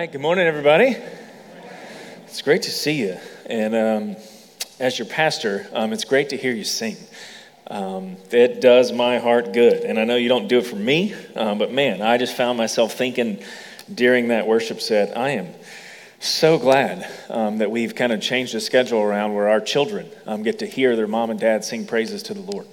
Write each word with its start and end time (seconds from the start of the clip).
right, 0.00 0.12
good 0.12 0.20
morning, 0.20 0.46
everybody. 0.46 0.94
It's 2.26 2.42
great 2.42 2.60
to 2.64 2.70
see 2.70 3.00
you. 3.00 3.16
And 3.46 3.74
um, 3.74 4.16
as 4.78 4.98
your 4.98 5.08
pastor, 5.08 5.66
um, 5.72 5.94
it's 5.94 6.04
great 6.04 6.28
to 6.28 6.36
hear 6.36 6.52
you 6.52 6.64
sing. 6.64 6.98
Um, 7.68 8.18
it 8.30 8.60
does 8.60 8.92
my 8.92 9.18
heart 9.18 9.54
good. 9.54 9.84
And 9.84 9.98
I 9.98 10.04
know 10.04 10.16
you 10.16 10.28
don't 10.28 10.48
do 10.48 10.58
it 10.58 10.66
for 10.66 10.76
me, 10.76 11.14
um, 11.34 11.56
but 11.56 11.72
man, 11.72 12.02
I 12.02 12.18
just 12.18 12.36
found 12.36 12.58
myself 12.58 12.92
thinking 12.92 13.42
during 13.92 14.28
that 14.28 14.46
worship 14.46 14.82
set, 14.82 15.16
I 15.16 15.30
am 15.30 15.54
so 16.20 16.58
glad 16.58 17.10
um, 17.30 17.56
that 17.56 17.70
we've 17.70 17.94
kind 17.94 18.12
of 18.12 18.20
changed 18.20 18.52
the 18.52 18.60
schedule 18.60 19.00
around 19.00 19.32
where 19.32 19.48
our 19.48 19.62
children 19.62 20.10
um, 20.26 20.42
get 20.42 20.58
to 20.58 20.66
hear 20.66 20.94
their 20.94 21.08
mom 21.08 21.30
and 21.30 21.40
dad 21.40 21.64
sing 21.64 21.86
praises 21.86 22.22
to 22.24 22.34
the 22.34 22.42
Lord. 22.42 22.66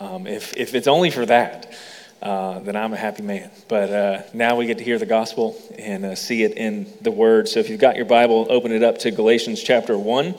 if, 0.00 0.56
if 0.56 0.76
it's 0.76 0.86
only 0.86 1.10
for 1.10 1.26
that, 1.26 1.74
uh, 2.20 2.58
then 2.60 2.74
I'm 2.74 2.92
a 2.92 2.96
happy 2.96 3.22
man. 3.22 3.50
But 3.68 3.90
uh, 3.90 4.22
now 4.34 4.56
we 4.56 4.66
get 4.66 4.78
to 4.78 4.84
hear 4.84 4.98
the 4.98 5.06
gospel 5.06 5.56
and 5.78 6.04
uh, 6.04 6.14
see 6.14 6.42
it 6.42 6.56
in 6.56 6.86
the 7.00 7.10
word. 7.10 7.48
So 7.48 7.60
if 7.60 7.70
you've 7.70 7.80
got 7.80 7.96
your 7.96 8.06
Bible, 8.06 8.46
open 8.50 8.72
it 8.72 8.82
up 8.82 8.98
to 8.98 9.10
Galatians 9.10 9.62
chapter 9.62 9.96
1. 9.96 10.34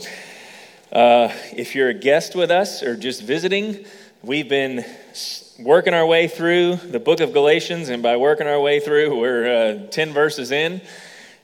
Uh, 0.92 1.30
if 1.56 1.76
you're 1.76 1.90
a 1.90 1.94
guest 1.94 2.36
with 2.36 2.52
us 2.52 2.84
or 2.84 2.98
just 2.98 3.24
visiting, 3.24 3.86
we've 4.24 4.50
been 4.50 4.84
working 5.58 5.94
our 5.94 6.06
way 6.06 6.28
through 6.28 6.76
the 6.76 7.00
book 7.00 7.22
of 7.22 7.32
Galatians. 7.32 7.88
And 7.90 8.04
by 8.04 8.18
working 8.18 8.48
our 8.48 8.60
way 8.60 8.82
through, 8.82 9.18
we're 9.18 9.86
uh, 9.86 9.88
10 9.88 10.14
verses 10.14 10.52
in 10.52 10.82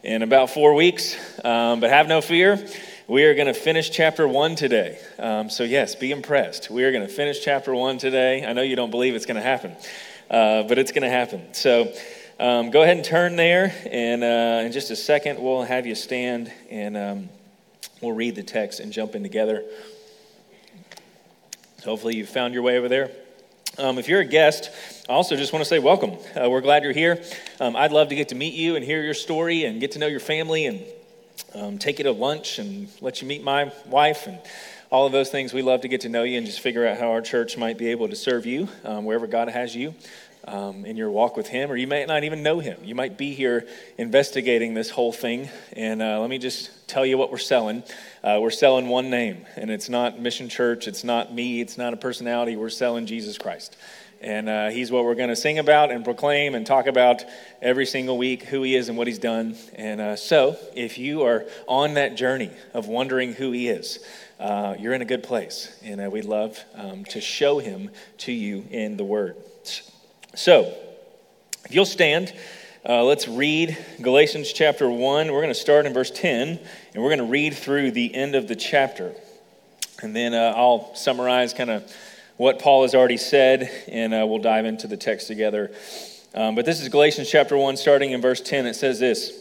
in 0.04 0.22
about 0.22 0.50
four 0.50 0.74
weeks. 0.74 1.16
Um, 1.46 1.80
but 1.80 1.92
have 1.92 2.10
no 2.10 2.20
fear. 2.20 2.60
We 3.08 3.24
are 3.24 3.36
going 3.36 3.48
to 3.48 3.54
finish 3.54 3.90
chapter 3.90 4.28
one 4.28 4.56
today. 4.56 5.00
Um, 5.18 5.50
so, 5.50 5.64
yes, 5.64 5.96
be 5.96 6.12
impressed. 6.12 6.70
We 6.70 6.84
are 6.84 6.92
going 6.92 7.08
to 7.08 7.14
finish 7.14 7.42
chapter 7.42 7.74
one 7.74 8.00
today. 8.00 8.44
I 8.44 8.54
know 8.54 8.64
you 8.64 8.76
don't 8.76 8.92
believe 8.92 9.16
it's 9.16 9.28
going 9.28 9.36
to 9.36 9.44
happen 9.44 9.76
uh, 10.30 10.64
but 10.64 10.78
it's 10.78 10.92
going 10.92 11.04
to 11.04 11.10
happen. 11.10 11.54
So 11.54 11.94
um, 12.40 12.70
go 12.70 12.84
ahead 12.84 12.98
and 12.98 13.06
turn 13.06 13.36
there, 13.36 13.74
and 13.90 14.24
uh, 14.24 14.66
in 14.66 14.72
just 14.72 14.92
a 14.92 14.96
second, 14.96 15.40
we'll 15.40 15.64
have 15.64 15.86
you 15.86 15.96
stand 15.96 16.52
and 16.70 16.98
um, 16.98 17.30
we'll 18.02 18.12
read 18.12 18.36
the 18.36 18.44
text 18.44 18.80
and 18.80 18.92
jump 18.92 19.16
in 19.16 19.24
together. 19.24 19.64
So 21.80 21.92
Hopefully, 21.92 22.18
you 22.18 22.26
found 22.26 22.54
your 22.54 22.64
way 22.64 22.78
over 22.78 22.90
there. 22.90 23.12
Um, 23.78 23.98
if 23.98 24.08
you're 24.08 24.22
a 24.22 24.26
guest, 24.26 24.70
I 25.10 25.14
also 25.14 25.36
just 25.36 25.52
want 25.52 25.64
to 25.64 25.70
say 25.70 25.80
welcome. 25.80 26.12
Uh, 26.36 26.50
we're 26.50 26.62
glad 26.62 26.84
you're 26.84 26.94
here. 26.94 27.22
Um, 27.60 27.76
I'd 27.76 27.92
love 27.92 28.10
to 28.10 28.16
get 28.16 28.30
to 28.30 28.36
meet 28.36 28.54
you 28.54 28.76
and 28.76 28.84
hear 28.84 29.04
your 29.04 29.14
story 29.14 29.66
and 29.66 29.80
get 29.80 29.92
to 29.92 30.00
know 30.00 30.08
your 30.08 30.20
family 30.20 30.66
and 30.66 30.84
um, 31.54 31.78
take 31.78 32.00
you 32.00 32.04
to 32.04 32.12
lunch 32.12 32.58
and 32.60 32.88
let 33.02 33.22
you 33.22 33.28
meet 33.28 33.44
my 33.44 33.72
wife 33.86 34.28
and 34.28 34.40
all 34.90 35.06
of 35.06 35.12
those 35.12 35.30
things. 35.30 35.54
We 35.54 35.62
love 35.62 35.82
to 35.82 35.88
get 35.88 36.02
to 36.02 36.10
know 36.10 36.24
you 36.24 36.38
and 36.38 36.46
just 36.46 36.60
figure 36.60 36.88
out 36.88 36.98
how 36.98 37.12
our 37.12 37.22
church 37.22 37.58
might 37.58 37.78
be 37.78 37.88
able 37.88 38.08
to 38.08 38.16
serve 38.16 38.46
you 38.46 38.70
um, 38.84 39.04
wherever 39.04 39.28
God 39.28 39.50
has 39.50 39.76
you 39.76 39.94
um, 40.48 40.86
in 40.86 40.96
your 40.96 41.10
walk 41.10 41.36
with 41.36 41.48
Him, 41.48 41.72
or 41.72 41.76
you 41.76 41.88
might 41.88 42.08
not 42.08 42.24
even 42.24 42.44
know 42.44 42.60
Him. 42.60 42.78
You 42.84 42.96
might 42.96 43.18
be 43.18 43.34
here 43.34 43.68
investigating 43.98 44.74
this 44.74 44.90
whole 44.90 45.12
thing. 45.12 45.50
And 45.74 46.02
uh, 46.02 46.20
let 46.20 46.30
me 46.30 46.38
just 46.38 46.88
tell 46.88 47.06
you 47.06 47.18
what 47.18 47.32
we're 47.32 47.38
selling. 47.38 47.84
Uh, 48.24 48.40
we're 48.42 48.52
selling 48.52 48.88
one 48.88 49.10
name, 49.10 49.46
and 49.56 49.70
it's 49.70 49.90
not 49.90 50.20
Mission 50.20 50.50
Church, 50.50 50.88
it's 50.88 51.04
not 51.04 51.34
me, 51.34 51.62
it's 51.62 51.78
not 51.78 51.94
a 51.94 51.98
personality. 51.98 52.56
We're 52.56 52.70
selling 52.70 53.06
Jesus 53.06 53.38
Christ. 53.38 53.76
And 54.22 54.50
uh, 54.50 54.70
he's 54.70 54.92
what 54.92 55.04
we're 55.04 55.16
going 55.16 55.30
to 55.30 55.36
sing 55.36 55.60
about 55.60 55.92
and 55.92 56.04
proclaim 56.04 56.56
and 56.56 56.66
talk 56.66 56.88
about 56.88 57.24
every 57.62 57.86
single 57.86 58.18
week 58.18 58.44
who 58.44 58.64
he 58.64 58.76
is 58.76 58.90
and 58.90 58.98
what 58.98 59.08
he's 59.08 59.20
done. 59.20 59.56
And 59.76 60.02
uh, 60.02 60.16
so, 60.16 60.58
if 60.74 60.98
you 60.98 61.24
are 61.24 61.46
on 61.68 61.96
that 61.96 62.16
journey 62.16 62.50
of 62.74 62.88
wondering 62.88 63.34
who 63.34 63.52
he 63.52 63.68
is, 63.68 64.00
uh, 64.40 64.76
you're 64.80 64.94
in 64.94 65.02
a 65.02 65.06
good 65.06 65.22
place. 65.22 65.78
And 65.84 66.02
uh, 66.02 66.10
we'd 66.10 66.26
love 66.26 66.58
um, 66.76 67.06
to 67.06 67.22
show 67.22 67.60
him 67.60 67.92
to 68.20 68.32
you 68.32 68.66
in 68.72 68.98
the 68.98 69.04
Word. 69.04 69.36
So, 70.36 70.74
if 71.64 71.74
you'll 71.74 71.86
stand, 71.86 72.34
uh, 72.88 73.06
let's 73.06 73.26
read 73.26 73.78
Galatians 74.02 74.52
chapter 74.52 74.90
1. 74.90 75.32
We're 75.32 75.42
going 75.42 75.48
to 75.48 75.54
start 75.54 75.86
in 75.86 75.94
verse 75.94 76.12
10, 76.12 76.60
and 76.94 77.02
we're 77.02 77.08
going 77.08 77.26
to 77.26 77.32
read 77.32 77.54
through 77.54 77.92
the 77.92 78.14
end 78.14 78.36
of 78.36 78.50
the 78.50 78.56
chapter. 78.56 79.14
And 80.02 80.14
then 80.14 80.34
uh, 80.34 80.54
I'll 80.58 80.94
summarize 80.94 81.54
kind 81.54 81.70
of 81.70 81.90
what 82.36 82.60
Paul 82.60 82.82
has 82.82 82.94
already 82.94 83.16
said, 83.16 83.72
and 83.88 84.14
uh, 84.14 84.26
we'll 84.28 84.40
dive 84.40 84.66
into 84.66 84.88
the 84.88 84.98
text 84.98 85.28
together. 85.28 85.72
Um, 86.34 86.54
but 86.54 86.66
this 86.66 86.82
is 86.82 86.90
Galatians 86.90 87.30
chapter 87.30 87.56
1, 87.56 87.78
starting 87.78 88.12
in 88.12 88.22
verse 88.22 88.42
10. 88.42 88.66
It 88.66 88.74
says 88.74 89.00
this 89.00 89.32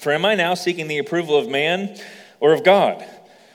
For 0.00 0.10
am 0.10 0.24
I 0.24 0.34
now 0.34 0.54
seeking 0.54 0.88
the 0.88 0.98
approval 0.98 1.36
of 1.36 1.48
man 1.48 1.96
or 2.40 2.52
of 2.52 2.64
God? 2.64 3.06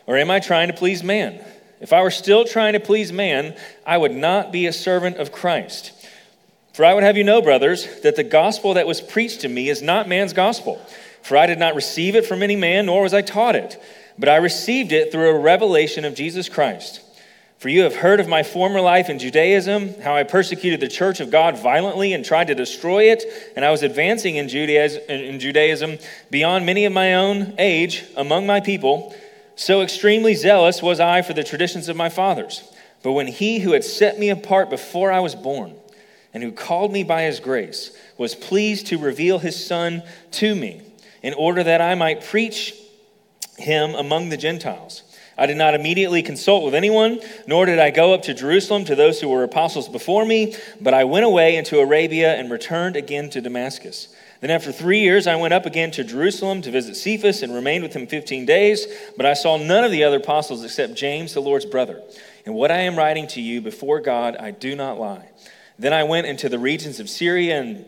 Or 0.07 0.15
am 0.15 0.31
I 0.31 0.39
trying 0.39 0.69
to 0.69 0.73
please 0.73 1.03
man? 1.03 1.43
If 1.81 1.91
I 1.91 2.01
were 2.01 2.09
still 2.09 2.45
trying 2.45 2.71
to 2.71 2.79
please 2.79 3.11
man, 3.11 3.57
I 3.85 3.97
would 3.97 4.13
not 4.13 4.53
be 4.53 4.65
a 4.65 4.71
servant 4.71 5.17
of 5.17 5.33
Christ. 5.33 5.91
For 6.73 6.83
I 6.83 6.93
would 6.93 7.03
have 7.03 7.17
you 7.17 7.23
know, 7.23 7.41
brothers, 7.41 8.01
that 8.01 8.15
the 8.15 8.23
gospel 8.23 8.73
that 8.73 8.87
was 8.87 8.99
preached 8.99 9.41
to 9.41 9.47
me 9.47 9.69
is 9.69 9.81
not 9.81 10.09
man's 10.09 10.33
gospel. 10.33 10.81
For 11.21 11.37
I 11.37 11.45
did 11.45 11.59
not 11.59 11.75
receive 11.75 12.15
it 12.15 12.25
from 12.25 12.43
any 12.43 12.55
man, 12.55 12.87
nor 12.87 13.03
was 13.03 13.13
I 13.13 13.21
taught 13.21 13.55
it, 13.55 13.81
but 14.17 14.27
I 14.27 14.35
received 14.37 14.91
it 14.91 15.11
through 15.11 15.29
a 15.29 15.39
revelation 15.39 16.03
of 16.03 16.15
Jesus 16.15 16.49
Christ. 16.49 17.01
For 17.59 17.69
you 17.69 17.83
have 17.83 17.95
heard 17.95 18.19
of 18.19 18.27
my 18.27 18.43
former 18.43 18.81
life 18.81 19.09
in 19.09 19.19
Judaism, 19.19 20.01
how 20.01 20.15
I 20.15 20.23
persecuted 20.23 20.81
the 20.81 20.89
church 20.89 21.21
of 21.21 21.31
God 21.31 21.57
violently 21.57 22.11
and 22.11 22.25
tried 22.25 22.47
to 22.47 22.55
destroy 22.55 23.03
it, 23.03 23.23
and 23.55 23.63
I 23.63 23.71
was 23.71 23.83
advancing 23.83 24.35
in 24.35 24.49
Judaism 24.49 25.97
beyond 26.29 26.65
many 26.65 26.83
of 26.83 26.91
my 26.91 27.13
own 27.13 27.53
age 27.57 28.03
among 28.17 28.45
my 28.45 28.59
people 28.59 29.15
so 29.55 29.81
extremely 29.81 30.33
zealous 30.33 30.81
was 30.81 30.99
I 30.99 31.21
for 31.21 31.33
the 31.33 31.43
traditions 31.43 31.87
of 31.87 31.95
my 31.95 32.09
fathers. 32.09 32.63
But 33.03 33.11
when 33.11 33.27
he 33.27 33.59
who 33.59 33.73
had 33.73 33.83
set 33.83 34.17
me 34.17 34.29
apart 34.29 34.69
before 34.69 35.11
I 35.11 35.19
was 35.19 35.35
born, 35.35 35.75
and 36.33 36.43
who 36.43 36.51
called 36.51 36.91
me 36.91 37.03
by 37.03 37.23
his 37.23 37.39
grace, 37.39 37.95
was 38.17 38.35
pleased 38.35 38.87
to 38.87 38.97
reveal 38.97 39.39
his 39.39 39.65
Son 39.65 40.03
to 40.31 40.55
me, 40.55 40.81
in 41.21 41.33
order 41.33 41.63
that 41.63 41.81
I 41.81 41.95
might 41.95 42.23
preach 42.23 42.73
him 43.57 43.93
among 43.95 44.29
the 44.29 44.37
Gentiles. 44.37 45.03
I 45.37 45.45
did 45.47 45.57
not 45.57 45.73
immediately 45.73 46.21
consult 46.21 46.63
with 46.63 46.75
anyone, 46.75 47.19
nor 47.47 47.65
did 47.65 47.79
I 47.79 47.89
go 47.89 48.13
up 48.13 48.23
to 48.23 48.33
Jerusalem 48.33 48.85
to 48.85 48.95
those 48.95 49.19
who 49.19 49.29
were 49.29 49.43
apostles 49.43 49.89
before 49.89 50.25
me, 50.25 50.55
but 50.79 50.93
I 50.93 51.05
went 51.05 51.25
away 51.25 51.55
into 51.55 51.79
Arabia 51.79 52.35
and 52.35 52.51
returned 52.51 52.95
again 52.95 53.29
to 53.31 53.41
Damascus. 53.41 54.15
Then, 54.41 54.51
after 54.51 54.73
three 54.73 54.99
years, 54.99 55.25
I 55.25 55.37
went 55.37 55.53
up 55.53 55.65
again 55.65 55.89
to 55.91 56.03
Jerusalem 56.03 56.61
to 56.63 56.71
visit 56.71 56.97
Cephas 56.97 57.43
and 57.43 57.55
remained 57.55 57.81
with 57.81 57.93
him 57.93 58.05
15 58.05 58.45
days. 58.45 58.85
But 59.15 59.25
I 59.25 59.35
saw 59.35 59.55
none 59.55 59.85
of 59.85 59.91
the 59.91 60.03
other 60.03 60.17
apostles 60.17 60.65
except 60.65 60.95
James, 60.95 61.33
the 61.33 61.39
Lord's 61.39 61.63
brother. 61.63 62.03
And 62.45 62.53
what 62.53 62.69
I 62.69 62.79
am 62.79 62.97
writing 62.97 63.25
to 63.27 63.41
you 63.41 63.61
before 63.61 64.01
God, 64.01 64.35
I 64.35 64.51
do 64.51 64.75
not 64.75 64.99
lie. 64.99 65.29
Then 65.79 65.93
I 65.93 66.03
went 66.03 66.27
into 66.27 66.49
the 66.49 66.59
regions 66.59 66.99
of 66.99 67.09
Syria 67.09 67.59
and 67.59 67.85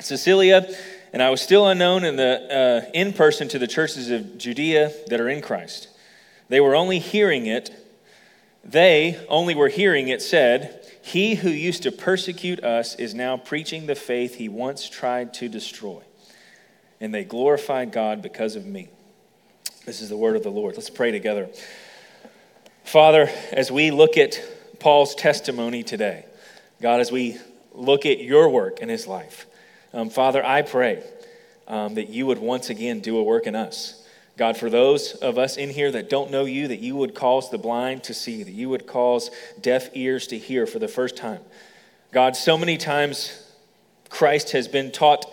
Cilicia, 0.00 0.72
and 1.12 1.22
I 1.22 1.30
was 1.30 1.40
still 1.40 1.66
unknown 1.66 2.04
in, 2.04 2.16
the, 2.16 2.84
uh, 2.86 2.90
in 2.94 3.12
person 3.12 3.48
to 3.48 3.58
the 3.58 3.66
churches 3.66 4.10
of 4.10 4.38
Judea 4.38 4.92
that 5.08 5.20
are 5.20 5.28
in 5.28 5.42
Christ. 5.42 5.88
They 6.48 6.60
were 6.60 6.74
only 6.74 6.98
hearing 6.98 7.46
it, 7.46 7.70
they 8.64 9.18
only 9.28 9.54
were 9.54 9.68
hearing 9.68 10.08
it 10.08 10.22
said, 10.22 10.78
he 11.02 11.34
who 11.34 11.50
used 11.50 11.82
to 11.82 11.90
persecute 11.90 12.62
us 12.62 12.94
is 12.94 13.12
now 13.12 13.36
preaching 13.36 13.86
the 13.86 13.96
faith 13.96 14.36
he 14.36 14.48
once 14.48 14.88
tried 14.88 15.34
to 15.34 15.48
destroy. 15.48 16.00
And 17.00 17.12
they 17.12 17.24
glorified 17.24 17.90
God 17.90 18.22
because 18.22 18.54
of 18.54 18.64
me. 18.64 18.88
This 19.84 20.00
is 20.00 20.08
the 20.08 20.16
word 20.16 20.36
of 20.36 20.44
the 20.44 20.50
Lord. 20.50 20.76
Let's 20.76 20.90
pray 20.90 21.10
together. 21.10 21.48
Father, 22.84 23.28
as 23.50 23.72
we 23.72 23.90
look 23.90 24.16
at 24.16 24.40
Paul's 24.78 25.16
testimony 25.16 25.82
today, 25.82 26.24
God, 26.82 26.98
as 26.98 27.12
we 27.12 27.38
look 27.72 28.06
at 28.06 28.18
your 28.18 28.48
work 28.48 28.80
in 28.80 28.88
his 28.88 29.06
life, 29.06 29.46
um, 29.94 30.10
Father, 30.10 30.44
I 30.44 30.62
pray 30.62 31.04
um, 31.68 31.94
that 31.94 32.08
you 32.08 32.26
would 32.26 32.38
once 32.38 32.70
again 32.70 32.98
do 32.98 33.18
a 33.18 33.22
work 33.22 33.46
in 33.46 33.54
us. 33.54 34.04
God, 34.36 34.56
for 34.56 34.68
those 34.68 35.12
of 35.12 35.38
us 35.38 35.56
in 35.56 35.70
here 35.70 35.92
that 35.92 36.10
don't 36.10 36.32
know 36.32 36.44
you, 36.44 36.66
that 36.66 36.80
you 36.80 36.96
would 36.96 37.14
cause 37.14 37.50
the 37.50 37.58
blind 37.58 38.02
to 38.04 38.14
see, 38.14 38.42
that 38.42 38.50
you 38.50 38.68
would 38.68 38.88
cause 38.88 39.30
deaf 39.60 39.90
ears 39.94 40.26
to 40.28 40.38
hear 40.38 40.66
for 40.66 40.80
the 40.80 40.88
first 40.88 41.16
time. 41.16 41.40
God, 42.10 42.34
so 42.34 42.58
many 42.58 42.76
times 42.76 43.48
Christ 44.08 44.50
has 44.50 44.66
been 44.66 44.90
taught 44.90 45.32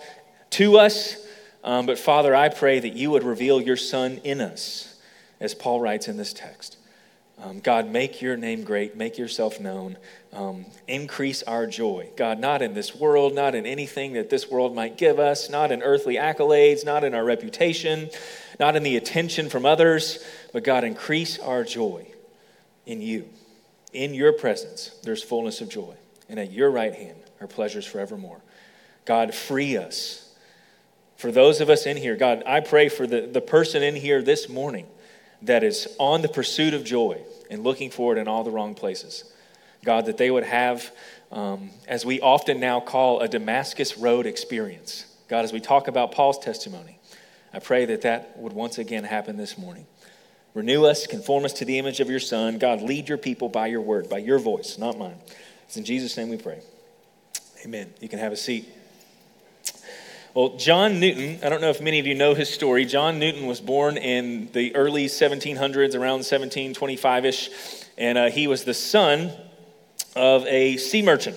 to 0.50 0.78
us, 0.78 1.16
um, 1.64 1.84
but 1.84 1.98
Father, 1.98 2.32
I 2.32 2.48
pray 2.48 2.78
that 2.78 2.92
you 2.92 3.10
would 3.10 3.24
reveal 3.24 3.60
your 3.60 3.76
Son 3.76 4.20
in 4.22 4.40
us, 4.40 5.00
as 5.40 5.54
Paul 5.56 5.80
writes 5.80 6.06
in 6.06 6.16
this 6.16 6.32
text. 6.32 6.76
Um, 7.42 7.60
God, 7.60 7.88
make 7.88 8.20
your 8.20 8.36
name 8.36 8.64
great, 8.64 8.96
make 8.96 9.16
yourself 9.16 9.60
known, 9.60 9.96
um, 10.32 10.66
increase 10.86 11.42
our 11.44 11.66
joy. 11.66 12.10
God, 12.14 12.38
not 12.38 12.60
in 12.60 12.74
this 12.74 12.94
world, 12.94 13.34
not 13.34 13.54
in 13.54 13.64
anything 13.64 14.12
that 14.12 14.28
this 14.28 14.50
world 14.50 14.74
might 14.74 14.98
give 14.98 15.18
us, 15.18 15.48
not 15.48 15.72
in 15.72 15.82
earthly 15.82 16.16
accolades, 16.16 16.84
not 16.84 17.02
in 17.02 17.14
our 17.14 17.24
reputation, 17.24 18.10
not 18.58 18.76
in 18.76 18.82
the 18.82 18.96
attention 18.96 19.48
from 19.48 19.64
others, 19.64 20.22
but 20.52 20.64
God, 20.64 20.84
increase 20.84 21.38
our 21.38 21.64
joy 21.64 22.06
in 22.84 23.00
you. 23.00 23.26
In 23.94 24.12
your 24.12 24.34
presence, 24.34 24.94
there's 25.02 25.22
fullness 25.22 25.62
of 25.62 25.70
joy, 25.70 25.94
and 26.28 26.38
at 26.38 26.52
your 26.52 26.70
right 26.70 26.94
hand 26.94 27.18
are 27.40 27.46
pleasures 27.46 27.86
forevermore. 27.86 28.42
God, 29.06 29.34
free 29.34 29.78
us. 29.78 30.30
For 31.16 31.32
those 31.32 31.62
of 31.62 31.70
us 31.70 31.86
in 31.86 31.96
here, 31.96 32.16
God, 32.16 32.42
I 32.46 32.60
pray 32.60 32.90
for 32.90 33.06
the, 33.06 33.22
the 33.22 33.40
person 33.40 33.82
in 33.82 33.96
here 33.96 34.20
this 34.20 34.46
morning 34.46 34.86
that 35.42 35.64
is 35.64 35.88
on 35.98 36.20
the 36.20 36.28
pursuit 36.28 36.74
of 36.74 36.84
joy 36.84 37.22
and 37.50 37.62
looking 37.64 37.90
for 37.90 38.16
it 38.16 38.18
in 38.18 38.28
all 38.28 38.44
the 38.44 38.50
wrong 38.50 38.74
places. 38.74 39.24
God, 39.84 40.06
that 40.06 40.16
they 40.16 40.30
would 40.30 40.44
have, 40.44 40.90
um, 41.32 41.70
as 41.88 42.06
we 42.06 42.20
often 42.20 42.60
now 42.60 42.80
call, 42.80 43.20
a 43.20 43.28
Damascus 43.28 43.98
Road 43.98 44.26
experience. 44.26 45.06
God, 45.28 45.44
as 45.44 45.52
we 45.52 45.60
talk 45.60 45.88
about 45.88 46.12
Paul's 46.12 46.38
testimony, 46.38 46.98
I 47.52 47.58
pray 47.58 47.84
that 47.86 48.02
that 48.02 48.38
would 48.38 48.52
once 48.52 48.78
again 48.78 49.04
happen 49.04 49.36
this 49.36 49.58
morning. 49.58 49.86
Renew 50.54 50.84
us, 50.84 51.06
conform 51.06 51.44
us 51.44 51.52
to 51.54 51.64
the 51.64 51.78
image 51.78 52.00
of 52.00 52.10
your 52.10 52.20
Son. 52.20 52.58
God, 52.58 52.82
lead 52.82 53.08
your 53.08 53.18
people 53.18 53.48
by 53.48 53.68
your 53.68 53.80
word, 53.80 54.08
by 54.08 54.18
your 54.18 54.38
voice, 54.38 54.78
not 54.78 54.98
mine. 54.98 55.18
It's 55.64 55.76
in 55.76 55.84
Jesus' 55.84 56.16
name 56.16 56.28
we 56.28 56.36
pray. 56.36 56.60
Amen. 57.64 57.92
You 58.00 58.08
can 58.08 58.18
have 58.18 58.32
a 58.32 58.36
seat. 58.36 58.68
Well, 60.32 60.50
John 60.56 61.00
Newton, 61.00 61.40
I 61.42 61.48
don't 61.48 61.60
know 61.60 61.70
if 61.70 61.80
many 61.80 61.98
of 61.98 62.06
you 62.06 62.14
know 62.14 62.34
his 62.34 62.48
story. 62.48 62.84
John 62.84 63.18
Newton 63.18 63.46
was 63.46 63.60
born 63.60 63.96
in 63.96 64.48
the 64.52 64.76
early 64.76 65.06
1700s, 65.06 65.96
around 65.96 66.22
1725 66.22 67.24
ish, 67.24 67.50
and 67.98 68.16
uh, 68.16 68.30
he 68.30 68.46
was 68.46 68.62
the 68.62 68.72
son 68.72 69.32
of 70.14 70.46
a 70.46 70.76
sea 70.76 71.02
merchant. 71.02 71.36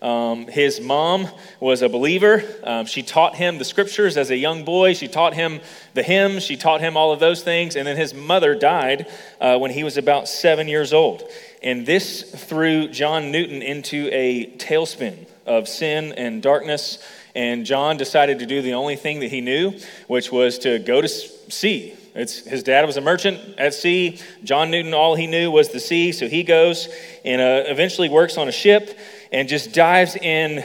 Um, 0.00 0.46
his 0.46 0.80
mom 0.80 1.26
was 1.58 1.82
a 1.82 1.88
believer. 1.88 2.44
Um, 2.62 2.86
she 2.86 3.02
taught 3.02 3.34
him 3.34 3.58
the 3.58 3.64
scriptures 3.64 4.16
as 4.16 4.30
a 4.30 4.36
young 4.36 4.64
boy. 4.64 4.94
She 4.94 5.08
taught 5.08 5.34
him 5.34 5.60
the 5.94 6.04
hymns. 6.04 6.44
She 6.44 6.56
taught 6.56 6.80
him 6.80 6.96
all 6.96 7.10
of 7.10 7.18
those 7.18 7.42
things. 7.42 7.74
And 7.74 7.88
then 7.88 7.96
his 7.96 8.14
mother 8.14 8.54
died 8.54 9.08
uh, 9.40 9.58
when 9.58 9.72
he 9.72 9.82
was 9.82 9.96
about 9.96 10.28
seven 10.28 10.68
years 10.68 10.92
old. 10.92 11.24
And 11.60 11.84
this 11.84 12.22
threw 12.22 12.86
John 12.86 13.32
Newton 13.32 13.62
into 13.62 14.08
a 14.12 14.46
tailspin 14.58 15.26
of 15.44 15.66
sin 15.66 16.12
and 16.12 16.40
darkness 16.40 17.00
and 17.38 17.64
John 17.64 17.96
decided 17.96 18.40
to 18.40 18.46
do 18.46 18.62
the 18.62 18.74
only 18.74 18.96
thing 18.96 19.20
that 19.20 19.30
he 19.30 19.40
knew, 19.40 19.78
which 20.08 20.32
was 20.32 20.58
to 20.58 20.80
go 20.80 21.00
to 21.00 21.06
sea. 21.06 21.94
It's, 22.16 22.40
his 22.40 22.64
dad 22.64 22.84
was 22.84 22.96
a 22.96 23.00
merchant 23.00 23.38
at 23.58 23.74
sea. 23.74 24.18
John 24.42 24.72
Newton, 24.72 24.92
all 24.92 25.14
he 25.14 25.28
knew 25.28 25.48
was 25.52 25.68
the 25.68 25.78
sea, 25.78 26.10
so 26.10 26.26
he 26.26 26.42
goes 26.42 26.88
and 27.24 27.40
uh, 27.40 27.70
eventually 27.70 28.08
works 28.08 28.38
on 28.38 28.48
a 28.48 28.52
ship 28.52 28.98
and 29.30 29.48
just 29.48 29.72
dives 29.72 30.16
in 30.16 30.64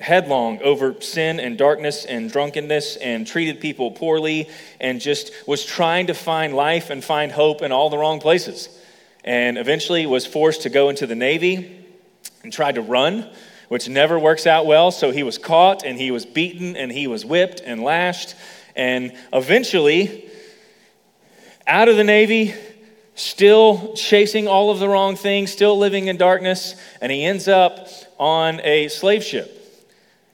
headlong 0.00 0.60
over 0.60 1.00
sin 1.00 1.40
and 1.40 1.56
darkness 1.56 2.04
and 2.04 2.30
drunkenness 2.30 2.96
and 2.96 3.26
treated 3.26 3.58
people 3.58 3.90
poorly 3.90 4.50
and 4.82 5.00
just 5.00 5.32
was 5.46 5.64
trying 5.64 6.08
to 6.08 6.14
find 6.14 6.52
life 6.52 6.90
and 6.90 7.02
find 7.02 7.32
hope 7.32 7.62
in 7.62 7.72
all 7.72 7.88
the 7.88 7.96
wrong 7.96 8.20
places. 8.20 8.68
And 9.24 9.56
eventually 9.56 10.04
was 10.04 10.26
forced 10.26 10.62
to 10.62 10.68
go 10.68 10.90
into 10.90 11.06
the 11.06 11.14
Navy 11.14 11.86
and 12.42 12.52
tried 12.52 12.74
to 12.74 12.82
run 12.82 13.30
which 13.72 13.88
never 13.88 14.18
works 14.18 14.46
out 14.46 14.66
well. 14.66 14.90
So 14.90 15.12
he 15.12 15.22
was 15.22 15.38
caught 15.38 15.82
and 15.82 15.98
he 15.98 16.10
was 16.10 16.26
beaten 16.26 16.76
and 16.76 16.92
he 16.92 17.06
was 17.06 17.24
whipped 17.24 17.62
and 17.64 17.82
lashed. 17.82 18.34
And 18.76 19.14
eventually, 19.32 20.28
out 21.66 21.88
of 21.88 21.96
the 21.96 22.04
Navy, 22.04 22.54
still 23.14 23.94
chasing 23.94 24.46
all 24.46 24.68
of 24.68 24.78
the 24.78 24.90
wrong 24.90 25.16
things, 25.16 25.50
still 25.50 25.78
living 25.78 26.08
in 26.08 26.18
darkness, 26.18 26.74
and 27.00 27.10
he 27.10 27.24
ends 27.24 27.48
up 27.48 27.88
on 28.18 28.60
a 28.60 28.88
slave 28.88 29.24
ship. 29.24 29.58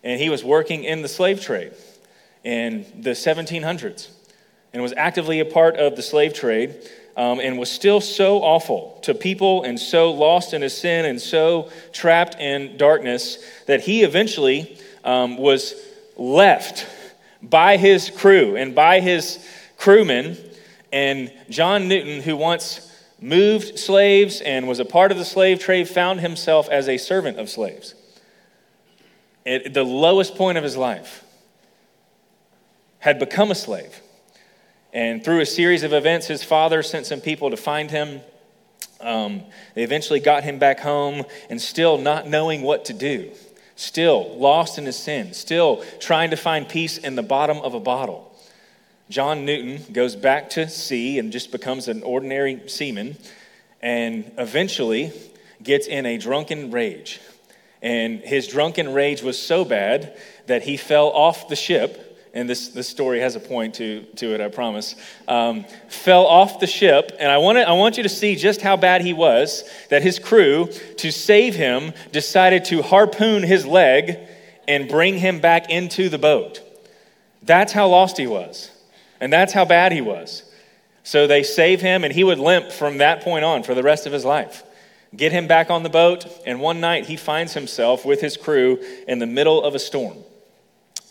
And 0.03 0.21
he 0.21 0.31
was 0.31 0.43
working 0.43 0.83
in 0.83 1.03
the 1.03 1.09
slave 1.09 1.41
trade 1.41 1.75
in 2.43 2.87
the 3.01 3.11
1700s 3.11 4.09
and 4.73 4.83
was 4.83 4.95
actively 4.95 5.39
a 5.39 5.45
part 5.45 5.77
of 5.77 5.95
the 5.95 6.03
slave 6.03 6.35
trade 6.35 6.75
um, 7.19 7.41
and 7.41 7.59
was 7.59 7.71
still 7.71 8.01
so 8.01 8.39
awful 8.39 8.97
to 9.03 9.13
people 9.13 9.65
and 9.65 9.79
so 9.79 10.13
lost 10.13 10.55
in 10.55 10.63
his 10.63 10.75
sin 10.75 11.05
and 11.05 11.21
so 11.21 11.69
trapped 11.93 12.37
in 12.37 12.77
darkness 12.77 13.45
that 13.67 13.81
he 13.81 14.05
eventually 14.05 14.79
um, 15.03 15.37
was 15.37 15.75
left 16.17 16.87
by 17.43 17.77
his 17.77 18.09
crew 18.09 18.55
and 18.55 18.73
by 18.73 19.01
his 19.01 19.45
crewmen. 19.79 20.39
And 20.93 21.33
John 21.51 21.89
Newton, 21.89 22.23
who 22.23 22.37
once 22.37 22.85
moved 23.21 23.81
slaves 23.81 24.41
and 24.41 24.69
was 24.69 24.79
a 24.79 24.85
part 24.85 25.11
of 25.11 25.19
the 25.19 25.25
slave 25.25 25.59
trade, 25.59 25.89
found 25.89 26.21
himself 26.21 26.69
as 26.69 26.89
a 26.89 26.99
servant 26.99 27.37
of 27.41 27.51
slaves 27.51 27.97
at 29.45 29.75
the 29.75 29.85
lowest 29.85 30.37
point 30.37 30.57
of 30.57 30.63
his 30.63 30.77
life, 30.77 31.25
had 33.01 33.19
become 33.19 33.51
a 33.51 33.57
slave 33.57 34.03
and 34.99 35.23
through 35.23 35.39
a 35.39 35.47
series 35.47 35.85
of 35.85 35.93
events, 35.93 36.27
his 36.27 36.43
father 36.43 36.83
sent 36.83 37.07
some 37.07 37.21
people 37.21 37.51
to 37.51 37.57
find 37.57 37.89
him. 37.89 38.21
Um, 39.01 39.45
they 39.77 39.85
eventually 39.85 40.19
got 40.19 40.43
him 40.43 40.59
back 40.59 40.81
home, 40.81 41.25
and 41.49 41.63
still 41.63 41.99
not 41.99 42.27
knowing 42.27 42.63
what 42.63 42.87
to 42.87 42.93
do, 42.93 43.31
still 43.77 44.37
lost 44.37 44.77
in 44.77 44.87
his 44.87 44.97
sin, 44.97 45.35
still 45.35 45.85
trying 46.01 46.31
to 46.31 46.37
find 46.37 46.69
peace 46.69 46.99
in 46.99 47.15
the 47.15 47.23
bottom 47.23 47.59
of 47.59 47.75
a 47.75 47.79
bottle. 47.79 48.35
John 49.09 49.45
Newton 49.45 49.93
goes 49.93 50.17
back 50.17 50.51
to 50.51 50.69
sea 50.69 51.21
and 51.21 51.31
just 51.31 51.53
becomes 51.53 51.87
an 51.87 52.03
ordinary 52.03 52.61
seaman, 52.67 53.17
and 53.81 54.29
eventually 54.37 55.13
gets 55.63 55.87
in 55.87 56.07
a 56.07 56.19
drunken 56.19 56.73
rage. 56.73 57.21
And 57.83 58.19
his 58.19 58.49
drunken 58.49 58.93
rage 58.93 59.23
was 59.23 59.41
so 59.41 59.65
bad 59.65 60.19
that 60.49 60.65
he 60.65 60.77
fell 60.77 61.11
off 61.11 61.47
the 61.47 61.55
ship 61.55 62.08
and 62.35 62.49
this, 62.49 62.69
this 62.69 62.89
story 62.89 63.21
has 63.21 63.37
a 63.37 63.41
point 63.41 63.75
to, 63.77 64.03
to 64.17 64.35
it, 64.35 64.41
I 64.41 64.49
promise, 64.49 64.95
um, 65.27 65.65
fell 65.89 66.27
off 66.27 66.61
the 66.61 66.67
ship. 66.67 67.13
And 67.19 67.31
I, 67.31 67.39
wanna, 67.39 67.61
I 67.61 67.73
want 67.73 67.97
you 67.97 68.03
to 68.03 68.09
see 68.09 68.37
just 68.37 68.61
how 68.61 68.77
bad 68.77 69.01
he 69.01 69.13
was 69.13 69.69
that 69.91 70.03
his 70.03 70.19
crew, 70.19 70.69
to 70.99 71.11
save 71.11 71.55
him, 71.55 71.93
decided 72.13 72.65
to 72.67 72.83
harpoon 72.83 73.43
his 73.43 73.67
leg 73.67 74.19
and 74.67 74.89
bring 74.89 75.17
him 75.19 75.41
back 75.41 75.71
into 75.71 76.09
the 76.09 76.19
boat. 76.19 76.61
That's 77.43 77.73
how 77.73 77.89
lost 77.89 78.19
he 78.19 78.27
was. 78.27 78.71
And 79.21 79.33
that's 79.33 79.53
how 79.53 79.65
bad 79.65 79.93
he 79.93 80.01
was. 80.01 80.45
So 81.03 81.27
they 81.27 81.43
save 81.43 81.81
him, 81.81 82.05
and 82.05 82.13
he 82.13 82.23
would 82.23 82.39
limp 82.39 82.71
from 82.71 82.99
that 82.99 83.23
point 83.23 83.45
on 83.45 83.63
for 83.63 83.75
the 83.75 83.83
rest 83.83 84.07
of 84.07 84.13
his 84.13 84.25
life. 84.25 84.63
Get 85.17 85.33
him 85.33 85.47
back 85.49 85.71
on 85.71 85.83
the 85.83 85.89
boat, 85.89 86.27
and 86.45 86.61
one 86.61 86.81
night 86.81 87.07
he 87.07 87.17
finds 87.17 87.55
himself 87.55 88.05
with 88.05 88.21
his 88.21 88.37
crew 88.37 88.79
in 89.09 89.19
the 89.19 89.27
middle 89.27 89.65
of 89.65 89.75
a 89.75 89.79
storm. 89.79 90.19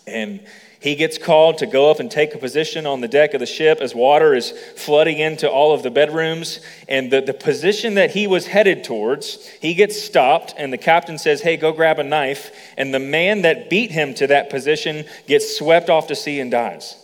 And 0.05 0.45
he 0.79 0.95
gets 0.95 1.17
called 1.17 1.57
to 1.57 1.65
go 1.65 1.89
up 1.89 1.99
and 1.99 2.09
take 2.09 2.35
a 2.35 2.37
position 2.37 2.85
on 2.85 3.01
the 3.01 3.07
deck 3.07 3.33
of 3.33 3.39
the 3.39 3.47
ship 3.47 3.79
as 3.81 3.95
water 3.95 4.35
is 4.35 4.51
flooding 4.75 5.17
into 5.17 5.49
all 5.49 5.73
of 5.73 5.81
the 5.81 5.89
bedrooms. 5.89 6.59
And 6.87 7.11
the, 7.11 7.19
the 7.19 7.33
position 7.33 7.95
that 7.95 8.11
he 8.11 8.27
was 8.27 8.45
headed 8.45 8.83
towards, 8.83 9.47
he 9.47 9.73
gets 9.73 9.99
stopped, 9.99 10.53
and 10.55 10.71
the 10.71 10.77
captain 10.77 11.17
says, 11.17 11.41
Hey, 11.41 11.57
go 11.57 11.71
grab 11.71 11.97
a 11.97 12.03
knife. 12.03 12.51
And 12.77 12.93
the 12.93 12.99
man 12.99 13.41
that 13.41 13.69
beat 13.69 13.89
him 13.89 14.13
to 14.15 14.27
that 14.27 14.51
position 14.51 15.05
gets 15.27 15.57
swept 15.57 15.89
off 15.89 16.07
to 16.07 16.15
sea 16.15 16.39
and 16.39 16.51
dies. 16.51 16.95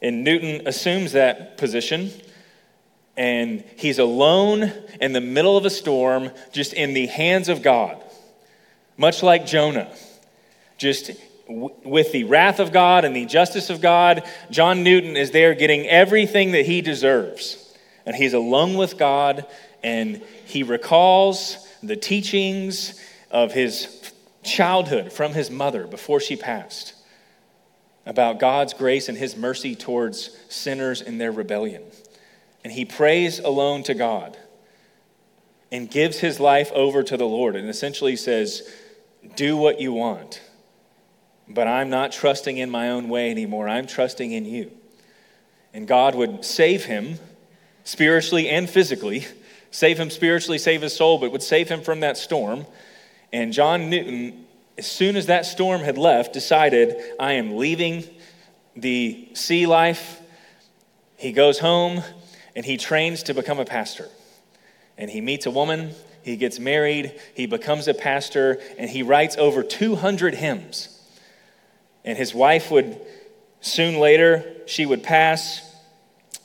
And 0.00 0.22
Newton 0.22 0.66
assumes 0.66 1.12
that 1.12 1.58
position, 1.58 2.10
and 3.16 3.64
he's 3.76 3.98
alone 3.98 4.72
in 5.00 5.12
the 5.12 5.20
middle 5.20 5.56
of 5.56 5.64
a 5.64 5.70
storm, 5.70 6.30
just 6.52 6.72
in 6.72 6.94
the 6.94 7.06
hands 7.06 7.48
of 7.48 7.62
God, 7.62 8.02
much 8.96 9.22
like 9.24 9.44
Jonah. 9.44 9.92
Just 10.78 11.10
with 11.50 12.12
the 12.12 12.24
wrath 12.24 12.60
of 12.60 12.72
God 12.72 13.04
and 13.04 13.14
the 13.14 13.26
justice 13.26 13.70
of 13.70 13.80
God, 13.80 14.22
John 14.50 14.82
Newton 14.84 15.16
is 15.16 15.32
there 15.32 15.54
getting 15.54 15.86
everything 15.86 16.52
that 16.52 16.66
he 16.66 16.80
deserves. 16.80 17.76
And 18.06 18.14
he's 18.14 18.34
alone 18.34 18.74
with 18.74 18.96
God 18.96 19.46
and 19.82 20.22
he 20.46 20.62
recalls 20.62 21.66
the 21.82 21.96
teachings 21.96 23.00
of 23.30 23.52
his 23.52 24.12
childhood 24.42 25.12
from 25.12 25.32
his 25.32 25.50
mother 25.50 25.86
before 25.86 26.20
she 26.20 26.36
passed 26.36 26.94
about 28.06 28.38
God's 28.38 28.72
grace 28.72 29.08
and 29.08 29.16
his 29.18 29.36
mercy 29.36 29.74
towards 29.74 30.36
sinners 30.48 31.02
in 31.02 31.18
their 31.18 31.32
rebellion. 31.32 31.82
And 32.64 32.72
he 32.72 32.84
prays 32.84 33.38
alone 33.38 33.82
to 33.84 33.94
God 33.94 34.36
and 35.72 35.90
gives 35.90 36.18
his 36.18 36.40
life 36.40 36.70
over 36.72 37.02
to 37.02 37.16
the 37.16 37.26
Lord 37.26 37.56
and 37.56 37.68
essentially 37.68 38.16
says, 38.16 38.68
Do 39.36 39.56
what 39.56 39.80
you 39.80 39.92
want 39.92 40.40
but 41.50 41.66
I'm 41.66 41.90
not 41.90 42.12
trusting 42.12 42.56
in 42.56 42.70
my 42.70 42.90
own 42.90 43.08
way 43.08 43.30
anymore. 43.30 43.68
I'm 43.68 43.86
trusting 43.86 44.30
in 44.30 44.44
you. 44.44 44.70
And 45.74 45.86
God 45.86 46.14
would 46.14 46.44
save 46.44 46.84
him 46.84 47.18
spiritually 47.84 48.48
and 48.48 48.68
physically, 48.68 49.26
save 49.70 49.98
him 49.98 50.10
spiritually, 50.10 50.58
save 50.58 50.82
his 50.82 50.94
soul, 50.94 51.18
but 51.18 51.32
would 51.32 51.42
save 51.42 51.68
him 51.68 51.82
from 51.82 52.00
that 52.00 52.16
storm. 52.16 52.66
And 53.32 53.52
John 53.52 53.90
Newton, 53.90 54.46
as 54.78 54.86
soon 54.86 55.16
as 55.16 55.26
that 55.26 55.44
storm 55.44 55.80
had 55.82 55.98
left, 55.98 56.32
decided, 56.32 56.96
I 57.18 57.32
am 57.34 57.56
leaving 57.56 58.04
the 58.76 59.28
sea 59.34 59.66
life. 59.66 60.20
He 61.16 61.32
goes 61.32 61.58
home 61.58 62.02
and 62.56 62.64
he 62.64 62.76
trains 62.76 63.24
to 63.24 63.34
become 63.34 63.58
a 63.58 63.64
pastor. 63.64 64.08
And 64.96 65.10
he 65.10 65.20
meets 65.20 65.46
a 65.46 65.50
woman, 65.50 65.92
he 66.22 66.36
gets 66.36 66.58
married, 66.58 67.18
he 67.34 67.46
becomes 67.46 67.88
a 67.88 67.94
pastor, 67.94 68.60
and 68.76 68.90
he 68.90 69.02
writes 69.02 69.36
over 69.36 69.62
200 69.62 70.34
hymns. 70.34 70.99
And 72.04 72.16
his 72.16 72.34
wife 72.34 72.70
would 72.70 73.00
soon 73.60 73.98
later, 73.98 74.44
she 74.66 74.86
would 74.86 75.02
pass 75.02 75.62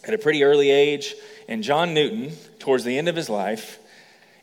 at 0.03 0.13
a 0.13 0.17
pretty 0.17 0.43
early 0.43 0.69
age. 0.69 1.15
And 1.47 1.63
John 1.63 1.93
Newton, 1.93 2.31
towards 2.59 2.83
the 2.83 2.97
end 2.97 3.07
of 3.07 3.15
his 3.15 3.29
life, 3.29 3.79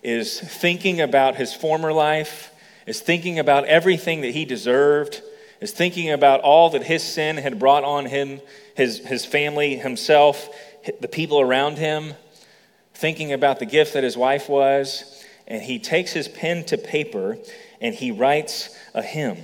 is 0.03 0.41
thinking 0.41 1.01
about 1.01 1.37
his 1.37 1.55
former 1.55 1.93
life, 1.93 2.53
is 2.87 3.01
thinking 3.01 3.39
about 3.39 3.65
everything 3.67 4.23
that 4.23 4.33
he 4.33 4.45
deserved, 4.45 5.23
is 5.61 5.73
thinking 5.73 6.11
about 6.11 6.41
all 6.41 6.71
that 6.71 6.83
his 6.85 7.03
sin 7.03 7.37
had 7.37 7.59
brought 7.59 7.85
on 7.85 8.07
him, 8.07 8.41
his, 8.75 8.99
his 9.07 9.25
family, 9.25 9.77
himself, 9.77 10.49
the 11.01 11.09
people 11.09 11.41
around 11.41 11.79
him, 11.79 12.15
thinking 12.95 13.33
about 13.33 13.59
the 13.59 13.67
gift 13.67 13.95
that 13.95 14.03
his 14.03 14.17
wife 14.17 14.49
was. 14.49 15.25
And 15.47 15.63
he 15.63 15.79
takes 15.79 16.13
his 16.13 16.29
pen 16.29 16.65
to 16.67 16.79
paper 16.79 17.39
and 17.81 17.95
he 17.95 18.11
writes 18.11 18.77
a 18.95 19.03
hymn. 19.03 19.39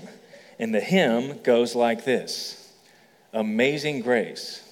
And 0.58 0.74
the 0.74 0.80
hymn 0.80 1.40
goes 1.42 1.74
like 1.74 2.04
this 2.04 2.72
Amazing 3.32 4.02
grace, 4.02 4.62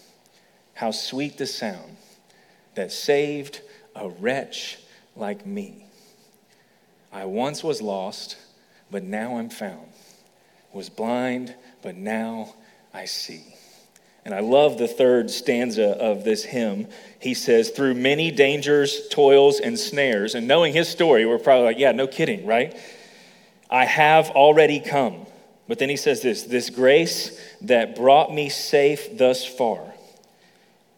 how 0.74 0.90
sweet 0.90 1.38
the 1.38 1.46
sound 1.46 1.96
that 2.74 2.92
saved 2.92 3.60
a 3.94 4.08
wretch 4.08 4.78
like 5.14 5.46
me. 5.46 5.86
I 7.12 7.24
once 7.24 7.64
was 7.64 7.80
lost, 7.80 8.36
but 8.90 9.02
now 9.02 9.38
I'm 9.38 9.48
found, 9.48 9.88
was 10.72 10.88
blind, 10.88 11.54
but 11.82 11.96
now 11.96 12.54
I 12.92 13.06
see. 13.06 13.42
And 14.24 14.34
I 14.34 14.40
love 14.40 14.76
the 14.76 14.88
third 14.88 15.30
stanza 15.30 15.90
of 15.90 16.24
this 16.24 16.44
hymn. 16.44 16.88
He 17.20 17.32
says, 17.32 17.70
Through 17.70 17.94
many 17.94 18.32
dangers, 18.32 19.06
toils, 19.08 19.60
and 19.60 19.78
snares. 19.78 20.34
And 20.34 20.48
knowing 20.48 20.72
his 20.72 20.88
story, 20.88 21.24
we're 21.24 21.38
probably 21.38 21.66
like, 21.66 21.78
Yeah, 21.78 21.92
no 21.92 22.08
kidding, 22.08 22.44
right? 22.44 22.76
I 23.70 23.84
have 23.84 24.30
already 24.30 24.80
come. 24.80 25.26
But 25.68 25.78
then 25.78 25.88
he 25.88 25.96
says 25.96 26.22
this 26.22 26.44
this 26.44 26.70
grace 26.70 27.40
that 27.62 27.96
brought 27.96 28.32
me 28.32 28.48
safe 28.48 29.16
thus 29.18 29.44
far, 29.44 29.80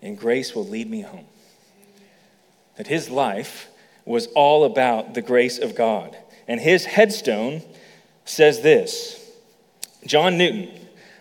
and 0.02 0.18
grace 0.18 0.54
will 0.54 0.66
lead 0.66 0.90
me 0.90 1.02
home. 1.02 1.26
That 2.76 2.87
his 2.87 3.10
life 3.10 3.68
was 4.04 4.26
all 4.28 4.64
about 4.64 5.14
the 5.14 5.22
grace 5.22 5.58
of 5.58 5.75
God. 5.75 6.16
And 6.46 6.60
his 6.60 6.87
headstone 6.87 7.62
says 8.25 8.62
this 8.62 9.22
John 10.06 10.38
Newton, 10.38 10.70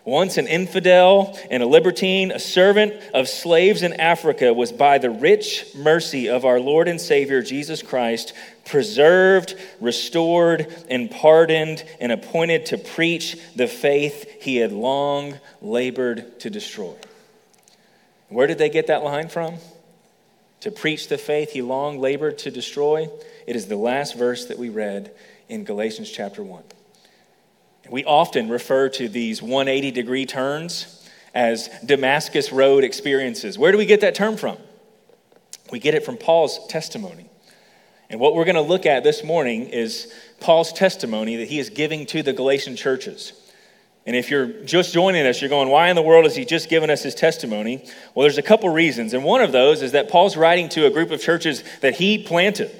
once 0.07 0.37
an 0.37 0.47
infidel 0.47 1.37
and 1.51 1.61
a 1.61 1.65
libertine, 1.65 2.31
a 2.31 2.39
servant 2.39 2.93
of 3.13 3.27
slaves 3.27 3.83
in 3.83 3.91
Africa, 3.99 4.53
was 4.53 4.71
by 4.71 4.97
the 4.97 5.09
rich 5.09 5.65
mercy 5.75 6.29
of 6.29 6.45
our 6.45 6.61
Lord 6.61 6.87
and 6.87 6.99
Savior 6.99 7.41
Jesus 7.41 7.83
Christ 7.83 8.31
preserved, 8.63 9.55
restored, 9.81 10.73
and 10.89 11.11
pardoned, 11.11 11.83
and 11.99 12.13
appointed 12.13 12.67
to 12.67 12.77
preach 12.77 13.37
the 13.57 13.67
faith 13.67 14.41
he 14.41 14.55
had 14.55 14.71
long 14.71 15.37
labored 15.61 16.39
to 16.39 16.49
destroy. 16.49 16.95
Where 18.29 18.47
did 18.47 18.59
they 18.59 18.69
get 18.69 18.87
that 18.87 19.03
line 19.03 19.27
from? 19.27 19.55
To 20.61 20.71
preach 20.71 21.09
the 21.09 21.17
faith 21.17 21.51
he 21.51 21.61
long 21.61 21.99
labored 21.99 22.37
to 22.39 22.49
destroy? 22.49 23.09
It 23.45 23.57
is 23.57 23.67
the 23.67 23.75
last 23.75 24.17
verse 24.17 24.45
that 24.45 24.57
we 24.57 24.69
read 24.69 25.11
in 25.49 25.65
Galatians 25.65 26.09
chapter 26.09 26.41
1. 26.41 26.63
We 27.89 28.03
often 28.05 28.49
refer 28.49 28.89
to 28.89 29.07
these 29.07 29.41
180 29.41 29.91
degree 29.91 30.25
turns 30.25 31.07
as 31.33 31.69
Damascus 31.85 32.51
Road 32.51 32.83
experiences. 32.83 33.57
Where 33.57 33.71
do 33.71 33.77
we 33.77 33.85
get 33.85 34.01
that 34.01 34.15
term 34.15 34.37
from? 34.37 34.57
We 35.71 35.79
get 35.79 35.93
it 35.93 36.05
from 36.05 36.17
Paul's 36.17 36.65
testimony. 36.67 37.29
And 38.09 38.19
what 38.19 38.35
we're 38.35 38.45
going 38.45 38.55
to 38.55 38.61
look 38.61 38.85
at 38.85 39.03
this 39.03 39.23
morning 39.23 39.67
is 39.67 40.13
Paul's 40.39 40.71
testimony 40.71 41.35
that 41.37 41.47
he 41.47 41.59
is 41.59 41.69
giving 41.69 42.05
to 42.07 42.23
the 42.23 42.33
Galatian 42.33 42.75
churches. 42.75 43.33
And 44.05 44.15
if 44.15 44.31
you're 44.31 44.47
just 44.63 44.93
joining 44.93 45.27
us, 45.27 45.41
you're 45.41 45.49
going, 45.49 45.67
why 45.67 45.89
in 45.89 45.97
the 45.97 46.01
world 46.01 46.23
has 46.23 46.35
he 46.35 46.45
just 46.45 46.69
given 46.69 46.89
us 46.89 47.03
his 47.03 47.13
testimony? 47.13 47.83
Well, 48.15 48.23
there's 48.23 48.37
a 48.37 48.43
couple 48.43 48.69
reasons. 48.69 49.13
And 49.13 49.25
one 49.25 49.41
of 49.41 49.51
those 49.51 49.81
is 49.81 49.91
that 49.91 50.09
Paul's 50.09 50.37
writing 50.37 50.69
to 50.69 50.85
a 50.85 50.89
group 50.89 51.11
of 51.11 51.19
churches 51.19 51.61
that 51.81 51.95
he 51.95 52.23
planted, 52.23 52.71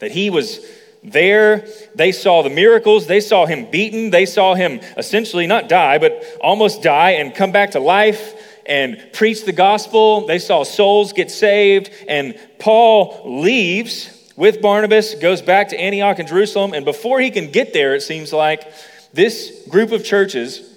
that 0.00 0.12
he 0.12 0.28
was 0.28 0.60
there, 1.06 1.68
they 1.94 2.10
saw 2.10 2.42
the 2.42 2.50
miracles. 2.50 3.06
They 3.06 3.20
saw 3.20 3.46
him 3.46 3.70
beaten. 3.70 4.10
They 4.10 4.26
saw 4.26 4.54
him 4.54 4.80
essentially 4.96 5.46
not 5.46 5.68
die, 5.68 5.98
but 5.98 6.24
almost 6.40 6.82
die 6.82 7.12
and 7.12 7.34
come 7.34 7.52
back 7.52 7.70
to 7.72 7.80
life 7.80 8.34
and 8.66 9.00
preach 9.12 9.44
the 9.44 9.52
gospel. 9.52 10.26
They 10.26 10.40
saw 10.40 10.64
souls 10.64 11.12
get 11.12 11.30
saved. 11.30 11.90
And 12.08 12.38
Paul 12.58 13.22
leaves 13.24 14.32
with 14.36 14.60
Barnabas, 14.60 15.14
goes 15.14 15.40
back 15.40 15.68
to 15.68 15.80
Antioch 15.80 16.18
and 16.18 16.28
Jerusalem. 16.28 16.74
And 16.74 16.84
before 16.84 17.20
he 17.20 17.30
can 17.30 17.52
get 17.52 17.72
there, 17.72 17.94
it 17.94 18.02
seems 18.02 18.32
like 18.32 18.70
this 19.12 19.66
group 19.68 19.92
of 19.92 20.04
churches 20.04 20.76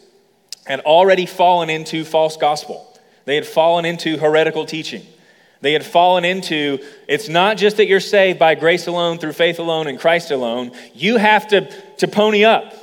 had 0.66 0.82
already 0.82 1.26
fallen 1.26 1.72
into 1.72 2.06
false 2.06 2.38
gospel. 2.38 2.86
They 3.26 3.36
had 3.36 3.48
fallen 3.48 3.86
into 3.86 4.18
heretical 4.18 4.66
teaching. 4.66 5.02
They 5.62 5.74
had 5.74 5.86
fallen 5.86 6.24
into 6.24 6.80
it's 7.08 7.28
not 7.28 7.58
just 7.58 7.78
that 7.78 7.88
you're 7.88 8.00
saved 8.00 8.40
by 8.40 8.56
grace 8.56 8.88
alone, 8.88 9.18
through 9.18 9.34
faith 9.34 9.60
alone, 9.60 9.88
in 9.88 9.98
Christ 9.98 10.32
alone. 10.32 10.72
You 10.94 11.18
have 11.18 11.48
to, 11.50 11.70
to 11.98 12.08
pony 12.08 12.46
up. 12.46 12.74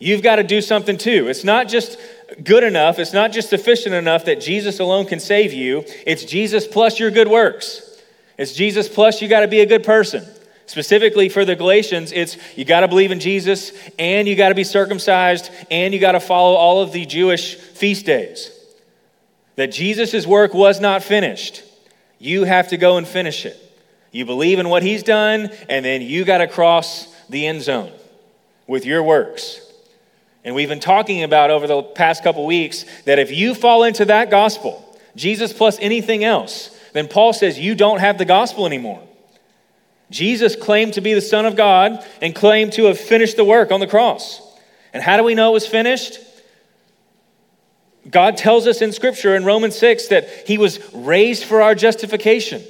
You've 0.00 0.22
got 0.22 0.36
to 0.36 0.42
do 0.42 0.60
something 0.60 0.98
too. 0.98 1.28
It's 1.28 1.44
not 1.44 1.68
just 1.68 1.98
good 2.42 2.64
enough, 2.64 2.98
it's 2.98 3.12
not 3.12 3.32
just 3.32 3.50
sufficient 3.50 3.94
enough 3.94 4.24
that 4.24 4.40
Jesus 4.40 4.80
alone 4.80 5.06
can 5.06 5.20
save 5.20 5.52
you. 5.52 5.84
It's 6.06 6.24
Jesus 6.24 6.66
plus 6.66 6.98
your 6.98 7.10
good 7.10 7.28
works. 7.28 8.00
It's 8.36 8.52
Jesus 8.52 8.88
plus 8.88 9.22
you 9.22 9.28
got 9.28 9.40
to 9.40 9.48
be 9.48 9.60
a 9.60 9.66
good 9.66 9.84
person. 9.84 10.26
Specifically 10.66 11.28
for 11.28 11.44
the 11.44 11.54
Galatians, 11.54 12.10
it's 12.10 12.36
you 12.56 12.64
got 12.64 12.80
to 12.80 12.88
believe 12.88 13.12
in 13.12 13.20
Jesus 13.20 13.72
and 13.98 14.26
you 14.26 14.34
got 14.34 14.48
to 14.48 14.54
be 14.54 14.64
circumcised 14.64 15.50
and 15.70 15.94
you 15.94 16.00
got 16.00 16.12
to 16.12 16.20
follow 16.20 16.56
all 16.56 16.82
of 16.82 16.92
the 16.92 17.04
Jewish 17.04 17.54
feast 17.54 18.06
days. 18.06 18.50
That 19.56 19.70
Jesus' 19.70 20.26
work 20.26 20.52
was 20.52 20.80
not 20.80 21.04
finished. 21.04 21.62
You 22.24 22.44
have 22.44 22.68
to 22.68 22.78
go 22.78 22.96
and 22.96 23.06
finish 23.06 23.44
it. 23.44 23.60
You 24.10 24.24
believe 24.24 24.58
in 24.58 24.70
what 24.70 24.82
he's 24.82 25.02
done, 25.02 25.50
and 25.68 25.84
then 25.84 26.00
you 26.00 26.24
got 26.24 26.38
to 26.38 26.46
cross 26.46 27.14
the 27.28 27.46
end 27.46 27.60
zone 27.60 27.92
with 28.66 28.86
your 28.86 29.02
works. 29.02 29.60
And 30.42 30.54
we've 30.54 30.70
been 30.70 30.80
talking 30.80 31.22
about 31.22 31.50
over 31.50 31.66
the 31.66 31.82
past 31.82 32.24
couple 32.24 32.46
weeks 32.46 32.86
that 33.04 33.18
if 33.18 33.30
you 33.30 33.54
fall 33.54 33.84
into 33.84 34.06
that 34.06 34.30
gospel, 34.30 34.98
Jesus 35.14 35.52
plus 35.52 35.78
anything 35.80 36.24
else, 36.24 36.70
then 36.94 37.08
Paul 37.08 37.34
says 37.34 37.58
you 37.58 37.74
don't 37.74 38.00
have 38.00 38.16
the 38.16 38.24
gospel 38.24 38.64
anymore. 38.64 39.06
Jesus 40.10 40.56
claimed 40.56 40.94
to 40.94 41.02
be 41.02 41.12
the 41.12 41.20
Son 41.20 41.44
of 41.44 41.56
God 41.56 42.02
and 42.22 42.34
claimed 42.34 42.72
to 42.74 42.84
have 42.84 42.98
finished 42.98 43.36
the 43.36 43.44
work 43.44 43.70
on 43.70 43.80
the 43.80 43.86
cross. 43.86 44.40
And 44.94 45.02
how 45.02 45.18
do 45.18 45.24
we 45.24 45.34
know 45.34 45.50
it 45.50 45.54
was 45.54 45.66
finished? 45.66 46.20
God 48.10 48.36
tells 48.36 48.66
us 48.66 48.82
in 48.82 48.92
Scripture 48.92 49.34
in 49.34 49.44
Romans 49.44 49.76
6 49.76 50.08
that 50.08 50.28
He 50.46 50.58
was 50.58 50.78
raised 50.92 51.44
for 51.44 51.62
our 51.62 51.74
justification. 51.74 52.62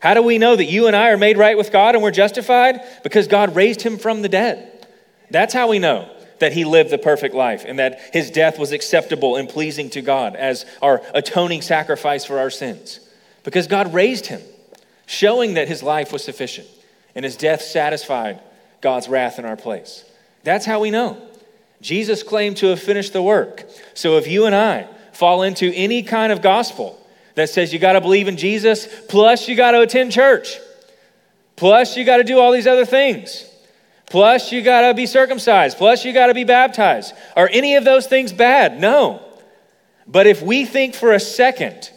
How 0.00 0.14
do 0.14 0.22
we 0.22 0.38
know 0.38 0.54
that 0.54 0.66
you 0.66 0.86
and 0.86 0.94
I 0.94 1.10
are 1.10 1.16
made 1.16 1.38
right 1.38 1.56
with 1.56 1.72
God 1.72 1.94
and 1.94 2.02
we're 2.02 2.10
justified? 2.10 2.80
Because 3.02 3.26
God 3.26 3.56
raised 3.56 3.82
Him 3.82 3.98
from 3.98 4.22
the 4.22 4.28
dead. 4.28 4.86
That's 5.30 5.54
how 5.54 5.68
we 5.68 5.78
know 5.78 6.08
that 6.38 6.52
He 6.52 6.64
lived 6.64 6.90
the 6.90 6.98
perfect 6.98 7.34
life 7.34 7.64
and 7.66 7.78
that 7.78 7.98
His 8.12 8.30
death 8.30 8.58
was 8.58 8.72
acceptable 8.72 9.36
and 9.36 9.48
pleasing 9.48 9.90
to 9.90 10.02
God 10.02 10.36
as 10.36 10.64
our 10.82 11.02
atoning 11.14 11.62
sacrifice 11.62 12.24
for 12.24 12.38
our 12.38 12.50
sins. 12.50 13.00
Because 13.42 13.66
God 13.66 13.94
raised 13.94 14.26
Him, 14.26 14.42
showing 15.06 15.54
that 15.54 15.68
His 15.68 15.82
life 15.82 16.12
was 16.12 16.22
sufficient 16.22 16.68
and 17.14 17.24
His 17.24 17.36
death 17.36 17.62
satisfied 17.62 18.40
God's 18.80 19.08
wrath 19.08 19.38
in 19.38 19.44
our 19.44 19.56
place. 19.56 20.04
That's 20.44 20.66
how 20.66 20.80
we 20.80 20.92
know. 20.92 21.20
Jesus 21.86 22.24
claimed 22.24 22.56
to 22.56 22.66
have 22.66 22.80
finished 22.80 23.12
the 23.12 23.22
work. 23.22 23.64
So 23.94 24.16
if 24.16 24.26
you 24.26 24.46
and 24.46 24.56
I 24.56 24.88
fall 25.12 25.44
into 25.44 25.72
any 25.72 26.02
kind 26.02 26.32
of 26.32 26.42
gospel 26.42 27.00
that 27.36 27.48
says 27.48 27.72
you 27.72 27.78
got 27.78 27.92
to 27.92 28.00
believe 28.00 28.26
in 28.26 28.36
Jesus, 28.36 28.88
plus 29.08 29.46
you 29.46 29.54
got 29.54 29.70
to 29.70 29.82
attend 29.82 30.10
church, 30.10 30.58
plus 31.54 31.96
you 31.96 32.04
got 32.04 32.16
to 32.16 32.24
do 32.24 32.40
all 32.40 32.50
these 32.50 32.66
other 32.66 32.84
things, 32.84 33.48
plus 34.06 34.50
you 34.50 34.62
got 34.62 34.88
to 34.88 34.94
be 34.94 35.06
circumcised, 35.06 35.78
plus 35.78 36.04
you 36.04 36.12
got 36.12 36.26
to 36.26 36.34
be 36.34 36.42
baptized, 36.42 37.14
are 37.36 37.48
any 37.52 37.76
of 37.76 37.84
those 37.84 38.08
things 38.08 38.32
bad? 38.32 38.80
No. 38.80 39.22
But 40.08 40.26
if 40.26 40.42
we 40.42 40.64
think 40.64 40.96
for 40.96 41.12
a 41.12 41.20
second 41.20 41.92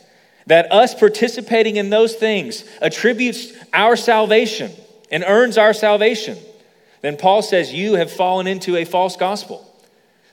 that 0.46 0.72
us 0.72 0.94
participating 0.94 1.78
in 1.78 1.90
those 1.90 2.14
things 2.14 2.64
attributes 2.80 3.54
our 3.74 3.96
salvation 3.96 4.72
and 5.10 5.24
earns 5.26 5.58
our 5.58 5.74
salvation, 5.74 6.38
then 7.02 7.18
Paul 7.18 7.42
says 7.42 7.74
you 7.74 7.96
have 7.96 8.12
fallen 8.12 8.46
into 8.46 8.76
a 8.76 8.86
false 8.86 9.16
gospel. 9.16 9.66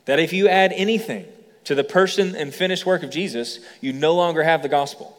That 0.06 0.18
if 0.18 0.32
you 0.32 0.48
add 0.48 0.72
anything 0.72 1.26
to 1.64 1.75
the 1.75 1.84
person 1.84 2.34
and 2.34 2.54
finished 2.54 2.86
work 2.86 3.02
of 3.02 3.10
Jesus, 3.10 3.60
you 3.80 3.92
no 3.92 4.14
longer 4.14 4.42
have 4.42 4.62
the 4.62 4.68
gospel. 4.68 5.16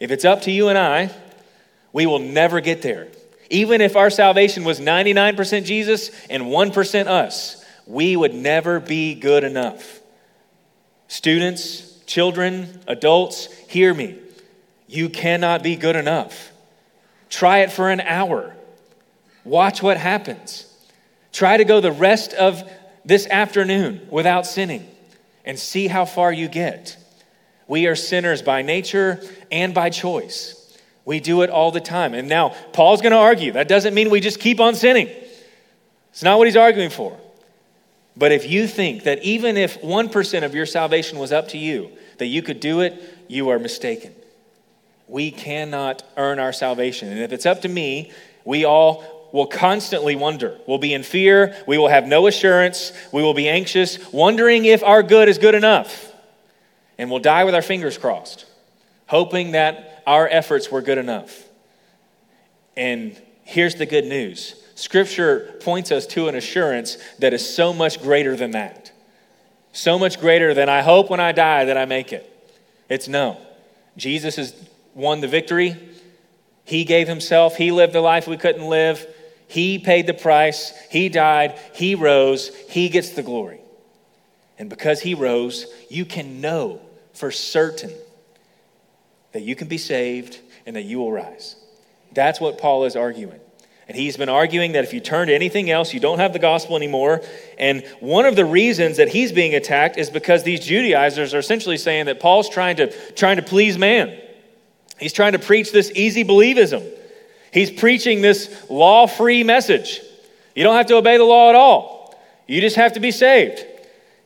If 0.00 0.10
it's 0.10 0.24
up 0.24 0.42
to 0.42 0.50
you 0.50 0.68
and 0.68 0.78
I, 0.78 1.10
we 1.92 2.06
will 2.06 2.18
never 2.18 2.60
get 2.60 2.82
there. 2.82 3.08
Even 3.50 3.80
if 3.80 3.96
our 3.96 4.10
salvation 4.10 4.64
was 4.64 4.78
99% 4.78 5.64
Jesus 5.64 6.10
and 6.28 6.44
1% 6.44 7.06
us, 7.06 7.64
we 7.86 8.14
would 8.14 8.34
never 8.34 8.80
be 8.80 9.14
good 9.14 9.44
enough. 9.44 10.00
Students, 11.08 11.98
children, 12.04 12.80
adults, 12.86 13.46
hear 13.68 13.94
me. 13.94 14.18
You 14.86 15.08
cannot 15.08 15.62
be 15.62 15.76
good 15.76 15.96
enough. 15.96 16.52
Try 17.30 17.60
it 17.60 17.72
for 17.72 17.90
an 17.90 18.02
hour. 18.02 18.54
Watch 19.44 19.82
what 19.82 19.96
happens. 19.96 20.66
Try 21.32 21.56
to 21.56 21.64
go 21.64 21.80
the 21.80 21.92
rest 21.92 22.34
of 22.34 22.62
this 23.08 23.26
afternoon 23.26 24.06
without 24.10 24.46
sinning 24.46 24.86
and 25.42 25.58
see 25.58 25.88
how 25.88 26.04
far 26.04 26.30
you 26.30 26.46
get. 26.46 26.98
We 27.66 27.86
are 27.86 27.96
sinners 27.96 28.42
by 28.42 28.60
nature 28.60 29.20
and 29.50 29.72
by 29.72 29.88
choice. 29.88 30.78
We 31.06 31.18
do 31.18 31.40
it 31.40 31.48
all 31.48 31.70
the 31.72 31.80
time. 31.80 32.12
And 32.12 32.28
now, 32.28 32.50
Paul's 32.74 33.00
going 33.00 33.12
to 33.12 33.18
argue. 33.18 33.52
That 33.52 33.66
doesn't 33.66 33.94
mean 33.94 34.10
we 34.10 34.20
just 34.20 34.40
keep 34.40 34.60
on 34.60 34.74
sinning. 34.74 35.08
It's 36.10 36.22
not 36.22 36.36
what 36.36 36.48
he's 36.48 36.56
arguing 36.56 36.90
for. 36.90 37.18
But 38.14 38.30
if 38.30 38.46
you 38.46 38.66
think 38.66 39.04
that 39.04 39.22
even 39.22 39.56
if 39.56 39.80
1% 39.80 40.44
of 40.44 40.54
your 40.54 40.66
salvation 40.66 41.18
was 41.18 41.32
up 41.32 41.48
to 41.48 41.58
you, 41.58 41.90
that 42.18 42.26
you 42.26 42.42
could 42.42 42.60
do 42.60 42.80
it, 42.80 43.02
you 43.26 43.48
are 43.48 43.58
mistaken. 43.58 44.12
We 45.06 45.30
cannot 45.30 46.02
earn 46.18 46.38
our 46.38 46.52
salvation. 46.52 47.08
And 47.08 47.20
if 47.20 47.32
it's 47.32 47.46
up 47.46 47.62
to 47.62 47.68
me, 47.68 48.12
we 48.44 48.66
all 48.66 49.17
will 49.32 49.46
constantly 49.46 50.16
wonder. 50.16 50.58
We'll 50.66 50.78
be 50.78 50.94
in 50.94 51.02
fear. 51.02 51.56
We 51.66 51.78
will 51.78 51.88
have 51.88 52.06
no 52.06 52.26
assurance. 52.26 52.92
We 53.12 53.22
will 53.22 53.34
be 53.34 53.48
anxious, 53.48 54.12
wondering 54.12 54.64
if 54.64 54.82
our 54.82 55.02
good 55.02 55.28
is 55.28 55.38
good 55.38 55.54
enough. 55.54 56.12
And 56.96 57.10
we'll 57.10 57.20
die 57.20 57.44
with 57.44 57.54
our 57.54 57.62
fingers 57.62 57.98
crossed, 57.98 58.46
hoping 59.06 59.52
that 59.52 60.02
our 60.06 60.26
efforts 60.28 60.70
were 60.70 60.82
good 60.82 60.98
enough. 60.98 61.44
And 62.76 63.20
here's 63.44 63.74
the 63.74 63.86
good 63.86 64.04
news 64.04 64.54
Scripture 64.74 65.56
points 65.60 65.90
us 65.90 66.06
to 66.06 66.28
an 66.28 66.36
assurance 66.36 66.98
that 67.18 67.34
is 67.34 67.54
so 67.54 67.72
much 67.72 68.00
greater 68.00 68.36
than 68.36 68.52
that. 68.52 68.92
So 69.72 69.98
much 69.98 70.20
greater 70.20 70.54
than 70.54 70.68
I 70.68 70.82
hope 70.82 71.10
when 71.10 71.20
I 71.20 71.32
die 71.32 71.64
that 71.66 71.76
I 71.76 71.84
make 71.84 72.12
it. 72.12 72.32
It's 72.88 73.08
no. 73.08 73.38
Jesus 73.96 74.36
has 74.36 74.54
won 74.94 75.20
the 75.20 75.28
victory. 75.28 75.76
He 76.64 76.84
gave 76.84 77.08
himself, 77.08 77.56
he 77.56 77.72
lived 77.72 77.92
the 77.92 78.00
life 78.00 78.26
we 78.26 78.36
couldn't 78.36 78.68
live. 78.68 79.06
He 79.48 79.78
paid 79.78 80.06
the 80.06 80.14
price, 80.14 80.72
he 80.90 81.08
died, 81.08 81.58
he 81.74 81.94
rose, 81.94 82.54
he 82.68 82.88
gets 82.88 83.10
the 83.10 83.22
glory. 83.22 83.60
And 84.58 84.68
because 84.68 85.00
he 85.00 85.14
rose, 85.14 85.66
you 85.88 86.04
can 86.04 86.40
know 86.40 86.80
for 87.14 87.30
certain 87.30 87.92
that 89.32 89.42
you 89.42 89.56
can 89.56 89.68
be 89.68 89.78
saved 89.78 90.38
and 90.66 90.76
that 90.76 90.82
you 90.82 90.98
will 90.98 91.12
rise. 91.12 91.56
That's 92.12 92.40
what 92.40 92.58
Paul 92.58 92.84
is 92.84 92.94
arguing. 92.94 93.40
And 93.86 93.96
he's 93.96 94.18
been 94.18 94.28
arguing 94.28 94.72
that 94.72 94.84
if 94.84 94.92
you 94.92 95.00
turn 95.00 95.28
to 95.28 95.34
anything 95.34 95.70
else, 95.70 95.94
you 95.94 96.00
don't 96.00 96.18
have 96.18 96.34
the 96.34 96.38
gospel 96.38 96.76
anymore. 96.76 97.22
And 97.58 97.86
one 98.00 98.26
of 98.26 98.36
the 98.36 98.44
reasons 98.44 98.98
that 98.98 99.08
he's 99.08 99.32
being 99.32 99.54
attacked 99.54 99.96
is 99.96 100.10
because 100.10 100.42
these 100.42 100.60
Judaizers 100.60 101.32
are 101.32 101.38
essentially 101.38 101.78
saying 101.78 102.04
that 102.06 102.20
Paul's 102.20 102.50
trying 102.50 102.76
to, 102.76 102.92
trying 103.12 103.36
to 103.36 103.42
please 103.42 103.78
man. 103.78 104.20
He's 105.00 105.14
trying 105.14 105.32
to 105.32 105.38
preach 105.38 105.72
this 105.72 105.90
easy 105.94 106.22
believism. 106.22 106.86
He's 107.52 107.70
preaching 107.70 108.20
this 108.20 108.68
law 108.68 109.06
free 109.06 109.44
message. 109.44 110.00
You 110.54 110.64
don't 110.64 110.76
have 110.76 110.86
to 110.86 110.96
obey 110.96 111.16
the 111.16 111.24
law 111.24 111.48
at 111.48 111.54
all, 111.54 112.14
you 112.46 112.60
just 112.60 112.76
have 112.76 112.94
to 112.94 113.00
be 113.00 113.10
saved. 113.10 113.64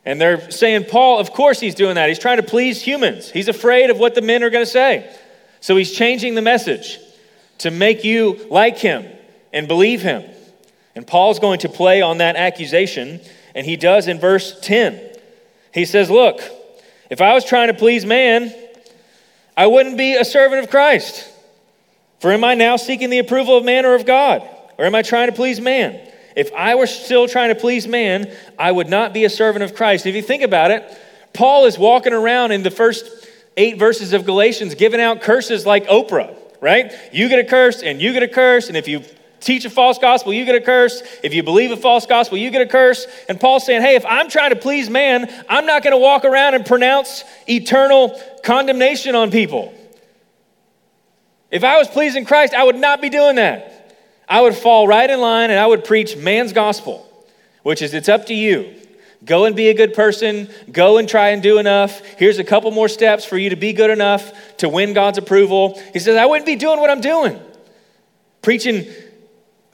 And 0.04 0.20
they're 0.20 0.50
saying, 0.50 0.86
Paul, 0.86 1.20
of 1.20 1.32
course 1.32 1.60
he's 1.60 1.76
doing 1.76 1.94
that. 1.94 2.08
He's 2.08 2.18
trying 2.18 2.38
to 2.38 2.42
please 2.42 2.82
humans. 2.82 3.30
He's 3.30 3.46
afraid 3.46 3.88
of 3.88 3.98
what 3.98 4.16
the 4.16 4.20
men 4.20 4.42
are 4.42 4.50
going 4.50 4.64
to 4.64 4.70
say. 4.70 5.08
So 5.60 5.76
he's 5.76 5.92
changing 5.92 6.34
the 6.34 6.42
message 6.42 6.98
to 7.58 7.70
make 7.70 8.02
you 8.02 8.44
like 8.50 8.78
him 8.78 9.06
and 9.52 9.68
believe 9.68 10.02
him. 10.02 10.24
And 10.96 11.06
Paul's 11.06 11.38
going 11.38 11.60
to 11.60 11.68
play 11.68 12.02
on 12.02 12.18
that 12.18 12.34
accusation, 12.34 13.20
and 13.54 13.64
he 13.64 13.76
does 13.76 14.08
in 14.08 14.18
verse 14.18 14.58
10. 14.60 15.00
He 15.72 15.84
says, 15.84 16.10
Look, 16.10 16.40
if 17.08 17.20
I 17.20 17.34
was 17.34 17.44
trying 17.44 17.68
to 17.68 17.74
please 17.74 18.04
man, 18.04 18.52
I 19.56 19.66
wouldn't 19.66 19.96
be 19.96 20.16
a 20.16 20.24
servant 20.24 20.64
of 20.64 20.70
Christ. 20.70 21.31
For 22.22 22.30
am 22.30 22.44
I 22.44 22.54
now 22.54 22.76
seeking 22.76 23.10
the 23.10 23.18
approval 23.18 23.56
of 23.56 23.64
man 23.64 23.84
or 23.84 23.96
of 23.96 24.06
God? 24.06 24.48
Or 24.78 24.84
am 24.84 24.94
I 24.94 25.02
trying 25.02 25.26
to 25.26 25.34
please 25.34 25.60
man? 25.60 25.98
If 26.36 26.52
I 26.52 26.76
were 26.76 26.86
still 26.86 27.26
trying 27.26 27.52
to 27.52 27.60
please 27.60 27.88
man, 27.88 28.32
I 28.56 28.70
would 28.70 28.88
not 28.88 29.12
be 29.12 29.24
a 29.24 29.28
servant 29.28 29.64
of 29.64 29.74
Christ. 29.74 30.06
If 30.06 30.14
you 30.14 30.22
think 30.22 30.44
about 30.44 30.70
it, 30.70 30.84
Paul 31.32 31.66
is 31.66 31.76
walking 31.76 32.12
around 32.12 32.52
in 32.52 32.62
the 32.62 32.70
first 32.70 33.04
eight 33.56 33.76
verses 33.76 34.12
of 34.12 34.24
Galatians 34.24 34.76
giving 34.76 35.00
out 35.00 35.20
curses 35.20 35.66
like 35.66 35.88
Oprah, 35.88 36.32
right? 36.60 36.92
You 37.12 37.28
get 37.28 37.40
a 37.40 37.44
curse 37.44 37.82
and 37.82 38.00
you 38.00 38.12
get 38.12 38.22
a 38.22 38.28
curse, 38.28 38.68
and 38.68 38.76
if 38.76 38.86
you 38.86 39.02
teach 39.40 39.64
a 39.64 39.70
false 39.70 39.98
gospel, 39.98 40.32
you 40.32 40.44
get 40.44 40.54
a 40.54 40.60
curse. 40.60 41.02
If 41.24 41.34
you 41.34 41.42
believe 41.42 41.72
a 41.72 41.76
false 41.76 42.06
gospel, 42.06 42.38
you 42.38 42.52
get 42.52 42.62
a 42.62 42.66
curse. 42.66 43.04
And 43.28 43.40
Paul's 43.40 43.66
saying, 43.66 43.82
hey, 43.82 43.96
if 43.96 44.06
I'm 44.06 44.30
trying 44.30 44.50
to 44.50 44.56
please 44.56 44.88
man, 44.88 45.28
I'm 45.48 45.66
not 45.66 45.82
going 45.82 45.90
to 45.90 45.98
walk 45.98 46.24
around 46.24 46.54
and 46.54 46.64
pronounce 46.64 47.24
eternal 47.48 48.16
condemnation 48.44 49.16
on 49.16 49.32
people. 49.32 49.74
If 51.52 51.64
I 51.64 51.76
was 51.76 51.86
pleasing 51.86 52.24
Christ, 52.24 52.54
I 52.54 52.64
would 52.64 52.76
not 52.76 53.02
be 53.02 53.10
doing 53.10 53.36
that. 53.36 53.68
I 54.26 54.40
would 54.40 54.54
fall 54.54 54.88
right 54.88 55.08
in 55.08 55.20
line 55.20 55.50
and 55.50 55.60
I 55.60 55.66
would 55.66 55.84
preach 55.84 56.16
man's 56.16 56.54
gospel, 56.54 57.06
which 57.62 57.82
is 57.82 57.92
it's 57.92 58.08
up 58.08 58.26
to 58.26 58.34
you. 58.34 58.74
Go 59.24 59.44
and 59.44 59.54
be 59.54 59.68
a 59.68 59.74
good 59.74 59.92
person. 59.92 60.48
Go 60.72 60.96
and 60.96 61.06
try 61.06 61.28
and 61.28 61.42
do 61.42 61.58
enough. 61.58 62.00
Here's 62.16 62.38
a 62.38 62.44
couple 62.44 62.70
more 62.70 62.88
steps 62.88 63.26
for 63.26 63.36
you 63.36 63.50
to 63.50 63.56
be 63.56 63.74
good 63.74 63.90
enough 63.90 64.56
to 64.56 64.68
win 64.68 64.94
God's 64.94 65.18
approval. 65.18 65.78
He 65.92 65.98
says, 65.98 66.16
I 66.16 66.24
wouldn't 66.24 66.46
be 66.46 66.56
doing 66.56 66.80
what 66.80 66.88
I'm 66.88 67.02
doing. 67.02 67.38
Preaching 68.40 68.86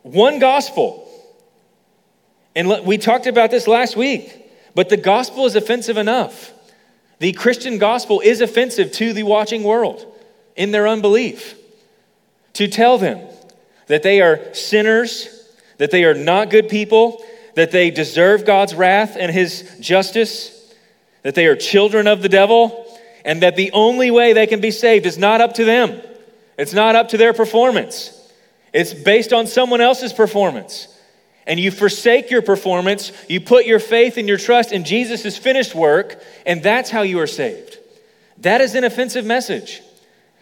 one 0.03 0.40
gospel. 0.40 1.09
And 2.57 2.85
we 2.85 2.98
talked 2.98 3.29
about 3.29 3.53
this 3.53 3.68
last 3.68 3.96
week, 3.96 4.50
but 4.74 4.88
the 4.88 4.96
gospel 4.96 5.46
is 5.46 5.55
offensive 5.55 5.96
enough. 5.96 6.53
The 7.20 7.33
Christian 7.33 7.79
gospel 7.79 8.20
is 8.20 8.40
offensive 8.40 8.90
to 8.92 9.12
the 9.12 9.22
watching 9.22 9.62
world 9.62 10.05
in 10.57 10.72
their 10.72 10.88
unbelief. 10.88 11.55
To 12.59 12.66
tell 12.66 12.99
them 12.99 13.21
that 13.87 14.03
they 14.03 14.21
are 14.21 14.53
sinners, 14.53 15.29
that 15.77 15.92
they 15.92 16.03
are 16.03 16.12
not 16.12 16.51
good 16.51 16.68
people, 16.68 17.25
that 17.55 17.71
they 17.71 17.92
deserve 17.92 18.44
God's 18.44 18.75
wrath 18.75 19.16
and 19.16 19.31
his 19.31 19.77
justice, 19.79 20.75
that 21.23 21.37
they 21.37 21.47
are 21.47 21.55
children 21.55 22.09
of 22.09 22.21
the 22.21 22.29
devil, 22.29 22.99
and 23.25 23.44
that 23.44 23.55
the 23.55 23.71
only 23.71 24.11
way 24.11 24.33
they 24.33 24.49
can 24.49 24.61
be 24.61 24.73
saved 24.73 25.07
is 25.07 25.16
not 25.16 25.40
up 25.40 25.55
to 25.55 25.64
them. 25.64 26.03
It's 26.59 26.73
not 26.73 26.97
up 26.97 27.11
to 27.11 27.16
their 27.16 27.33
performance. 27.33 28.11
It's 28.73 28.92
based 28.92 29.33
on 29.33 29.47
someone 29.47 29.81
else's 29.81 30.12
performance. 30.12 30.88
And 31.47 31.61
you 31.61 31.71
forsake 31.71 32.29
your 32.29 32.42
performance, 32.42 33.12
you 33.29 33.40
put 33.40 33.66
your 33.66 33.79
faith 33.79 34.16
and 34.16 34.27
your 34.27 34.37
trust 34.37 34.73
in 34.73 34.83
Jesus' 34.83 35.38
finished 35.38 35.77
work, 35.77 36.21
and 36.44 36.61
that's 36.61 36.90
how 36.90 37.03
you 37.03 37.21
are 37.21 37.29
saved. 37.29 37.79
That 38.38 38.61
is 38.61 38.75
an 38.75 38.83
offensive 38.83 39.25
message. 39.25 39.81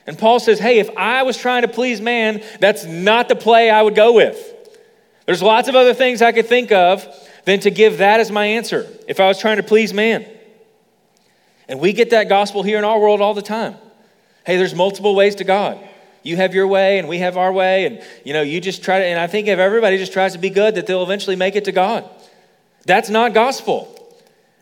And 0.06 0.16
Paul 0.16 0.38
says, 0.38 0.58
hey, 0.58 0.78
if 0.78 0.88
I 0.96 1.24
was 1.24 1.36
trying 1.36 1.62
to 1.62 1.68
please 1.68 2.00
man, 2.00 2.42
that's 2.60 2.84
not 2.84 3.28
the 3.28 3.36
play 3.36 3.70
I 3.70 3.82
would 3.82 3.96
go 3.96 4.12
with. 4.12 4.52
There's 5.26 5.42
lots 5.42 5.68
of 5.68 5.74
other 5.74 5.94
things 5.94 6.22
I 6.22 6.32
could 6.32 6.46
think 6.46 6.70
of 6.70 7.06
than 7.44 7.60
to 7.60 7.70
give 7.70 7.98
that 7.98 8.20
as 8.20 8.30
my 8.30 8.46
answer 8.46 8.86
if 9.08 9.18
I 9.18 9.26
was 9.26 9.40
trying 9.40 9.56
to 9.56 9.62
please 9.64 9.92
man. 9.92 10.24
And 11.68 11.80
we 11.80 11.92
get 11.92 12.10
that 12.10 12.28
gospel 12.28 12.62
here 12.62 12.78
in 12.78 12.84
our 12.84 12.98
world 12.98 13.20
all 13.20 13.34
the 13.34 13.42
time. 13.42 13.74
Hey, 14.44 14.56
there's 14.56 14.74
multiple 14.74 15.16
ways 15.16 15.34
to 15.36 15.44
God. 15.44 15.78
You 16.22 16.36
have 16.36 16.54
your 16.54 16.68
way 16.68 16.98
and 16.98 17.08
we 17.08 17.18
have 17.18 17.36
our 17.36 17.52
way. 17.52 17.86
And 17.86 18.02
you 18.24 18.32
know 18.32 18.42
you 18.42 18.60
just 18.60 18.84
try 18.84 18.98
to 19.00 19.04
and 19.04 19.18
i 19.18 19.26
think 19.26 19.48
if 19.48 19.58
everybody 19.58 19.96
just 19.96 20.12
tries 20.12 20.32
to 20.32 20.38
be 20.38 20.50
good 20.50 20.76
that 20.76 20.86
they'll 20.86 21.02
eventually 21.02 21.36
make 21.36 21.56
it 21.56 21.64
to 21.64 21.72
god. 21.72 22.08
That's 22.84 23.10
not 23.10 23.34
gospel. 23.34 23.92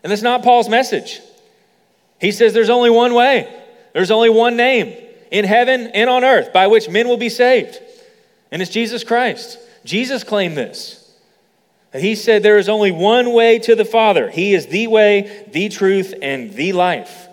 And 0.03 0.11
that's 0.11 0.23
not 0.23 0.41
paul's 0.41 0.69
message. 0.69 1.21
He 2.19 2.31
says 2.31 2.53
there's 2.53 2.69
only 2.69 2.89
one 2.89 3.13
way. 3.13 3.51
There's 3.93 4.11
only 4.11 4.29
one 4.29 4.57
name 4.57 5.04
in 5.35 5.45
heaven 5.45 5.87
and 5.87 6.09
on 6.09 6.23
earth 6.23 6.53
by 6.53 6.67
which 6.67 6.89
men 6.89 7.07
will 7.07 7.17
be 7.17 7.29
saved 7.29 7.79
and 8.51 8.61
it's 8.61 8.71
jesus 8.71 9.03
christ 9.03 9.57
jesus 9.83 10.23
claimed 10.23 10.57
this 10.57 11.01
he 11.93 12.15
said 12.15 12.43
there 12.43 12.57
is 12.57 12.67
only 12.67 12.91
one 12.91 13.33
way 13.33 13.59
to 13.59 13.75
the 13.75 13.85
father 13.85 14.29
he 14.29 14.53
is 14.53 14.67
the 14.67 14.87
way 14.87 15.45
the 15.51 15.69
truth 15.69 16.13
and 16.21 16.53
the 16.53 16.73
life 16.73 17.27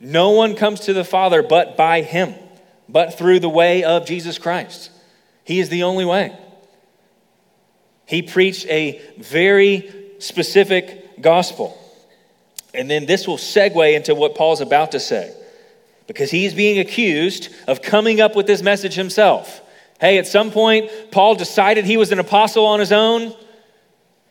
no 0.00 0.30
one 0.30 0.54
comes 0.54 0.80
to 0.80 0.92
the 0.92 1.04
father 1.04 1.42
but 1.42 1.76
by 1.76 2.02
him 2.02 2.34
but 2.88 3.14
through 3.14 3.40
the 3.40 3.48
way 3.48 3.84
of 3.84 4.06
Jesus 4.06 4.38
Christ. 4.38 4.90
He 5.44 5.60
is 5.60 5.68
the 5.68 5.84
only 5.84 6.04
way. 6.04 6.36
He 8.06 8.22
preached 8.22 8.66
a 8.66 9.00
very 9.18 9.90
specific 10.18 11.20
gospel. 11.20 11.78
And 12.72 12.90
then 12.90 13.06
this 13.06 13.26
will 13.26 13.36
segue 13.36 13.94
into 13.94 14.14
what 14.14 14.34
Paul's 14.34 14.60
about 14.60 14.92
to 14.92 15.00
say, 15.00 15.34
because 16.06 16.30
he's 16.30 16.54
being 16.54 16.78
accused 16.78 17.48
of 17.66 17.82
coming 17.82 18.20
up 18.20 18.36
with 18.36 18.46
this 18.46 18.62
message 18.62 18.94
himself. 18.94 19.60
Hey, 20.00 20.18
at 20.18 20.26
some 20.26 20.50
point, 20.50 20.90
Paul 21.10 21.34
decided 21.34 21.84
he 21.84 21.96
was 21.96 22.12
an 22.12 22.18
apostle 22.18 22.66
on 22.66 22.80
his 22.80 22.92
own. 22.92 23.34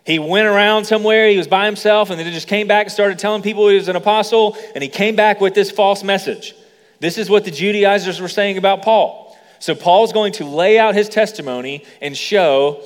He 0.05 0.19
went 0.19 0.47
around 0.47 0.85
somewhere, 0.85 1.29
he 1.29 1.37
was 1.37 1.47
by 1.47 1.65
himself, 1.65 2.09
and 2.09 2.19
then 2.19 2.27
he 2.27 2.33
just 2.33 2.49
came 2.49 2.67
back 2.67 2.87
and 2.87 2.91
started 2.91 3.17
telling 3.17 3.41
people 3.41 3.69
he 3.69 3.75
was 3.75 3.87
an 3.87 3.95
apostle, 3.95 4.57
and 4.75 4.83
he 4.83 4.89
came 4.89 5.15
back 5.15 5.39
with 5.39 5.53
this 5.53 5.71
false 5.71 6.03
message. 6.03 6.55
This 6.99 7.17
is 7.17 7.29
what 7.29 7.45
the 7.45 7.51
Judaizers 7.51 8.19
were 8.19 8.27
saying 8.27 8.57
about 8.57 8.81
Paul. 8.81 9.37
So 9.59 9.75
Paul's 9.75 10.11
going 10.11 10.33
to 10.33 10.45
lay 10.45 10.77
out 10.77 10.93
his 10.93 11.07
testimony 11.07 11.85
and 12.01 12.17
show 12.17 12.83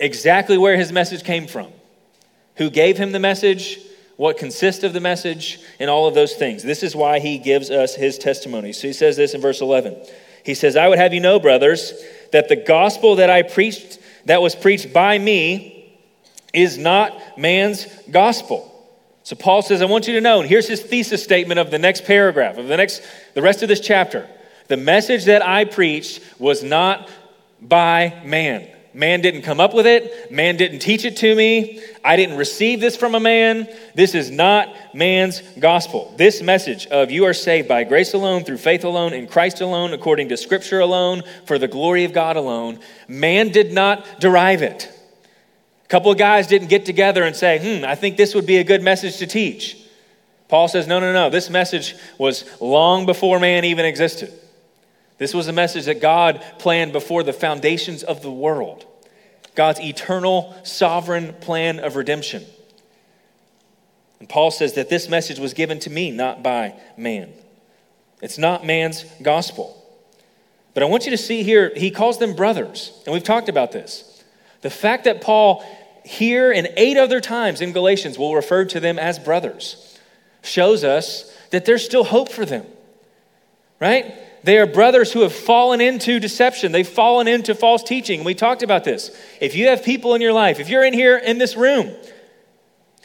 exactly 0.00 0.56
where 0.56 0.76
his 0.76 0.90
message 0.90 1.22
came 1.22 1.46
from, 1.46 1.70
who 2.56 2.70
gave 2.70 2.96
him 2.96 3.12
the 3.12 3.20
message, 3.20 3.78
what 4.16 4.38
consists 4.38 4.84
of 4.84 4.92
the 4.92 5.00
message, 5.00 5.60
and 5.80 5.90
all 5.90 6.06
of 6.06 6.14
those 6.14 6.34
things. 6.34 6.62
This 6.62 6.82
is 6.82 6.94
why 6.94 7.18
he 7.18 7.38
gives 7.38 7.70
us 7.70 7.94
his 7.94 8.18
testimony. 8.18 8.72
So 8.72 8.86
he 8.86 8.92
says 8.92 9.16
this 9.16 9.34
in 9.34 9.40
verse 9.40 9.60
11. 9.60 9.96
He 10.44 10.54
says, 10.54 10.76
I 10.76 10.88
would 10.88 10.98
have 10.98 11.12
you 11.12 11.20
know, 11.20 11.40
brothers, 11.40 11.92
that 12.32 12.48
the 12.48 12.56
gospel 12.56 13.16
that 13.16 13.30
I 13.30 13.42
preached, 13.42 13.98
that 14.26 14.42
was 14.42 14.54
preached 14.54 14.92
by 14.92 15.18
me, 15.18 15.98
is 16.52 16.78
not 16.78 17.38
man's 17.38 17.86
gospel. 18.10 18.70
So 19.24 19.34
Paul 19.36 19.62
says, 19.62 19.80
I 19.80 19.86
want 19.86 20.06
you 20.06 20.14
to 20.14 20.20
know, 20.20 20.40
and 20.40 20.48
here's 20.48 20.68
his 20.68 20.82
thesis 20.82 21.24
statement 21.24 21.58
of 21.58 21.70
the 21.70 21.78
next 21.78 22.04
paragraph, 22.04 22.58
of 22.58 22.68
the 22.68 22.76
next, 22.76 23.02
the 23.32 23.42
rest 23.42 23.62
of 23.62 23.68
this 23.68 23.80
chapter. 23.80 24.28
The 24.68 24.76
message 24.76 25.24
that 25.24 25.44
I 25.44 25.64
preached 25.64 26.22
was 26.38 26.62
not 26.62 27.10
by 27.60 28.20
man. 28.24 28.68
Man 28.96 29.20
didn't 29.22 29.42
come 29.42 29.58
up 29.58 29.74
with 29.74 29.88
it. 29.88 30.30
Man 30.30 30.56
didn't 30.56 30.78
teach 30.78 31.04
it 31.04 31.16
to 31.16 31.34
me. 31.34 31.82
I 32.04 32.14
didn't 32.14 32.36
receive 32.36 32.80
this 32.80 32.96
from 32.96 33.16
a 33.16 33.20
man. 33.20 33.68
This 33.96 34.14
is 34.14 34.30
not 34.30 34.72
man's 34.94 35.40
gospel. 35.58 36.14
This 36.16 36.40
message 36.40 36.86
of 36.86 37.10
you 37.10 37.24
are 37.24 37.34
saved 37.34 37.66
by 37.66 37.82
grace 37.82 38.14
alone, 38.14 38.44
through 38.44 38.58
faith 38.58 38.84
alone, 38.84 39.12
in 39.12 39.26
Christ 39.26 39.60
alone, 39.60 39.92
according 39.92 40.28
to 40.28 40.36
scripture 40.36 40.78
alone, 40.78 41.24
for 41.44 41.58
the 41.58 41.66
glory 41.66 42.04
of 42.04 42.12
God 42.12 42.36
alone, 42.36 42.78
man 43.08 43.48
did 43.48 43.72
not 43.72 44.20
derive 44.20 44.62
it. 44.62 44.88
A 45.84 45.88
couple 45.88 46.12
of 46.12 46.16
guys 46.16 46.46
didn't 46.46 46.68
get 46.68 46.86
together 46.86 47.24
and 47.24 47.34
say, 47.34 47.58
hmm, 47.58 47.84
I 47.84 47.96
think 47.96 48.16
this 48.16 48.32
would 48.32 48.46
be 48.46 48.58
a 48.58 48.64
good 48.64 48.82
message 48.82 49.16
to 49.16 49.26
teach. 49.26 49.76
Paul 50.46 50.68
says, 50.68 50.86
no, 50.86 51.00
no, 51.00 51.12
no. 51.12 51.30
This 51.30 51.50
message 51.50 51.96
was 52.16 52.44
long 52.60 53.06
before 53.06 53.40
man 53.40 53.64
even 53.64 53.84
existed. 53.84 54.32
This 55.18 55.34
was 55.34 55.48
a 55.48 55.52
message 55.52 55.84
that 55.84 56.00
God 56.00 56.44
planned 56.58 56.92
before 56.92 57.22
the 57.22 57.32
foundations 57.32 58.02
of 58.02 58.22
the 58.22 58.32
world. 58.32 58.84
God's 59.54 59.80
eternal, 59.80 60.56
sovereign 60.64 61.34
plan 61.34 61.78
of 61.78 61.96
redemption. 61.96 62.44
And 64.18 64.28
Paul 64.28 64.50
says 64.50 64.72
that 64.74 64.88
this 64.88 65.08
message 65.08 65.38
was 65.38 65.54
given 65.54 65.78
to 65.80 65.90
me, 65.90 66.10
not 66.10 66.42
by 66.42 66.74
man. 66.96 67.32
It's 68.20 68.38
not 68.38 68.64
man's 68.64 69.04
gospel. 69.22 69.80
But 70.72 70.82
I 70.82 70.86
want 70.86 71.04
you 71.04 71.10
to 71.12 71.18
see 71.18 71.42
here, 71.42 71.72
he 71.76 71.90
calls 71.90 72.18
them 72.18 72.34
brothers. 72.34 73.00
And 73.04 73.12
we've 73.12 73.22
talked 73.22 73.48
about 73.48 73.70
this. 73.70 74.24
The 74.62 74.70
fact 74.70 75.04
that 75.04 75.20
Paul, 75.20 75.64
here 76.04 76.50
and 76.50 76.68
eight 76.76 76.96
other 76.96 77.20
times 77.20 77.60
in 77.60 77.72
Galatians, 77.72 78.18
will 78.18 78.34
refer 78.34 78.64
to 78.64 78.80
them 78.80 78.98
as 78.98 79.18
brothers 79.18 79.98
shows 80.42 80.84
us 80.84 81.34
that 81.50 81.64
there's 81.64 81.84
still 81.84 82.04
hope 82.04 82.30
for 82.30 82.44
them, 82.44 82.66
right? 83.80 84.14
They 84.44 84.58
are 84.58 84.66
brothers 84.66 85.10
who 85.10 85.22
have 85.22 85.32
fallen 85.32 85.80
into 85.80 86.20
deception. 86.20 86.70
They've 86.70 86.86
fallen 86.86 87.28
into 87.28 87.54
false 87.54 87.82
teaching. 87.82 88.24
We 88.24 88.34
talked 88.34 88.62
about 88.62 88.84
this. 88.84 89.10
If 89.40 89.54
you 89.54 89.68
have 89.68 89.82
people 89.82 90.14
in 90.14 90.20
your 90.20 90.34
life, 90.34 90.60
if 90.60 90.68
you're 90.68 90.84
in 90.84 90.92
here 90.92 91.16
in 91.16 91.38
this 91.38 91.56
room, 91.56 91.90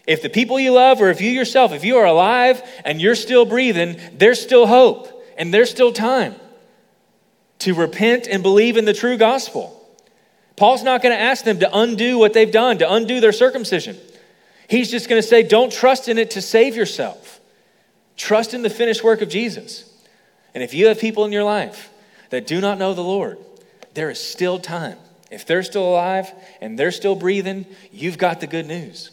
if 0.05 0.21
the 0.21 0.29
people 0.29 0.59
you 0.59 0.73
love 0.73 1.01
or 1.01 1.09
if 1.09 1.21
you 1.21 1.31
yourself, 1.31 1.71
if 1.71 1.85
you 1.85 1.95
are 1.95 2.05
alive 2.05 2.61
and 2.83 3.01
you're 3.01 3.15
still 3.15 3.45
breathing, 3.45 3.97
there's 4.13 4.41
still 4.41 4.67
hope 4.67 5.07
and 5.37 5.53
there's 5.53 5.71
still 5.71 5.93
time 5.93 6.35
to 7.59 7.73
repent 7.73 8.27
and 8.27 8.43
believe 8.43 8.75
in 8.75 8.83
the 8.83 8.93
true 8.93 9.17
gospel. 9.17 9.75
Paul's 10.57 10.83
not 10.83 11.01
going 11.01 11.15
to 11.15 11.21
ask 11.21 11.45
them 11.45 11.59
to 11.59 11.69
undo 11.73 12.17
what 12.17 12.33
they've 12.33 12.51
done, 12.51 12.79
to 12.79 12.93
undo 12.93 13.21
their 13.21 13.31
circumcision. 13.31 13.95
He's 14.67 14.91
just 14.91 15.07
going 15.07 15.21
to 15.21 15.27
say, 15.27 15.43
don't 15.43 15.71
trust 15.71 16.09
in 16.09 16.17
it 16.17 16.31
to 16.31 16.41
save 16.41 16.75
yourself. 16.75 17.39
Trust 18.17 18.53
in 18.53 18.61
the 18.61 18.69
finished 18.69 19.05
work 19.05 19.21
of 19.21 19.29
Jesus. 19.29 19.88
And 20.53 20.63
if 20.63 20.73
you 20.73 20.87
have 20.87 20.99
people 20.99 21.25
in 21.25 21.31
your 21.31 21.43
life 21.43 21.89
that 22.29 22.47
do 22.47 22.61
not 22.61 22.77
know 22.77 22.93
the 22.93 23.01
Lord, 23.01 23.37
there 23.93 24.09
is 24.09 24.19
still 24.19 24.59
time. 24.59 24.97
If 25.31 25.45
they're 25.45 25.63
still 25.63 25.87
alive 25.87 26.31
and 26.61 26.77
they're 26.77 26.91
still 26.91 27.15
breathing, 27.15 27.65
you've 27.91 28.17
got 28.17 28.39
the 28.41 28.47
good 28.47 28.65
news. 28.65 29.11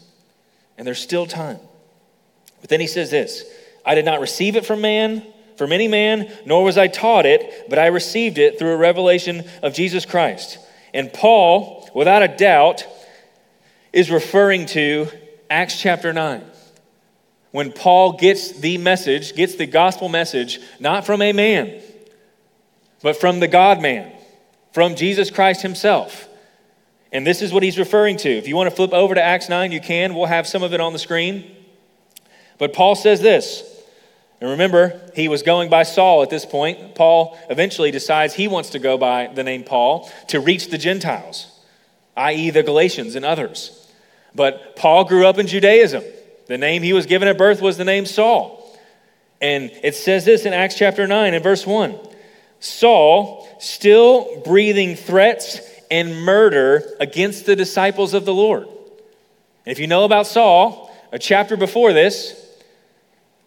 And 0.77 0.85
there's 0.85 0.99
still 0.99 1.25
time. 1.25 1.59
But 2.61 2.69
then 2.69 2.79
he 2.79 2.87
says 2.87 3.11
this 3.11 3.43
I 3.85 3.95
did 3.95 4.05
not 4.05 4.19
receive 4.19 4.55
it 4.55 4.65
from 4.65 4.81
man, 4.81 5.23
from 5.57 5.71
any 5.71 5.87
man, 5.87 6.31
nor 6.45 6.63
was 6.63 6.77
I 6.77 6.87
taught 6.87 7.25
it, 7.25 7.69
but 7.69 7.79
I 7.79 7.87
received 7.87 8.37
it 8.37 8.59
through 8.59 8.71
a 8.71 8.77
revelation 8.77 9.43
of 9.61 9.73
Jesus 9.73 10.05
Christ. 10.05 10.59
And 10.93 11.11
Paul, 11.11 11.89
without 11.93 12.23
a 12.23 12.27
doubt, 12.27 12.85
is 13.93 14.09
referring 14.09 14.65
to 14.67 15.07
Acts 15.49 15.79
chapter 15.79 16.13
9 16.13 16.43
when 17.51 17.71
Paul 17.71 18.13
gets 18.13 18.59
the 18.59 18.77
message, 18.77 19.35
gets 19.35 19.55
the 19.55 19.65
gospel 19.65 20.09
message, 20.09 20.59
not 20.79 21.05
from 21.05 21.21
a 21.21 21.33
man, 21.33 21.81
but 23.01 23.15
from 23.15 23.39
the 23.39 23.47
God 23.47 23.81
man, 23.81 24.11
from 24.73 24.95
Jesus 24.95 25.31
Christ 25.31 25.61
himself. 25.61 26.27
And 27.11 27.25
this 27.25 27.41
is 27.41 27.53
what 27.53 27.63
he's 27.63 27.79
referring 27.79 28.17
to. 28.17 28.29
If 28.29 28.47
you 28.47 28.55
want 28.55 28.69
to 28.69 28.75
flip 28.75 28.93
over 28.93 29.15
to 29.15 29.23
Acts 29.23 29.49
9, 29.49 29.71
you 29.71 29.79
can. 29.79 30.13
We'll 30.13 30.25
have 30.25 30.45
some 30.45 30.61
of 30.61 30.73
it 30.73 30.81
on 30.81 30.93
the 30.93 30.99
screen. 30.99 31.49
But 32.57 32.73
Paul 32.73 32.95
says 32.95 33.21
this. 33.21 33.63
And 34.39 34.51
remember, 34.51 35.01
he 35.15 35.27
was 35.27 35.41
going 35.41 35.69
by 35.69 35.83
Saul 35.83 36.21
at 36.21 36.29
this 36.29 36.45
point. 36.45 36.95
Paul 36.95 37.37
eventually 37.49 37.91
decides 37.91 38.33
he 38.33 38.47
wants 38.47 38.71
to 38.71 38.79
go 38.79 38.97
by 38.97 39.27
the 39.33 39.43
name 39.43 39.63
Paul 39.63 40.11
to 40.27 40.39
reach 40.39 40.69
the 40.69 40.77
Gentiles, 40.77 41.47
i.e., 42.15 42.51
the 42.51 42.61
Galatians 42.61 43.15
and 43.15 43.25
others. 43.25 43.91
But 44.35 44.75
Paul 44.75 45.05
grew 45.05 45.25
up 45.25 45.39
in 45.39 45.47
Judaism. 45.47 46.03
The 46.47 46.57
name 46.57 46.83
he 46.83 46.93
was 46.93 47.05
given 47.05 47.27
at 47.27 47.37
birth 47.37 47.61
was 47.61 47.77
the 47.77 47.85
name 47.85 48.05
Saul. 48.05 48.63
And 49.41 49.71
it 49.83 49.95
says 49.95 50.25
this 50.25 50.45
in 50.45 50.53
Acts 50.53 50.75
chapter 50.75 51.05
9 51.05 51.33
and 51.33 51.43
verse 51.43 51.65
1 51.65 51.97
Saul, 52.59 53.47
still 53.59 54.41
breathing 54.43 54.95
threats 54.95 55.59
and 55.91 56.23
murder 56.23 56.83
against 56.99 57.45
the 57.45 57.55
disciples 57.55 58.13
of 58.13 58.25
the 58.25 58.33
Lord. 58.33 58.67
And 58.67 59.71
if 59.71 59.79
you 59.79 59.87
know 59.87 60.05
about 60.05 60.27
Saul, 60.27 60.91
a 61.11 61.19
chapter 61.19 61.55
before 61.55 61.93
this, 61.93 62.43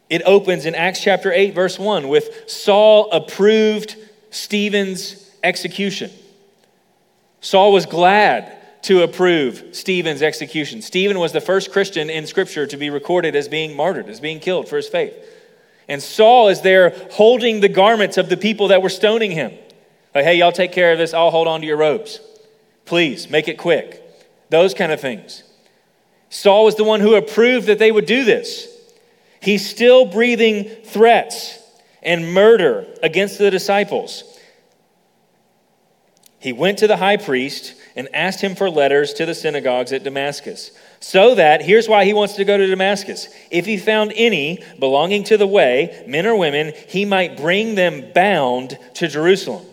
it 0.09 0.23
opens 0.27 0.67
in 0.67 0.75
Acts 0.75 1.01
chapter 1.01 1.33
8, 1.33 1.55
verse 1.55 1.79
1, 1.79 2.09
with 2.09 2.49
Saul 2.49 3.11
approved 3.11 3.97
Stephen's 4.31 5.31
execution. 5.43 6.11
Saul 7.41 7.73
was 7.73 7.87
glad 7.87 8.60
to 8.83 9.03
approve 9.03 9.64
Stephen's 9.73 10.23
execution. 10.23 10.81
Stephen 10.83 11.19
was 11.19 11.33
the 11.33 11.40
first 11.40 11.71
Christian 11.71 12.09
in 12.09 12.27
Scripture 12.27 12.66
to 12.66 12.77
be 12.77 12.90
recorded 12.90 13.37
as 13.37 13.49
being 13.49 13.77
martyred, 13.77 14.09
as 14.09 14.21
being 14.21 14.40
killed 14.40 14.69
for 14.69 14.77
his 14.77 14.88
faith. 14.88 15.14
And 15.88 16.03
Saul 16.03 16.49
is 16.49 16.62
there 16.62 16.90
holding 17.12 17.61
the 17.61 17.69
garments 17.69 18.16
of 18.16 18.29
the 18.29 18.37
people 18.37 18.69
that 18.69 18.83
were 18.83 18.88
stoning 18.88 19.33
him. 19.33 19.53
Like, 20.14 20.25
hey, 20.25 20.37
y'all 20.37 20.53
take 20.53 20.73
care 20.73 20.93
of 20.93 20.99
this. 20.99 21.12
I'll 21.12 21.31
hold 21.31 21.49
on 21.49 21.61
to 21.61 21.66
your 21.66 21.77
robes. 21.77 22.21
Please, 22.85 23.29
make 23.29 23.49
it 23.49 23.59
quick. 23.59 24.03
Those 24.51 24.73
kind 24.73 24.93
of 24.93 25.01
things. 25.01 25.45
Saul 26.31 26.64
was 26.64 26.77
the 26.77 26.85
one 26.85 27.01
who 27.01 27.14
approved 27.16 27.66
that 27.66 27.79
they 27.79 27.93
would 27.93 28.07
do 28.07 28.25
this. 28.25 28.69
He's 29.40 29.69
still 29.69 30.05
breathing 30.05 30.64
threats 30.85 31.59
and 32.03 32.33
murder 32.33 32.87
against 33.03 33.38
the 33.38 33.51
disciples. 33.51 34.25
He 36.38 36.53
went 36.53 36.79
to 36.79 36.87
the 36.87 36.97
high 36.97 37.16
priest 37.16 37.75
and 37.96 38.09
asked 38.14 38.40
him 38.40 38.55
for 38.55 38.70
letters 38.70 39.12
to 39.14 39.26
the 39.26 39.35
synagogues 39.35 39.92
at 39.92 40.05
Damascus. 40.05 40.70
So 41.00 41.35
that, 41.35 41.62
here's 41.62 41.88
why 41.88 42.05
he 42.05 42.12
wants 42.12 42.35
to 42.35 42.44
go 42.44 42.57
to 42.57 42.66
Damascus. 42.66 43.29
If 43.50 43.66
he 43.66 43.76
found 43.76 44.12
any 44.14 44.62
belonging 44.79 45.24
to 45.24 45.37
the 45.37 45.46
way, 45.46 46.05
men 46.07 46.26
or 46.26 46.37
women, 46.37 46.72
he 46.88 47.05
might 47.05 47.37
bring 47.37 47.74
them 47.74 48.12
bound 48.12 48.79
to 48.94 49.09
Jerusalem. 49.09 49.64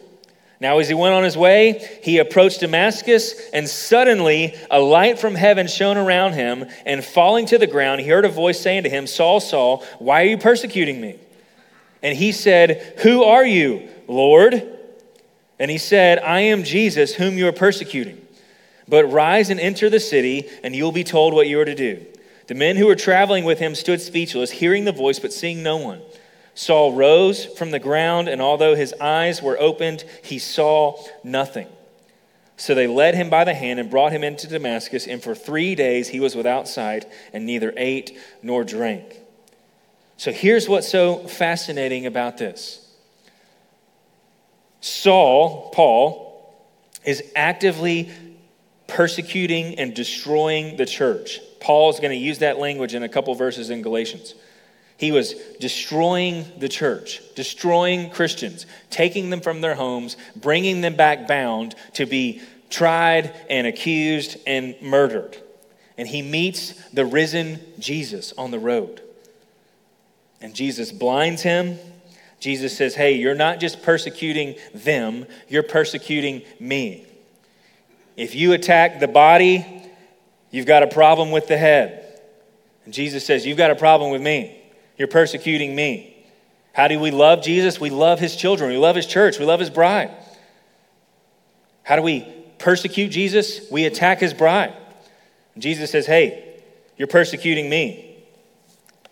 Now, 0.59 0.79
as 0.79 0.87
he 0.87 0.95
went 0.95 1.13
on 1.13 1.23
his 1.23 1.37
way, 1.37 1.99
he 2.01 2.17
approached 2.17 2.61
Damascus, 2.61 3.49
and 3.51 3.69
suddenly 3.69 4.55
a 4.71 4.79
light 4.79 5.19
from 5.19 5.35
heaven 5.35 5.67
shone 5.67 5.97
around 5.97 6.33
him. 6.33 6.65
And 6.85 7.05
falling 7.05 7.45
to 7.47 7.59
the 7.59 7.67
ground, 7.67 8.01
he 8.01 8.07
heard 8.07 8.25
a 8.25 8.29
voice 8.29 8.59
saying 8.59 8.83
to 8.83 8.89
him, 8.89 9.05
Saul, 9.05 9.39
Saul, 9.39 9.83
why 9.99 10.23
are 10.23 10.27
you 10.27 10.37
persecuting 10.37 10.99
me? 10.99 11.19
And 12.01 12.17
he 12.17 12.31
said, 12.31 12.95
Who 13.03 13.23
are 13.23 13.45
you, 13.45 13.87
Lord? 14.07 14.76
And 15.59 15.71
he 15.71 15.77
said, 15.77 16.19
I 16.19 16.41
am 16.41 16.63
Jesus, 16.63 17.15
whom 17.15 17.37
you 17.37 17.47
are 17.47 17.53
persecuting. 17.53 18.21
But 18.87 19.11
rise 19.11 19.49
and 19.49 19.59
enter 19.59 19.89
the 19.89 19.99
city, 19.99 20.49
and 20.63 20.75
you 20.75 20.83
will 20.83 20.91
be 20.91 21.03
told 21.03 21.33
what 21.33 21.47
you 21.47 21.59
are 21.59 21.65
to 21.65 21.75
do. 21.75 22.05
The 22.47 22.55
men 22.55 22.77
who 22.77 22.87
were 22.87 22.95
traveling 22.95 23.43
with 23.43 23.59
him 23.59 23.75
stood 23.75 23.99
speechless, 23.99 24.51
hearing 24.51 24.85
the 24.85 24.91
voice, 24.91 25.19
but 25.19 25.33
seeing 25.33 25.63
no 25.63 25.77
one. 25.77 26.01
Saul 26.55 26.93
rose 26.93 27.45
from 27.45 27.71
the 27.71 27.79
ground, 27.79 28.27
and 28.27 28.41
although 28.41 28.75
his 28.75 28.93
eyes 29.01 29.41
were 29.41 29.59
opened, 29.59 30.03
he 30.23 30.39
saw 30.39 31.03
nothing. 31.23 31.67
So 32.55 32.73
they 32.73 32.87
led 32.87 33.13
him 33.13 33.29
by 33.29 33.43
the 33.43 33.53
hand 33.53 33.79
and 33.79 33.89
brought 33.89 34.11
him 34.11 34.23
into 34.23 34.47
Damascus, 34.47 35.05
and 35.05 35.21
for 35.21 35.35
three 35.35 35.75
days 35.75 36.09
he 36.09 36.19
was 36.19 36.35
without 36.35 36.67
sight 36.67 37.05
and 37.31 37.45
neither 37.45 37.73
ate 37.77 38.17
nor 38.41 38.63
drank. 38.63 39.19
So 40.17 40.31
here's 40.31 40.67
what's 40.67 40.87
so 40.87 41.27
fascinating 41.27 42.07
about 42.07 42.37
this 42.37 42.86
Saul, 44.87 45.69
Paul, 45.73 46.55
is 47.05 47.23
actively 47.35 48.09
persecuting 48.87 49.75
and 49.79 49.93
destroying 49.93 50.77
the 50.77 50.85
church. 50.85 51.39
Paul 51.59 51.89
is 51.89 51.99
going 51.99 52.11
to 52.11 52.17
use 52.17 52.39
that 52.39 52.57
language 52.57 52.95
in 52.95 53.03
a 53.03 53.09
couple 53.09 53.33
verses 53.35 53.69
in 53.69 53.81
Galatians. 53.81 54.33
He 54.97 55.11
was 55.11 55.33
destroying 55.59 56.45
the 56.57 56.69
church, 56.69 57.21
destroying 57.35 58.09
Christians, 58.09 58.65
taking 58.89 59.29
them 59.29 59.41
from 59.41 59.61
their 59.61 59.75
homes, 59.75 60.17
bringing 60.35 60.81
them 60.81 60.95
back 60.95 61.27
bound 61.27 61.75
to 61.93 62.05
be 62.05 62.41
tried 62.69 63.33
and 63.49 63.67
accused 63.67 64.37
and 64.47 64.75
murdered. 64.81 65.37
And 65.97 66.07
he 66.07 66.21
meets 66.21 66.73
the 66.89 67.05
risen 67.05 67.59
Jesus 67.79 68.33
on 68.37 68.51
the 68.51 68.59
road. 68.59 69.01
And 70.41 70.53
Jesus 70.53 70.91
blinds 70.91 71.41
him 71.41 71.77
Jesus 72.39 72.75
says, 72.75 72.95
Hey, 72.95 73.13
you're 73.13 73.35
not 73.35 73.59
just 73.59 73.81
persecuting 73.83 74.55
them, 74.73 75.25
you're 75.47 75.63
persecuting 75.63 76.43
me. 76.59 77.05
If 78.15 78.35
you 78.35 78.53
attack 78.53 78.99
the 78.99 79.07
body, 79.07 79.65
you've 80.51 80.65
got 80.65 80.83
a 80.83 80.87
problem 80.87 81.31
with 81.31 81.47
the 81.47 81.57
head. 81.57 82.21
And 82.85 82.93
Jesus 82.93 83.25
says, 83.25 83.45
You've 83.45 83.57
got 83.57 83.71
a 83.71 83.75
problem 83.75 84.11
with 84.11 84.21
me. 84.21 84.61
You're 84.97 85.07
persecuting 85.07 85.75
me. 85.75 86.25
How 86.73 86.87
do 86.87 86.99
we 86.99 87.11
love 87.11 87.43
Jesus? 87.43 87.79
We 87.79 87.89
love 87.89 88.19
his 88.19 88.35
children. 88.35 88.69
We 88.69 88.77
love 88.77 88.95
his 88.95 89.07
church. 89.07 89.39
We 89.39 89.45
love 89.45 89.59
his 89.59 89.69
bride. 89.69 90.11
How 91.83 91.95
do 91.95 92.01
we 92.01 92.33
persecute 92.57 93.09
Jesus, 93.09 93.69
we 93.71 93.85
attack 93.85 94.19
his 94.19 94.33
bride. 94.33 94.73
And 95.53 95.63
Jesus 95.63 95.91
says, 95.91 96.05
Hey, 96.05 96.61
you're 96.97 97.07
persecuting 97.07 97.69
me. 97.69 98.06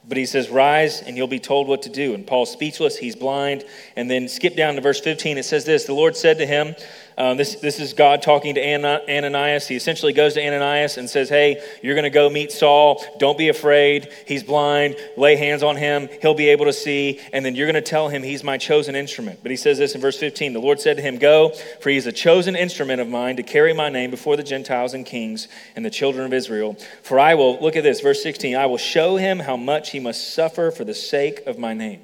But 0.07 0.17
he 0.17 0.25
says, 0.25 0.49
Rise 0.49 1.01
and 1.01 1.17
you'll 1.17 1.27
be 1.27 1.39
told 1.39 1.67
what 1.67 1.81
to 1.83 1.89
do. 1.89 2.13
And 2.13 2.25
Paul's 2.25 2.51
speechless, 2.51 2.97
he's 2.97 3.15
blind. 3.15 3.63
And 3.95 4.09
then 4.09 4.27
skip 4.27 4.55
down 4.55 4.75
to 4.75 4.81
verse 4.81 4.99
15. 4.99 5.37
It 5.37 5.43
says 5.43 5.65
this 5.65 5.85
The 5.85 5.93
Lord 5.93 6.15
said 6.15 6.37
to 6.37 6.45
him, 6.45 6.75
um, 7.17 7.37
this, 7.37 7.55
this 7.55 7.79
is 7.79 7.93
God 7.93 8.21
talking 8.21 8.55
to 8.55 8.61
Ananias. 8.61 9.67
He 9.67 9.75
essentially 9.75 10.11
goes 10.11 10.33
to 10.33 10.45
Ananias 10.45 10.97
and 10.97 11.09
says, 11.09 11.29
Hey, 11.29 11.63
you're 11.81 11.95
going 11.95 12.03
to 12.03 12.09
go 12.09 12.29
meet 12.29 12.51
Saul. 12.51 13.01
Don't 13.19 13.37
be 13.37 13.47
afraid. 13.47 14.11
He's 14.27 14.43
blind. 14.43 14.97
Lay 15.15 15.37
hands 15.37 15.63
on 15.63 15.77
him. 15.77 16.09
He'll 16.21 16.33
be 16.33 16.49
able 16.49 16.65
to 16.65 16.73
see. 16.73 17.21
And 17.31 17.45
then 17.45 17.55
you're 17.55 17.67
going 17.67 17.81
to 17.81 17.89
tell 17.89 18.09
him 18.09 18.21
he's 18.21 18.43
my 18.43 18.57
chosen 18.57 18.95
instrument. 18.95 19.39
But 19.41 19.51
he 19.51 19.57
says 19.57 19.77
this 19.77 19.95
in 19.95 20.01
verse 20.01 20.19
15 20.19 20.51
The 20.51 20.59
Lord 20.59 20.81
said 20.81 20.97
to 20.97 21.03
him, 21.03 21.17
Go, 21.17 21.53
for 21.79 21.89
he 21.89 21.95
is 21.95 22.05
a 22.05 22.11
chosen 22.11 22.55
instrument 22.55 22.99
of 22.99 23.07
mine 23.07 23.37
to 23.37 23.43
carry 23.43 23.73
my 23.73 23.87
name 23.87 24.11
before 24.11 24.35
the 24.35 24.43
Gentiles 24.43 24.93
and 24.93 25.05
kings 25.05 25.47
and 25.75 25.85
the 25.85 25.89
children 25.89 26.25
of 26.25 26.33
Israel. 26.33 26.75
For 27.01 27.17
I 27.17 27.35
will, 27.35 27.57
look 27.61 27.77
at 27.77 27.83
this, 27.83 28.01
verse 28.01 28.21
16, 28.21 28.57
I 28.57 28.65
will 28.65 28.77
show 28.77 29.15
him 29.15 29.39
how 29.39 29.55
much 29.55 29.91
he 29.91 30.01
must 30.01 30.33
suffer 30.33 30.69
for 30.69 30.83
the 30.83 30.93
sake 30.93 31.45
of 31.47 31.57
my 31.57 31.73
name. 31.73 32.01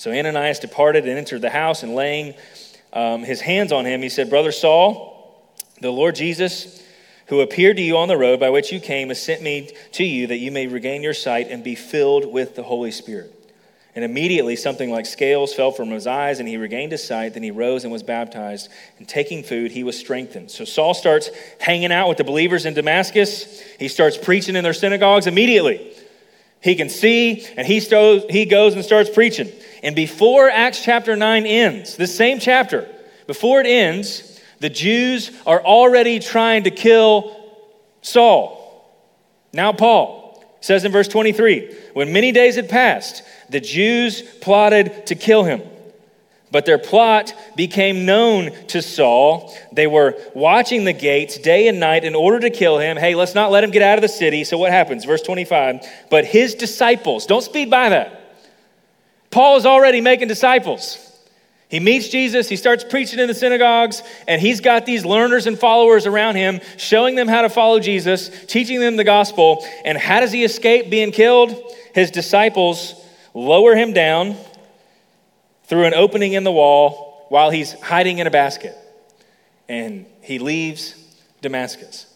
So 0.00 0.10
Ananias 0.10 0.60
departed 0.60 1.06
and 1.06 1.18
entered 1.18 1.42
the 1.42 1.50
house, 1.50 1.82
and 1.82 1.94
laying 1.94 2.34
um, 2.92 3.22
his 3.22 3.40
hands 3.40 3.72
on 3.72 3.84
him, 3.84 4.02
he 4.02 4.08
said, 4.08 4.30
Brother 4.30 4.52
Saul, 4.52 5.54
the 5.80 5.90
Lord 5.90 6.14
Jesus, 6.14 6.82
who 7.26 7.40
appeared 7.40 7.76
to 7.76 7.82
you 7.82 7.96
on 7.96 8.08
the 8.08 8.16
road 8.16 8.40
by 8.40 8.50
which 8.50 8.72
you 8.72 8.80
came, 8.80 9.08
has 9.08 9.22
sent 9.22 9.42
me 9.42 9.70
to 9.92 10.04
you 10.04 10.26
that 10.26 10.38
you 10.38 10.50
may 10.50 10.66
regain 10.66 11.02
your 11.02 11.14
sight 11.14 11.48
and 11.48 11.62
be 11.62 11.74
filled 11.74 12.32
with 12.32 12.56
the 12.56 12.62
Holy 12.62 12.90
Spirit. 12.90 13.36
And 13.94 14.04
immediately 14.04 14.54
something 14.54 14.90
like 14.90 15.04
scales 15.04 15.52
fell 15.52 15.72
from 15.72 15.90
his 15.90 16.06
eyes, 16.06 16.38
and 16.38 16.48
he 16.48 16.56
regained 16.56 16.92
his 16.92 17.02
sight. 17.04 17.34
Then 17.34 17.42
he 17.42 17.50
rose 17.50 17.82
and 17.82 17.92
was 17.92 18.04
baptized. 18.04 18.68
And 18.98 19.08
taking 19.08 19.42
food, 19.42 19.72
he 19.72 19.82
was 19.82 19.98
strengthened. 19.98 20.50
So 20.50 20.64
Saul 20.64 20.94
starts 20.94 21.30
hanging 21.58 21.90
out 21.90 22.08
with 22.08 22.18
the 22.18 22.24
believers 22.24 22.66
in 22.66 22.74
Damascus. 22.74 23.60
He 23.78 23.88
starts 23.88 24.16
preaching 24.16 24.54
in 24.54 24.62
their 24.62 24.74
synagogues 24.74 25.26
immediately. 25.26 25.92
He 26.60 26.74
can 26.74 26.88
see, 26.88 27.46
and 27.56 27.66
he, 27.66 27.80
he 28.30 28.44
goes 28.44 28.74
and 28.74 28.84
starts 28.84 29.08
preaching. 29.08 29.50
And 29.82 29.96
before 29.96 30.50
Acts 30.50 30.84
chapter 30.84 31.16
9 31.16 31.46
ends, 31.46 31.96
this 31.96 32.14
same 32.14 32.38
chapter, 32.38 32.88
before 33.26 33.60
it 33.60 33.66
ends, 33.66 34.40
the 34.58 34.68
Jews 34.68 35.30
are 35.46 35.62
already 35.62 36.18
trying 36.18 36.64
to 36.64 36.70
kill 36.70 37.34
Saul. 38.02 38.58
Now, 39.52 39.72
Paul 39.72 40.44
says 40.60 40.84
in 40.84 40.92
verse 40.92 41.08
23 41.08 41.74
when 41.94 42.12
many 42.12 42.30
days 42.32 42.56
had 42.56 42.68
passed, 42.68 43.22
the 43.48 43.60
Jews 43.60 44.22
plotted 44.40 45.06
to 45.06 45.14
kill 45.14 45.44
him. 45.44 45.62
But 46.52 46.66
their 46.66 46.78
plot 46.78 47.32
became 47.56 48.04
known 48.04 48.50
to 48.68 48.82
Saul. 48.82 49.56
They 49.72 49.86
were 49.86 50.16
watching 50.34 50.84
the 50.84 50.92
gates 50.92 51.38
day 51.38 51.68
and 51.68 51.78
night 51.78 52.04
in 52.04 52.14
order 52.14 52.40
to 52.40 52.50
kill 52.50 52.78
him. 52.78 52.96
Hey, 52.96 53.14
let's 53.14 53.34
not 53.34 53.52
let 53.52 53.62
him 53.62 53.70
get 53.70 53.82
out 53.82 53.98
of 53.98 54.02
the 54.02 54.08
city. 54.08 54.42
So 54.42 54.58
what 54.58 54.72
happens? 54.72 55.04
Verse 55.04 55.22
25. 55.22 55.86
But 56.10 56.24
his 56.24 56.56
disciples, 56.56 57.26
don't 57.26 57.42
speed 57.42 57.70
by 57.70 57.90
that. 57.90 58.16
Paul 59.30 59.56
is 59.58 59.66
already 59.66 60.00
making 60.00 60.26
disciples. 60.26 61.06
He 61.68 61.78
meets 61.78 62.08
Jesus, 62.08 62.48
he 62.48 62.56
starts 62.56 62.82
preaching 62.82 63.20
in 63.20 63.28
the 63.28 63.34
synagogues, 63.34 64.02
and 64.26 64.42
he's 64.42 64.60
got 64.60 64.86
these 64.86 65.04
learners 65.04 65.46
and 65.46 65.56
followers 65.56 66.04
around 66.04 66.34
him, 66.34 66.60
showing 66.76 67.14
them 67.14 67.28
how 67.28 67.42
to 67.42 67.48
follow 67.48 67.78
Jesus, 67.78 68.28
teaching 68.46 68.80
them 68.80 68.96
the 68.96 69.04
gospel. 69.04 69.64
And 69.84 69.96
how 69.96 70.18
does 70.18 70.32
he 70.32 70.42
escape 70.42 70.90
being 70.90 71.12
killed? 71.12 71.54
His 71.94 72.10
disciples 72.10 72.94
lower 73.34 73.76
him 73.76 73.92
down 73.92 74.36
through 75.70 75.84
an 75.84 75.94
opening 75.94 76.32
in 76.32 76.42
the 76.42 76.50
wall 76.50 77.26
while 77.28 77.48
he's 77.48 77.72
hiding 77.80 78.18
in 78.18 78.26
a 78.26 78.30
basket. 78.30 78.76
And 79.68 80.04
he 80.20 80.40
leaves 80.40 80.96
Damascus. 81.42 82.12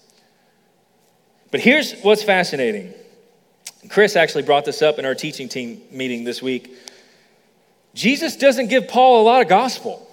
But 1.52 1.60
here's 1.60 1.94
what's 2.00 2.24
fascinating. 2.24 2.92
Chris 3.88 4.16
actually 4.16 4.42
brought 4.42 4.64
this 4.64 4.82
up 4.82 4.98
in 4.98 5.04
our 5.04 5.14
teaching 5.14 5.48
team 5.48 5.80
meeting 5.92 6.24
this 6.24 6.42
week. 6.42 6.76
Jesus 7.94 8.34
doesn't 8.34 8.66
give 8.66 8.88
Paul 8.88 9.22
a 9.22 9.24
lot 9.24 9.40
of 9.40 9.48
gospel. 9.48 10.04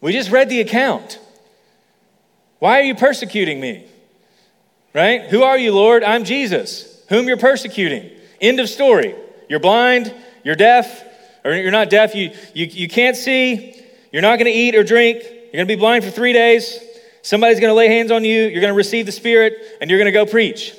We 0.00 0.12
just 0.12 0.30
read 0.30 0.48
the 0.48 0.62
account. 0.62 1.18
Why 2.60 2.80
are 2.80 2.84
you 2.84 2.94
persecuting 2.94 3.60
me? 3.60 3.84
Right? 4.94 5.24
Who 5.24 5.42
are 5.42 5.58
you, 5.58 5.74
Lord? 5.74 6.02
I'm 6.02 6.24
Jesus, 6.24 7.04
whom 7.10 7.28
you're 7.28 7.36
persecuting. 7.36 8.10
End 8.40 8.58
of 8.58 8.70
story. 8.70 9.14
You're 9.50 9.60
blind, 9.60 10.14
you're 10.44 10.56
deaf, 10.56 11.09
or 11.44 11.54
you're 11.54 11.70
not 11.70 11.90
deaf, 11.90 12.14
you, 12.14 12.30
you, 12.54 12.66
you 12.66 12.88
can't 12.88 13.16
see, 13.16 13.82
you're 14.12 14.22
not 14.22 14.36
going 14.36 14.46
to 14.46 14.58
eat 14.58 14.74
or 14.74 14.82
drink, 14.82 15.22
you're 15.22 15.52
going 15.52 15.66
to 15.66 15.74
be 15.74 15.76
blind 15.76 16.04
for 16.04 16.10
three 16.10 16.32
days. 16.32 16.78
Somebody's 17.22 17.60
going 17.60 17.70
to 17.70 17.74
lay 17.74 17.88
hands 17.88 18.10
on 18.10 18.24
you, 18.24 18.42
you're 18.42 18.60
going 18.60 18.72
to 18.72 18.76
receive 18.76 19.06
the 19.06 19.12
Spirit, 19.12 19.54
and 19.80 19.90
you're 19.90 19.98
going 19.98 20.06
to 20.06 20.12
go 20.12 20.26
preach. 20.26 20.74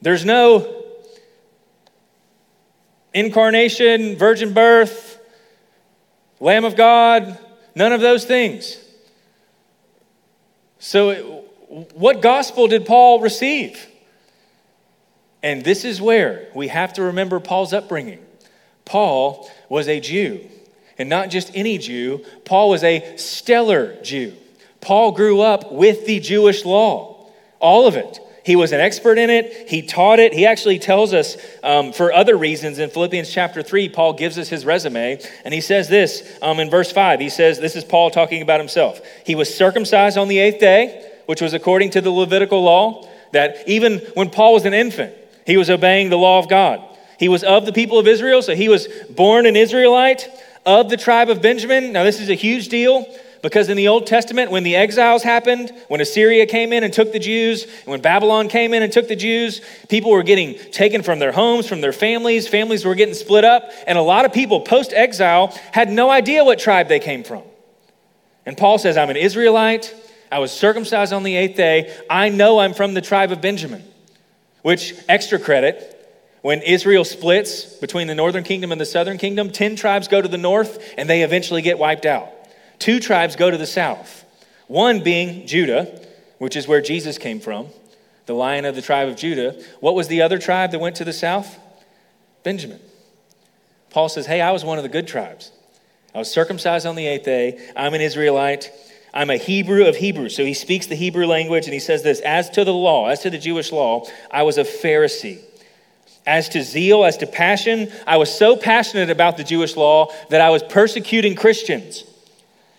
There's 0.00 0.24
no 0.24 0.84
incarnation, 3.12 4.16
virgin 4.16 4.54
birth, 4.54 5.18
Lamb 6.40 6.64
of 6.64 6.76
God, 6.76 7.38
none 7.74 7.92
of 7.92 8.00
those 8.00 8.24
things. 8.24 8.78
So, 10.78 11.44
what 11.94 12.22
gospel 12.22 12.66
did 12.66 12.86
Paul 12.86 13.20
receive? 13.20 13.86
And 15.42 15.62
this 15.62 15.84
is 15.84 16.00
where 16.00 16.48
we 16.54 16.68
have 16.68 16.94
to 16.94 17.02
remember 17.02 17.38
Paul's 17.40 17.72
upbringing. 17.72 18.18
Paul 18.90 19.48
was 19.68 19.86
a 19.86 20.00
Jew, 20.00 20.40
and 20.98 21.08
not 21.08 21.30
just 21.30 21.52
any 21.54 21.78
Jew, 21.78 22.24
Paul 22.44 22.70
was 22.70 22.82
a 22.82 23.16
stellar 23.16 23.96
Jew. 24.02 24.34
Paul 24.80 25.12
grew 25.12 25.40
up 25.40 25.70
with 25.70 26.06
the 26.06 26.18
Jewish 26.18 26.64
law, 26.64 27.30
all 27.60 27.86
of 27.86 27.94
it. 27.94 28.18
He 28.44 28.56
was 28.56 28.72
an 28.72 28.80
expert 28.80 29.16
in 29.16 29.30
it. 29.30 29.68
He 29.68 29.82
taught 29.82 30.18
it. 30.18 30.32
He 30.32 30.44
actually 30.44 30.80
tells 30.80 31.14
us 31.14 31.36
um, 31.62 31.92
for 31.92 32.12
other 32.12 32.36
reasons 32.36 32.80
in 32.80 32.90
Philippians 32.90 33.30
chapter 33.30 33.62
3, 33.62 33.90
Paul 33.90 34.14
gives 34.14 34.36
us 34.38 34.48
his 34.48 34.66
resume. 34.66 35.20
And 35.44 35.54
he 35.54 35.60
says 35.60 35.88
this 35.88 36.28
um, 36.42 36.58
in 36.58 36.68
verse 36.68 36.90
5. 36.90 37.20
He 37.20 37.28
says, 37.28 37.60
This 37.60 37.76
is 37.76 37.84
Paul 37.84 38.10
talking 38.10 38.42
about 38.42 38.58
himself. 38.58 39.00
He 39.24 39.36
was 39.36 39.54
circumcised 39.54 40.18
on 40.18 40.26
the 40.26 40.40
eighth 40.40 40.58
day, 40.58 41.08
which 41.26 41.40
was 41.40 41.54
according 41.54 41.90
to 41.90 42.00
the 42.00 42.10
Levitical 42.10 42.60
law, 42.60 43.08
that 43.30 43.68
even 43.68 43.98
when 44.14 44.30
Paul 44.30 44.54
was 44.54 44.64
an 44.64 44.74
infant, 44.74 45.14
he 45.46 45.56
was 45.56 45.70
obeying 45.70 46.10
the 46.10 46.18
law 46.18 46.40
of 46.40 46.48
God. 46.48 46.89
He 47.20 47.28
was 47.28 47.44
of 47.44 47.66
the 47.66 47.72
people 47.72 47.98
of 47.98 48.08
Israel, 48.08 48.40
so 48.40 48.54
he 48.54 48.70
was 48.70 48.88
born 49.10 49.44
an 49.44 49.54
Israelite 49.54 50.26
of 50.64 50.88
the 50.88 50.96
tribe 50.96 51.28
of 51.28 51.42
Benjamin. 51.42 51.92
Now, 51.92 52.02
this 52.02 52.18
is 52.18 52.30
a 52.30 52.34
huge 52.34 52.70
deal 52.70 53.06
because 53.42 53.68
in 53.68 53.76
the 53.76 53.88
Old 53.88 54.06
Testament, 54.06 54.50
when 54.50 54.62
the 54.62 54.74
exiles 54.74 55.22
happened, 55.22 55.70
when 55.88 56.00
Assyria 56.00 56.46
came 56.46 56.72
in 56.72 56.82
and 56.82 56.90
took 56.90 57.12
the 57.12 57.18
Jews, 57.18 57.64
and 57.64 57.88
when 57.88 58.00
Babylon 58.00 58.48
came 58.48 58.72
in 58.72 58.82
and 58.82 58.90
took 58.90 59.06
the 59.06 59.16
Jews, 59.16 59.60
people 59.90 60.10
were 60.12 60.22
getting 60.22 60.58
taken 60.70 61.02
from 61.02 61.18
their 61.18 61.30
homes, 61.30 61.68
from 61.68 61.82
their 61.82 61.92
families. 61.92 62.48
Families 62.48 62.86
were 62.86 62.94
getting 62.94 63.12
split 63.12 63.44
up. 63.44 63.70
And 63.86 63.98
a 63.98 64.02
lot 64.02 64.24
of 64.24 64.32
people 64.32 64.62
post 64.62 64.94
exile 64.94 65.48
had 65.72 65.90
no 65.90 66.08
idea 66.08 66.42
what 66.42 66.58
tribe 66.58 66.88
they 66.88 67.00
came 67.00 67.22
from. 67.22 67.42
And 68.46 68.56
Paul 68.56 68.78
says, 68.78 68.96
I'm 68.96 69.10
an 69.10 69.18
Israelite. 69.18 69.94
I 70.32 70.38
was 70.38 70.52
circumcised 70.52 71.12
on 71.12 71.22
the 71.22 71.36
eighth 71.36 71.58
day. 71.58 71.94
I 72.08 72.30
know 72.30 72.60
I'm 72.60 72.72
from 72.72 72.94
the 72.94 73.02
tribe 73.02 73.30
of 73.30 73.42
Benjamin, 73.42 73.84
which, 74.62 74.94
extra 75.06 75.38
credit, 75.38 75.98
when 76.42 76.62
Israel 76.62 77.04
splits 77.04 77.64
between 77.64 78.06
the 78.06 78.14
northern 78.14 78.44
kingdom 78.44 78.72
and 78.72 78.80
the 78.80 78.86
southern 78.86 79.18
kingdom, 79.18 79.50
10 79.50 79.76
tribes 79.76 80.08
go 80.08 80.22
to 80.22 80.28
the 80.28 80.38
north 80.38 80.94
and 80.96 81.08
they 81.08 81.22
eventually 81.22 81.62
get 81.62 81.78
wiped 81.78 82.06
out. 82.06 82.28
Two 82.78 82.98
tribes 82.98 83.36
go 83.36 83.50
to 83.50 83.58
the 83.58 83.66
south, 83.66 84.24
one 84.66 85.02
being 85.02 85.46
Judah, 85.46 86.00
which 86.38 86.56
is 86.56 86.66
where 86.66 86.80
Jesus 86.80 87.18
came 87.18 87.40
from, 87.40 87.68
the 88.24 88.32
lion 88.32 88.64
of 88.64 88.74
the 88.74 88.82
tribe 88.82 89.08
of 89.08 89.16
Judah. 89.16 89.62
What 89.80 89.94
was 89.94 90.08
the 90.08 90.22
other 90.22 90.38
tribe 90.38 90.70
that 90.70 90.78
went 90.78 90.96
to 90.96 91.04
the 91.04 91.12
south? 91.12 91.58
Benjamin. 92.42 92.80
Paul 93.90 94.08
says, 94.08 94.26
Hey, 94.26 94.40
I 94.40 94.52
was 94.52 94.64
one 94.64 94.78
of 94.78 94.82
the 94.82 94.88
good 94.88 95.06
tribes. 95.06 95.52
I 96.14 96.18
was 96.18 96.30
circumcised 96.30 96.86
on 96.86 96.96
the 96.96 97.06
eighth 97.06 97.24
day. 97.24 97.70
I'm 97.76 97.92
an 97.92 98.00
Israelite. 98.00 98.72
I'm 99.12 99.28
a 99.28 99.36
Hebrew 99.36 99.86
of 99.86 99.96
Hebrews. 99.96 100.34
So 100.34 100.44
he 100.44 100.54
speaks 100.54 100.86
the 100.86 100.94
Hebrew 100.94 101.26
language 101.26 101.64
and 101.64 101.74
he 101.74 101.80
says 101.80 102.02
this 102.02 102.20
As 102.20 102.48
to 102.50 102.64
the 102.64 102.72
law, 102.72 103.08
as 103.08 103.20
to 103.20 103.30
the 103.30 103.38
Jewish 103.38 103.72
law, 103.72 104.06
I 104.30 104.44
was 104.44 104.56
a 104.56 104.64
Pharisee. 104.64 105.40
As 106.30 106.48
to 106.50 106.62
zeal, 106.62 107.04
as 107.04 107.16
to 107.16 107.26
passion, 107.26 107.90
I 108.06 108.16
was 108.16 108.32
so 108.32 108.56
passionate 108.56 109.10
about 109.10 109.36
the 109.36 109.42
Jewish 109.42 109.74
law 109.74 110.12
that 110.28 110.40
I 110.40 110.50
was 110.50 110.62
persecuting 110.62 111.34
Christians. 111.34 112.04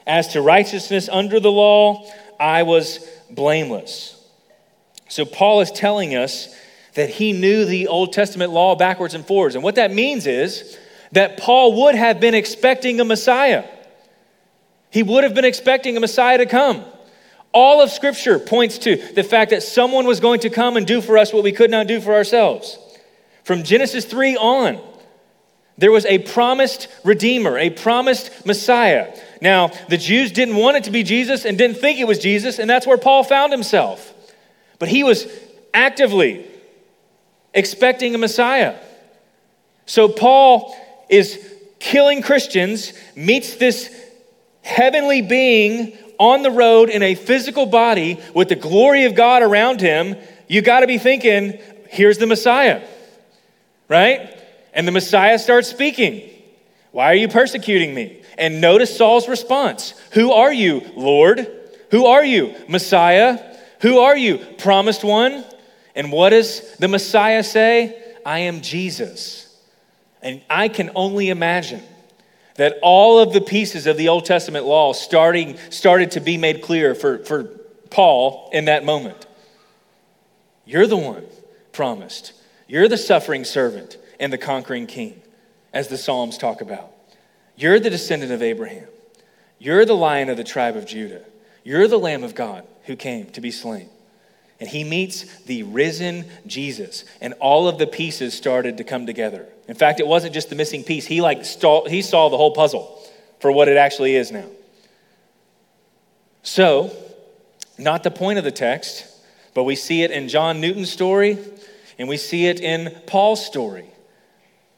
As 0.07 0.29
to 0.29 0.41
righteousness 0.41 1.09
under 1.11 1.37
the 1.37 1.51
law, 1.51 2.09
I 2.39 2.63
was 2.63 3.05
blameless. 3.29 4.17
So 5.09 5.25
Paul 5.25 5.59
is 5.59 5.69
telling 5.69 6.15
us 6.15 6.55
that 6.93 7.09
he 7.09 7.33
knew 7.33 7.65
the 7.65 7.89
Old 7.89 8.13
Testament 8.13 8.53
law 8.53 8.77
backwards 8.77 9.15
and 9.15 9.27
forwards. 9.27 9.55
And 9.55 9.65
what 9.65 9.75
that 9.75 9.91
means 9.91 10.27
is 10.27 10.79
that 11.11 11.35
Paul 11.35 11.83
would 11.83 11.95
have 11.95 12.21
been 12.21 12.33
expecting 12.33 13.01
a 13.01 13.03
Messiah. 13.03 13.65
He 14.91 15.03
would 15.03 15.25
have 15.25 15.35
been 15.35 15.43
expecting 15.43 15.97
a 15.97 15.99
Messiah 15.99 16.37
to 16.37 16.45
come. 16.45 16.85
All 17.51 17.81
of 17.81 17.89
Scripture 17.91 18.39
points 18.39 18.77
to 18.77 18.95
the 19.13 19.23
fact 19.23 19.51
that 19.51 19.61
someone 19.61 20.05
was 20.05 20.21
going 20.21 20.39
to 20.39 20.49
come 20.49 20.77
and 20.77 20.87
do 20.87 21.01
for 21.01 21.17
us 21.17 21.33
what 21.33 21.43
we 21.43 21.51
could 21.51 21.69
not 21.69 21.87
do 21.87 21.99
for 21.99 22.13
ourselves. 22.13 22.77
From 23.43 23.63
Genesis 23.63 24.05
3 24.05 24.37
on, 24.37 24.79
There 25.77 25.91
was 25.91 26.05
a 26.05 26.19
promised 26.19 26.87
Redeemer, 27.03 27.57
a 27.57 27.69
promised 27.69 28.45
Messiah. 28.45 29.17
Now, 29.41 29.69
the 29.89 29.97
Jews 29.97 30.31
didn't 30.31 30.55
want 30.55 30.77
it 30.77 30.83
to 30.83 30.91
be 30.91 31.01
Jesus 31.01 31.45
and 31.45 31.57
didn't 31.57 31.77
think 31.77 31.99
it 31.99 32.07
was 32.07 32.19
Jesus, 32.19 32.59
and 32.59 32.69
that's 32.69 32.85
where 32.85 32.97
Paul 32.97 33.23
found 33.23 33.51
himself. 33.51 34.13
But 34.77 34.89
he 34.89 35.03
was 35.03 35.27
actively 35.73 36.45
expecting 37.53 38.13
a 38.13 38.17
Messiah. 38.17 38.75
So 39.85 40.07
Paul 40.07 40.75
is 41.09 41.39
killing 41.79 42.21
Christians, 42.21 42.93
meets 43.15 43.55
this 43.55 43.93
heavenly 44.61 45.21
being 45.21 45.97
on 46.19 46.43
the 46.43 46.51
road 46.51 46.89
in 46.89 47.01
a 47.01 47.15
physical 47.15 47.65
body 47.65 48.19
with 48.35 48.49
the 48.49 48.55
glory 48.55 49.05
of 49.05 49.15
God 49.15 49.41
around 49.41 49.81
him. 49.81 50.15
You 50.47 50.61
got 50.61 50.81
to 50.81 50.87
be 50.87 50.99
thinking, 50.99 51.59
here's 51.89 52.19
the 52.19 52.27
Messiah, 52.27 52.81
right? 53.91 54.39
And 54.73 54.87
the 54.87 54.91
Messiah 54.93 55.37
starts 55.37 55.67
speaking. 55.67 56.29
Why 56.91 57.07
are 57.07 57.15
you 57.15 57.27
persecuting 57.27 57.93
me? 57.93 58.21
And 58.37 58.61
notice 58.61 58.95
Saul's 58.95 59.27
response 59.27 59.93
Who 60.13 60.31
are 60.31 60.51
you, 60.51 60.81
Lord? 60.95 61.45
Who 61.91 62.05
are 62.05 62.23
you, 62.23 62.55
Messiah? 62.69 63.37
Who 63.81 63.99
are 63.99 64.15
you, 64.15 64.37
promised 64.57 65.03
one? 65.03 65.43
And 65.93 66.09
what 66.09 66.29
does 66.29 66.77
the 66.77 66.87
Messiah 66.87 67.43
say? 67.43 68.01
I 68.25 68.39
am 68.39 68.61
Jesus. 68.61 69.53
And 70.21 70.41
I 70.49 70.69
can 70.69 70.91
only 70.95 71.29
imagine 71.29 71.83
that 72.55 72.77
all 72.81 73.19
of 73.19 73.33
the 73.33 73.41
pieces 73.41 73.87
of 73.87 73.97
the 73.97 74.07
Old 74.07 74.23
Testament 74.23 74.65
law 74.65 74.93
starting, 74.93 75.57
started 75.69 76.11
to 76.11 76.21
be 76.21 76.37
made 76.37 76.61
clear 76.61 76.95
for, 76.95 77.17
for 77.25 77.43
Paul 77.89 78.49
in 78.53 78.65
that 78.65 78.85
moment. 78.85 79.25
You're 80.63 80.87
the 80.87 80.95
one 80.95 81.25
promised. 81.73 82.31
You're 82.71 82.87
the 82.87 82.97
suffering 82.97 83.43
servant 83.43 83.97
and 84.17 84.31
the 84.31 84.37
conquering 84.37 84.87
king, 84.87 85.21
as 85.73 85.89
the 85.89 85.97
Psalms 85.97 86.37
talk 86.37 86.61
about. 86.61 86.89
You're 87.57 87.81
the 87.81 87.89
descendant 87.89 88.31
of 88.31 88.41
Abraham. 88.41 88.87
You're 89.59 89.83
the 89.83 89.93
lion 89.93 90.29
of 90.29 90.37
the 90.37 90.45
tribe 90.45 90.77
of 90.77 90.85
Judah. 90.85 91.25
You're 91.65 91.89
the 91.89 91.99
Lamb 91.99 92.23
of 92.23 92.33
God 92.33 92.65
who 92.85 92.95
came 92.95 93.29
to 93.31 93.41
be 93.41 93.51
slain 93.51 93.89
and 94.61 94.69
he 94.69 94.85
meets 94.85 95.41
the 95.41 95.63
risen 95.63 96.23
Jesus, 96.47 97.03
and 97.19 97.33
all 97.41 97.67
of 97.67 97.77
the 97.77 97.87
pieces 97.87 98.35
started 98.35 98.77
to 98.77 98.85
come 98.85 99.05
together. 99.05 99.47
In 99.67 99.75
fact, 99.75 99.99
it 99.99 100.07
wasn't 100.07 100.33
just 100.33 100.49
the 100.49 100.55
missing 100.55 100.83
piece. 100.83 101.05
He 101.05 101.19
like 101.19 101.39
he 101.39 102.01
saw 102.01 102.29
the 102.29 102.37
whole 102.37 102.53
puzzle 102.53 103.03
for 103.39 103.51
what 103.51 103.67
it 103.67 103.75
actually 103.75 104.15
is 104.15 104.31
now. 104.31 104.45
So, 106.43 106.95
not 107.77 108.03
the 108.03 108.11
point 108.11 108.37
of 108.37 108.45
the 108.45 108.51
text, 108.51 109.07
but 109.53 109.63
we 109.63 109.75
see 109.75 110.03
it 110.03 110.11
in 110.11 110.29
John 110.29 110.61
Newton's 110.61 110.91
story, 110.91 111.39
and 112.01 112.09
we 112.09 112.17
see 112.17 112.47
it 112.47 112.59
in 112.59 112.99
Paul's 113.05 113.45
story. 113.45 113.85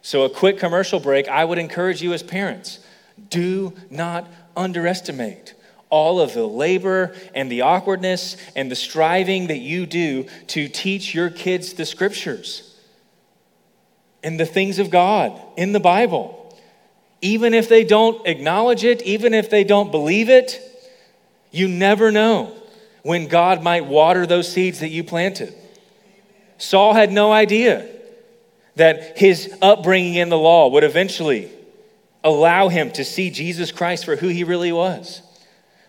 So, 0.01 0.23
a 0.23 0.29
quick 0.29 0.59
commercial 0.59 0.99
break. 0.99 1.29
I 1.29 1.45
would 1.45 1.57
encourage 1.57 2.01
you 2.01 2.11
as 2.11 2.21
parents 2.21 2.79
do 3.29 3.71
not 3.89 4.29
underestimate 4.57 5.53
all 5.89 6.19
of 6.19 6.33
the 6.33 6.45
labor 6.45 7.15
and 7.33 7.49
the 7.49 7.61
awkwardness 7.61 8.35
and 8.57 8.69
the 8.69 8.75
striving 8.75 9.47
that 9.47 9.59
you 9.59 9.85
do 9.85 10.25
to 10.47 10.67
teach 10.67 11.15
your 11.15 11.29
kids 11.29 11.75
the 11.75 11.85
scriptures 11.85 12.77
and 14.21 14.37
the 14.37 14.45
things 14.45 14.77
of 14.77 14.89
God 14.89 15.39
in 15.55 15.71
the 15.71 15.79
Bible. 15.79 16.53
Even 17.21 17.53
if 17.53 17.69
they 17.69 17.85
don't 17.85 18.27
acknowledge 18.27 18.83
it, 18.83 19.01
even 19.03 19.33
if 19.33 19.49
they 19.49 19.63
don't 19.63 19.91
believe 19.91 20.29
it, 20.29 20.59
you 21.51 21.69
never 21.69 22.11
know 22.11 22.53
when 23.03 23.27
God 23.29 23.63
might 23.63 23.85
water 23.85 24.25
those 24.25 24.51
seeds 24.51 24.81
that 24.81 24.89
you 24.89 25.05
planted. 25.05 25.55
Saul 26.63 26.93
had 26.93 27.11
no 27.11 27.33
idea 27.33 27.85
that 28.77 29.17
his 29.17 29.53
upbringing 29.61 30.15
in 30.15 30.29
the 30.29 30.37
law 30.37 30.69
would 30.69 30.85
eventually 30.85 31.51
allow 32.23 32.69
him 32.69 32.89
to 32.91 33.03
see 33.03 33.29
Jesus 33.29 33.73
Christ 33.73 34.05
for 34.05 34.15
who 34.15 34.29
he 34.29 34.45
really 34.45 34.71
was. 34.71 35.21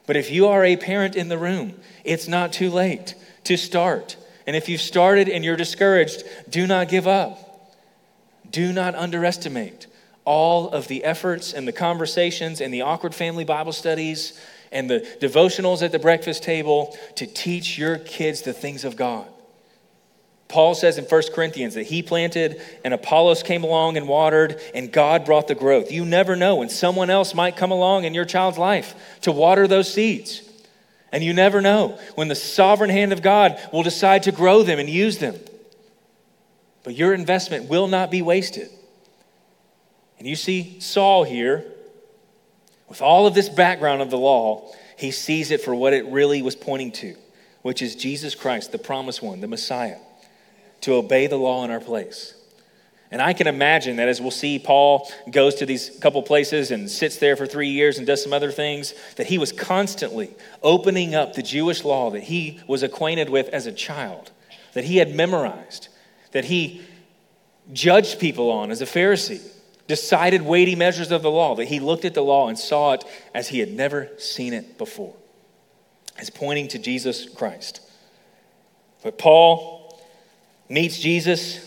But 0.07 0.17
if 0.17 0.33
you 0.33 0.49
are 0.49 0.65
a 0.65 0.77
parent 0.77 1.15
in 1.15 1.29
the 1.29 1.39
room, 1.39 1.81
it's 2.03 2.27
not 2.27 2.53
too 2.53 2.71
late 2.71 3.15
to 3.45 3.57
start. 3.57 4.17
And 4.49 4.57
if 4.57 4.69
you've 4.69 4.81
started 4.81 5.29
and 5.29 5.45
you're 5.45 5.57
discouraged, 5.57 6.25
do 6.51 6.67
not 6.67 6.89
give 6.89 7.07
up. 7.07 7.73
Do 8.51 8.73
not 8.73 8.97
underestimate 8.97 9.87
all 10.25 10.71
of 10.71 10.89
the 10.89 11.05
efforts 11.05 11.53
and 11.53 11.69
the 11.69 11.73
conversations 11.73 12.61
and 12.61 12.75
the 12.75 12.83
awkward 12.83 13.15
family 13.15 13.45
Bible 13.45 13.73
studies 13.73 14.41
and 14.73 14.91
the 14.91 15.07
devotionals 15.21 15.83
at 15.83 15.93
the 15.93 16.01
breakfast 16.01 16.43
table 16.43 16.97
to 17.15 17.29
teach 17.29 17.79
your 17.79 17.99
kids 17.99 18.43
the 18.43 18.53
things 18.53 18.85
of 18.85 18.97
God. 18.97 19.29
Paul 20.55 20.77
says 20.77 20.99
in 20.99 21.05
1 21.05 21.23
Corinthians 21.35 21.75
that 21.75 21.83
he 21.83 22.01
planted 22.01 22.62
and 22.85 22.95
Apollos 22.95 23.43
came 23.43 23.64
along 23.64 23.97
and 23.97 24.07
watered 24.07 24.61
and 24.73 24.93
God 24.93 25.25
brought 25.25 25.49
the 25.49 25.57
growth. 25.57 25.90
You 25.90 26.05
never 26.05 26.37
know 26.37 26.55
when 26.55 26.69
someone 26.69 27.11
else 27.11 27.35
might 27.35 27.57
come 27.57 27.73
along 27.73 28.05
in 28.05 28.14
your 28.14 28.25
child's 28.25 28.57
life 28.57 28.95
to 29.23 29.33
water 29.33 29.67
those 29.67 29.93
seeds. 29.93 30.49
And 31.11 31.25
you 31.25 31.35
never 31.35 31.61
know 31.61 31.99
when 32.14 32.29
the 32.29 32.37
sovereign 32.37 32.88
hand 32.88 33.12
of 33.12 33.21
God 33.21 33.59
will 33.73 33.83
decide 33.83 34.23
to 34.23 34.33
grow 34.33 34.62
them 34.62 34.79
and 34.79 34.88
use 34.88 35.19
them. 35.19 35.35
But 36.85 36.95
your 36.95 37.14
investment 37.14 37.69
will 37.69 37.88
not 37.88 38.12
be 38.12 38.23
wasted. 38.23 38.71
And 40.21 40.29
you 40.29 40.37
see 40.37 40.79
Saul 40.79 41.25
here, 41.25 41.64
with 42.88 43.03
all 43.03 43.27
of 43.27 43.35
this 43.35 43.49
background 43.49 44.03
of 44.03 44.11
the 44.11 44.19
law, 44.19 44.73
he 44.97 45.11
sees 45.11 45.51
it 45.51 45.62
for 45.62 45.75
what 45.75 45.95
it 45.95 46.07
really 46.07 46.43
was 46.43 46.55
pointing 46.55 46.93
to, 46.93 47.17
which 47.62 47.83
is 47.83 47.97
Jesus 47.97 48.37
Christ, 48.37 48.71
the 48.71 48.79
promised 48.79 49.21
one, 49.21 49.40
the 49.40 49.49
Messiah 49.49 49.97
to 50.85 50.94
obey 50.94 51.27
the 51.27 51.37
law 51.37 51.64
in 51.64 51.70
our 51.70 51.81
place. 51.81 52.35
And 53.11 53.23
I 53.23 53.33
can 53.33 53.47
imagine 53.47 53.97
that 53.97 54.09
as 54.09 54.20
we'll 54.20 54.31
see, 54.31 54.59
Paul 54.59 55.11
goes 55.31 55.55
to 55.57 55.66
these 55.66 55.90
couple 56.01 56.23
places 56.23 56.70
and 56.70 56.90
sits 56.90 57.16
there 57.16 57.37
for 57.37 57.47
three 57.47 57.68
years 57.68 57.97
and 57.97 58.07
does 58.07 58.23
some 58.23 58.33
other 58.33 58.51
things, 58.51 58.92
that 59.16 59.27
he 59.29 59.38
was 59.38 59.53
constantly 59.53 60.35
opening 60.62 61.14
up 61.14 61.35
the 61.35 61.42
Jewish 61.42 61.85
law 61.85 62.11
that 62.11 62.25
he 62.25 62.61
was 62.66 62.83
acquainted 62.83 63.31
with 63.31 63.49
as 63.49 63.66
a 63.66 63.73
child, 63.73 64.31
that 64.73 64.85
he 64.85 64.97
had 64.97 65.14
memorized, 65.14 65.88
that 66.33 66.47
he 66.47 66.83
judged 67.73 68.18
people 68.18 68.51
on 68.51 68.70
as 68.70 68.83
a 68.83 68.87
Pharisee, 68.87 69.40
decided 69.87 70.42
weighty 70.42 70.75
measures 70.75 71.11
of 71.11 71.23
the 71.23 71.31
law, 71.31 71.55
that 71.55 71.68
he 71.68 71.81
looked 71.81 72.05
at 72.05 72.14
the 72.14 72.23
law 72.23 72.49
and 72.49 72.59
saw 72.59 72.92
it 72.92 73.05
as 73.33 73.49
he 73.49 73.61
had 73.61 73.70
never 73.70 74.11
seen 74.18 74.53
it 74.53 74.77
before, 74.77 75.14
as 76.18 76.29
pointing 76.31 76.68
to 76.68 76.79
Jesus 76.79 77.27
Christ. 77.29 77.81
But 79.03 79.18
Paul 79.18 79.84
meets 80.68 80.98
Jesus. 80.98 81.61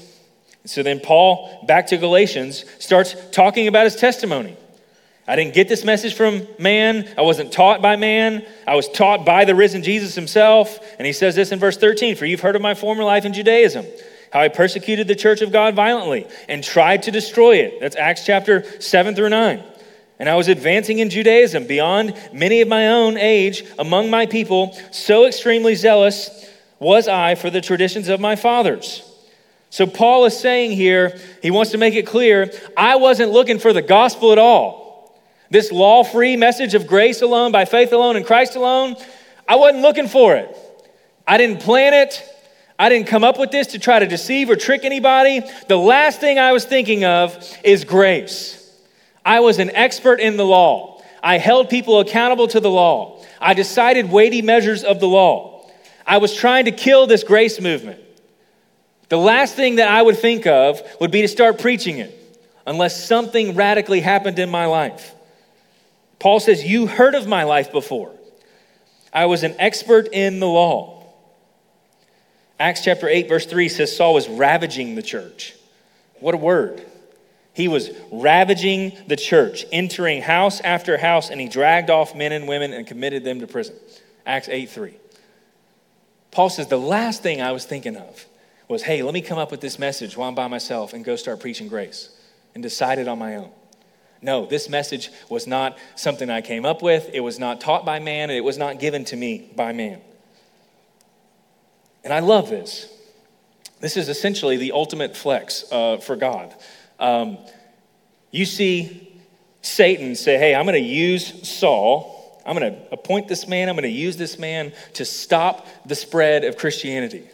So 0.65 0.83
then 0.83 0.99
Paul, 0.99 1.65
back 1.65 1.87
to 1.87 1.97
Galatians, 1.97 2.65
starts 2.79 3.15
talking 3.31 3.67
about 3.67 3.85
his 3.85 3.95
testimony. 3.95 4.57
I 5.27 5.35
didn't 5.35 5.53
get 5.53 5.67
this 5.67 5.83
message 5.83 6.13
from 6.13 6.47
man. 6.57 7.07
I 7.17 7.21
wasn't 7.21 7.51
taught 7.51 7.81
by 7.81 7.97
man. 7.97 8.45
I 8.65 8.75
was 8.75 8.87
taught 8.87 9.25
by 9.25 9.43
the 9.43 9.55
risen 9.55 9.83
Jesus 9.83 10.15
himself. 10.15 10.79
And 10.97 11.05
he 11.05 11.11
says 11.11 11.35
this 11.35 11.51
in 11.51 11.59
verse 11.59 11.77
13 11.77 12.15
For 12.15 12.25
you've 12.25 12.39
heard 12.39 12.55
of 12.55 12.61
my 12.61 12.73
former 12.73 13.03
life 13.03 13.25
in 13.25 13.33
Judaism, 13.33 13.85
how 14.31 14.39
I 14.39 14.47
persecuted 14.47 15.07
the 15.07 15.15
church 15.15 15.41
of 15.41 15.51
God 15.51 15.75
violently 15.75 16.27
and 16.47 16.63
tried 16.63 17.03
to 17.03 17.11
destroy 17.11 17.57
it. 17.57 17.81
That's 17.81 17.97
Acts 17.97 18.25
chapter 18.25 18.63
7 18.81 19.15
through 19.15 19.29
9. 19.29 19.63
And 20.19 20.29
I 20.29 20.35
was 20.35 20.47
advancing 20.47 20.99
in 20.99 21.09
Judaism 21.09 21.67
beyond 21.67 22.15
many 22.33 22.61
of 22.61 22.67
my 22.69 22.87
own 22.87 23.17
age 23.17 23.63
among 23.77 24.09
my 24.09 24.25
people, 24.25 24.75
so 24.91 25.27
extremely 25.27 25.75
zealous 25.75 26.49
was 26.79 27.07
I 27.07 27.35
for 27.35 27.49
the 27.49 27.61
traditions 27.61 28.09
of 28.09 28.19
my 28.19 28.35
fathers. 28.35 29.03
So, 29.69 29.85
Paul 29.85 30.25
is 30.25 30.39
saying 30.39 30.71
here, 30.71 31.19
he 31.41 31.51
wants 31.51 31.71
to 31.71 31.77
make 31.77 31.93
it 31.93 32.07
clear 32.07 32.51
I 32.75 32.95
wasn't 32.95 33.31
looking 33.31 33.59
for 33.59 33.73
the 33.73 33.81
gospel 33.81 34.31
at 34.31 34.37
all. 34.37 35.17
This 35.49 35.71
law 35.71 36.03
free 36.03 36.37
message 36.37 36.73
of 36.73 36.87
grace 36.87 37.21
alone, 37.21 37.51
by 37.51 37.65
faith 37.65 37.91
alone, 37.91 38.15
in 38.15 38.23
Christ 38.23 38.55
alone, 38.55 38.95
I 39.47 39.55
wasn't 39.55 39.81
looking 39.81 40.07
for 40.07 40.35
it. 40.35 40.55
I 41.27 41.37
didn't 41.37 41.61
plan 41.61 41.93
it. 41.93 42.23
I 42.79 42.89
didn't 42.89 43.07
come 43.07 43.23
up 43.23 43.39
with 43.39 43.51
this 43.51 43.67
to 43.67 43.79
try 43.79 43.99
to 43.99 44.05
deceive 44.05 44.49
or 44.49 44.55
trick 44.55 44.83
anybody. 44.83 45.41
The 45.67 45.77
last 45.77 46.19
thing 46.19 46.37
I 46.37 46.51
was 46.51 46.63
thinking 46.63 47.05
of 47.05 47.35
is 47.63 47.83
grace. 47.83 48.71
I 49.25 49.39
was 49.39 49.59
an 49.59 49.71
expert 49.71 50.19
in 50.19 50.37
the 50.37 50.45
law. 50.45 51.01
I 51.23 51.39
held 51.39 51.69
people 51.69 51.99
accountable 51.99 52.47
to 52.49 52.59
the 52.59 52.69
law. 52.69 53.23
I 53.41 53.53
decided 53.53 54.11
weighty 54.11 54.41
measures 54.41 54.83
of 54.83 54.99
the 54.99 55.07
law. 55.07 55.56
I 56.07 56.17
was 56.17 56.33
trying 56.33 56.65
to 56.65 56.71
kill 56.71 57.05
this 57.05 57.23
grace 57.25 57.59
movement. 57.59 57.99
The 59.09 59.17
last 59.17 59.55
thing 59.55 59.75
that 59.75 59.89
I 59.89 60.01
would 60.01 60.17
think 60.17 60.47
of 60.47 60.81
would 61.01 61.11
be 61.11 61.21
to 61.21 61.27
start 61.27 61.59
preaching 61.59 61.97
it, 61.97 62.13
unless 62.65 63.05
something 63.05 63.55
radically 63.55 63.99
happened 63.99 64.39
in 64.39 64.49
my 64.49 64.65
life. 64.65 65.13
Paul 66.19 66.39
says, 66.39 66.63
You 66.63 66.87
heard 66.87 67.13
of 67.13 67.27
my 67.27 67.43
life 67.43 67.71
before. 67.71 68.11
I 69.13 69.25
was 69.25 69.43
an 69.43 69.55
expert 69.59 70.09
in 70.11 70.39
the 70.39 70.47
law. 70.47 71.03
Acts 72.59 72.83
chapter 72.83 73.07
8, 73.07 73.29
verse 73.29 73.45
3 73.45 73.69
says 73.69 73.95
Saul 73.95 74.13
was 74.13 74.27
ravaging 74.27 74.95
the 74.95 75.03
church. 75.03 75.55
What 76.19 76.33
a 76.33 76.37
word. 76.37 76.83
He 77.53 77.67
was 77.67 77.89
ravaging 78.11 78.97
the 79.07 79.15
church, 79.15 79.65
entering 79.71 80.21
house 80.21 80.61
after 80.61 80.97
house, 80.97 81.29
and 81.29 81.39
he 81.39 81.47
dragged 81.47 81.89
off 81.89 82.15
men 82.15 82.31
and 82.31 82.47
women 82.47 82.73
and 82.73 82.85
committed 82.85 83.23
them 83.23 83.39
to 83.41 83.47
prison. 83.47 83.75
Acts 84.25 84.49
8 84.49 84.69
3. 84.69 84.93
Paul 86.37 86.51
says, 86.51 86.67
The 86.67 86.77
last 86.77 87.23
thing 87.23 87.41
I 87.41 87.51
was 87.51 87.65
thinking 87.65 87.97
of 87.97 88.27
was, 88.67 88.83
hey, 88.83 89.01
let 89.01 89.11
me 89.11 89.21
come 89.21 89.39
up 89.39 89.49
with 89.49 89.59
this 89.59 89.79
message 89.79 90.15
while 90.15 90.29
I'm 90.29 90.35
by 90.35 90.47
myself 90.47 90.93
and 90.93 91.03
go 91.03 91.15
start 91.15 91.39
preaching 91.39 91.67
grace 91.67 92.11
and 92.53 92.61
decided 92.61 93.07
on 93.07 93.17
my 93.17 93.37
own. 93.37 93.49
No, 94.21 94.45
this 94.45 94.69
message 94.69 95.09
was 95.29 95.47
not 95.47 95.79
something 95.95 96.29
I 96.29 96.41
came 96.41 96.63
up 96.63 96.83
with. 96.83 97.09
It 97.11 97.21
was 97.21 97.39
not 97.39 97.59
taught 97.59 97.87
by 97.87 97.97
man, 97.97 98.29
and 98.29 98.37
it 98.37 98.43
was 98.43 98.55
not 98.55 98.79
given 98.79 99.03
to 99.05 99.15
me 99.15 99.49
by 99.55 99.73
man. 99.73 99.99
And 102.03 102.13
I 102.13 102.19
love 102.19 102.51
this. 102.51 102.87
This 103.79 103.97
is 103.97 104.07
essentially 104.07 104.57
the 104.57 104.73
ultimate 104.73 105.17
flex 105.17 105.65
uh, 105.71 105.97
for 105.97 106.15
God. 106.15 106.53
Um, 106.99 107.39
you 108.29 108.45
see 108.45 109.11
Satan 109.63 110.13
say, 110.13 110.37
Hey, 110.37 110.53
I'm 110.53 110.67
going 110.67 110.79
to 110.79 110.87
use 110.87 111.49
Saul. 111.49 112.16
I'm 112.47 112.57
going 112.57 112.73
to 112.73 112.93
appoint 112.93 113.27
this 113.27 113.45
man. 113.45 113.67
I'm 113.67 113.75
going 113.75 113.83
to 113.83 113.89
use 113.89 114.15
this 114.15 114.39
man 114.39 114.71
to 114.93 115.03
stop 115.03 115.67
the 115.85 115.95
spread 115.95 116.45
of 116.45 116.57
Christianity. 116.57 117.27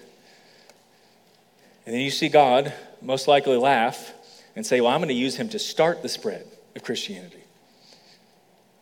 And 1.85 1.93
then 1.93 2.01
you 2.01 2.09
see 2.09 2.29
God 2.29 2.73
most 2.99 3.27
likely 3.27 3.55
laugh 3.55 4.11
and 4.55 4.65
say, 4.65 4.81
Well, 4.81 4.91
I'm 4.91 4.99
going 4.99 5.09
to 5.09 5.13
use 5.13 5.35
him 5.35 5.49
to 5.49 5.59
start 5.59 6.01
the 6.01 6.09
spread 6.09 6.47
of 6.75 6.83
Christianity. 6.83 7.43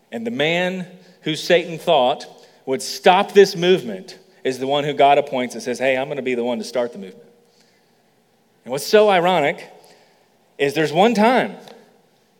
And 0.10 0.26
the 0.26 0.32
man 0.32 0.88
who 1.24 1.36
Satan 1.36 1.78
thought 1.78 2.26
would 2.66 2.82
stop 2.82 3.34
this 3.34 3.58
movement 3.58 4.18
is 4.46 4.58
the 4.58 4.68
one 4.68 4.86
who 4.86 4.94
God 4.94 5.18
appoints 5.18 5.56
and 5.56 5.62
says, 5.62 5.80
Hey, 5.80 5.98
I'm 5.98 6.08
going 6.08 6.16
to 6.16 6.24
be 6.24 6.36
the 6.36 6.46
one 6.46 6.60
to 6.60 6.64
start 6.64 6.94
the 6.94 7.00
movement. 7.00 7.28
And 8.64 8.72
what's 8.72 8.88
so 8.88 9.10
ironic 9.10 9.70
is 10.58 10.76
there's 10.76 10.94
one 10.94 11.14
time, 11.14 11.58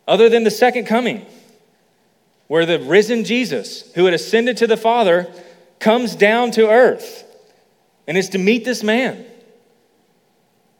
other 0.08 0.30
than 0.30 0.44
the 0.44 0.50
second 0.50 0.86
coming, 0.86 1.26
where 2.52 2.66
the 2.66 2.80
risen 2.80 3.24
Jesus, 3.24 3.90
who 3.94 4.04
had 4.04 4.12
ascended 4.12 4.58
to 4.58 4.66
the 4.66 4.76
Father, 4.76 5.26
comes 5.78 6.14
down 6.14 6.50
to 6.50 6.68
earth 6.68 7.24
and 8.06 8.18
is 8.18 8.28
to 8.28 8.36
meet 8.36 8.62
this 8.62 8.82
man, 8.82 9.24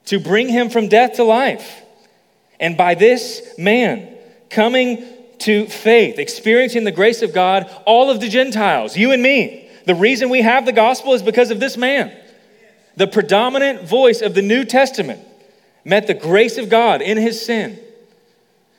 to 0.05 0.20
bring 0.20 0.51
him 0.51 0.68
from 0.68 0.89
death 0.89 1.14
to 1.14 1.25
life. 1.25 1.81
And 2.61 2.77
by 2.77 2.95
this 2.95 3.55
man 3.57 4.14
coming 4.51 5.03
to 5.39 5.64
faith, 5.64 6.18
experiencing 6.18 6.85
the 6.85 6.93
grace 6.93 7.23
of 7.23 7.33
God, 7.33 7.75
all 7.87 8.11
of 8.11 8.20
the 8.20 8.29
Gentiles, 8.29 8.95
you 8.95 9.11
and 9.11 9.23
me, 9.23 9.66
the 9.87 9.95
reason 9.95 10.29
we 10.29 10.43
have 10.43 10.66
the 10.66 10.73
gospel 10.73 11.14
is 11.14 11.23
because 11.23 11.51
of 11.51 11.59
this 11.59 11.79
man. 11.79 12.14
The 12.97 13.07
predominant 13.07 13.89
voice 13.89 14.20
of 14.20 14.35
the 14.35 14.43
New 14.43 14.66
Testament 14.66 15.27
met 15.87 16.07
the 16.07 16.12
grace 16.12 16.59
of 16.59 16.68
God 16.68 17.01
in 17.01 17.16
his 17.16 17.43
sin 17.43 17.79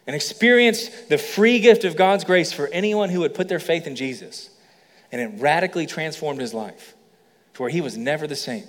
and 0.05 0.15
experienced 0.15 1.09
the 1.09 1.17
free 1.17 1.59
gift 1.59 1.85
of 1.85 1.95
God's 1.95 2.23
grace 2.23 2.51
for 2.51 2.67
anyone 2.67 3.09
who 3.09 3.21
would 3.21 3.33
put 3.33 3.47
their 3.47 3.59
faith 3.59 3.87
in 3.87 3.95
Jesus. 3.95 4.49
And 5.11 5.21
it 5.21 5.41
radically 5.41 5.85
transformed 5.85 6.41
his 6.41 6.53
life 6.53 6.95
to 7.53 7.61
where 7.61 7.71
he 7.71 7.81
was 7.81 7.97
never 7.97 8.27
the 8.27 8.35
same. 8.35 8.65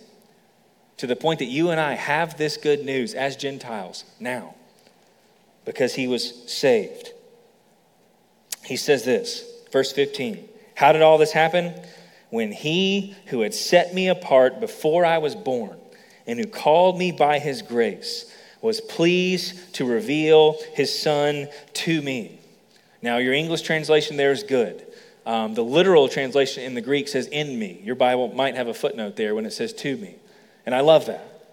To 0.99 1.07
the 1.07 1.17
point 1.17 1.41
that 1.41 1.47
you 1.47 1.71
and 1.71 1.81
I 1.81 1.95
have 1.95 2.37
this 2.37 2.57
good 2.57 2.85
news 2.85 3.15
as 3.15 3.37
Gentiles 3.37 4.05
now 4.21 4.55
because 5.65 5.95
he 5.95 6.07
was 6.07 6.43
saved. 6.47 7.13
He 8.65 8.77
says 8.77 9.05
this, 9.05 9.45
verse 9.73 9.93
15 9.93 10.49
How 10.77 10.93
did 10.93 11.03
all 11.03 11.19
this 11.19 11.33
happen? 11.33 11.75
When 12.31 12.53
he 12.53 13.15
who 13.27 13.41
had 13.41 13.55
set 13.55 13.95
me 13.95 14.09
apart 14.09 14.61
before 14.61 15.05
I 15.05 15.19
was 15.19 15.35
born 15.35 15.79
and 16.27 16.39
who 16.39 16.47
called 16.47 16.99
me 16.99 17.13
by 17.13 17.39
his 17.39 17.63
grace 17.63 18.33
was 18.65 18.81
pleased 18.81 19.75
to 19.75 19.85
reveal 19.85 20.57
his 20.73 20.99
son 20.99 21.47
to 21.75 22.01
me. 22.01 22.41
Now, 23.03 23.19
your 23.19 23.35
English 23.35 23.61
translation 23.61 24.17
there 24.17 24.33
is 24.33 24.43
good. 24.43 24.87
Um, 25.27 25.53
the 25.53 25.63
literal 25.63 26.09
translation 26.09 26.63
in 26.63 26.73
the 26.73 26.81
Greek 26.81 27.07
says 27.07 27.27
in 27.27 27.59
me. 27.59 27.83
Your 27.85 27.95
Bible 27.95 28.33
might 28.35 28.57
have 28.57 28.67
a 28.67 28.73
footnote 28.73 29.17
there 29.17 29.35
when 29.35 29.45
it 29.45 29.51
says 29.51 29.75
to 29.75 29.97
me. 29.99 30.15
And 30.65 30.75
I 30.75 30.81
love 30.81 31.05
that. 31.07 31.47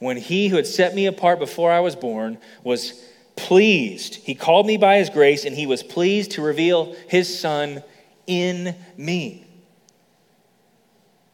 When 0.00 0.16
he 0.16 0.48
who 0.48 0.56
had 0.56 0.66
set 0.66 0.96
me 0.96 1.06
apart 1.06 1.38
before 1.38 1.70
I 1.70 1.78
was 1.78 1.94
born 1.94 2.38
was 2.64 3.00
pleased, 3.36 4.16
he 4.16 4.34
called 4.34 4.66
me 4.66 4.76
by 4.76 4.96
his 4.96 5.10
grace, 5.10 5.44
and 5.44 5.54
he 5.54 5.66
was 5.66 5.84
pleased 5.84 6.32
to 6.32 6.42
reveal 6.42 6.96
his 7.06 7.38
son 7.38 7.84
in 8.26 8.74
me. 8.96 9.46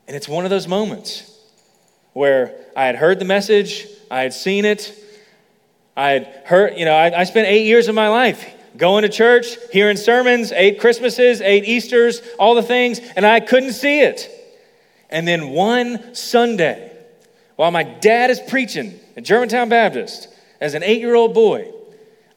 And 0.06 0.14
it's 0.14 0.28
one 0.28 0.44
of 0.44 0.50
those 0.50 0.68
moments 0.68 1.34
where 2.12 2.54
I 2.76 2.84
had 2.84 2.96
heard 2.96 3.20
the 3.20 3.24
message, 3.24 3.86
I 4.10 4.22
had 4.22 4.34
seen 4.34 4.64
it, 4.64 4.92
I 5.96 6.10
had 6.10 6.42
heard, 6.46 6.78
you 6.78 6.84
know, 6.84 6.94
I, 6.94 7.20
I 7.20 7.24
spent 7.24 7.46
eight 7.46 7.66
years 7.66 7.88
of 7.88 7.94
my 7.94 8.08
life 8.08 8.44
going 8.76 9.02
to 9.02 9.08
church, 9.08 9.56
hearing 9.72 9.96
sermons, 9.96 10.52
eight 10.52 10.80
Christmases, 10.80 11.40
eight 11.40 11.64
Easters, 11.64 12.22
all 12.38 12.54
the 12.54 12.62
things, 12.62 13.00
and 13.16 13.26
I 13.26 13.40
couldn't 13.40 13.72
see 13.72 14.00
it. 14.00 14.28
And 15.10 15.26
then 15.26 15.50
one 15.50 16.14
Sunday, 16.14 16.92
while 17.56 17.70
my 17.70 17.82
dad 17.82 18.30
is 18.30 18.40
preaching 18.40 18.98
at 19.16 19.24
Germantown 19.24 19.68
Baptist 19.68 20.28
as 20.60 20.74
an 20.74 20.82
eight 20.82 21.00
year 21.00 21.14
old 21.14 21.34
boy, 21.34 21.72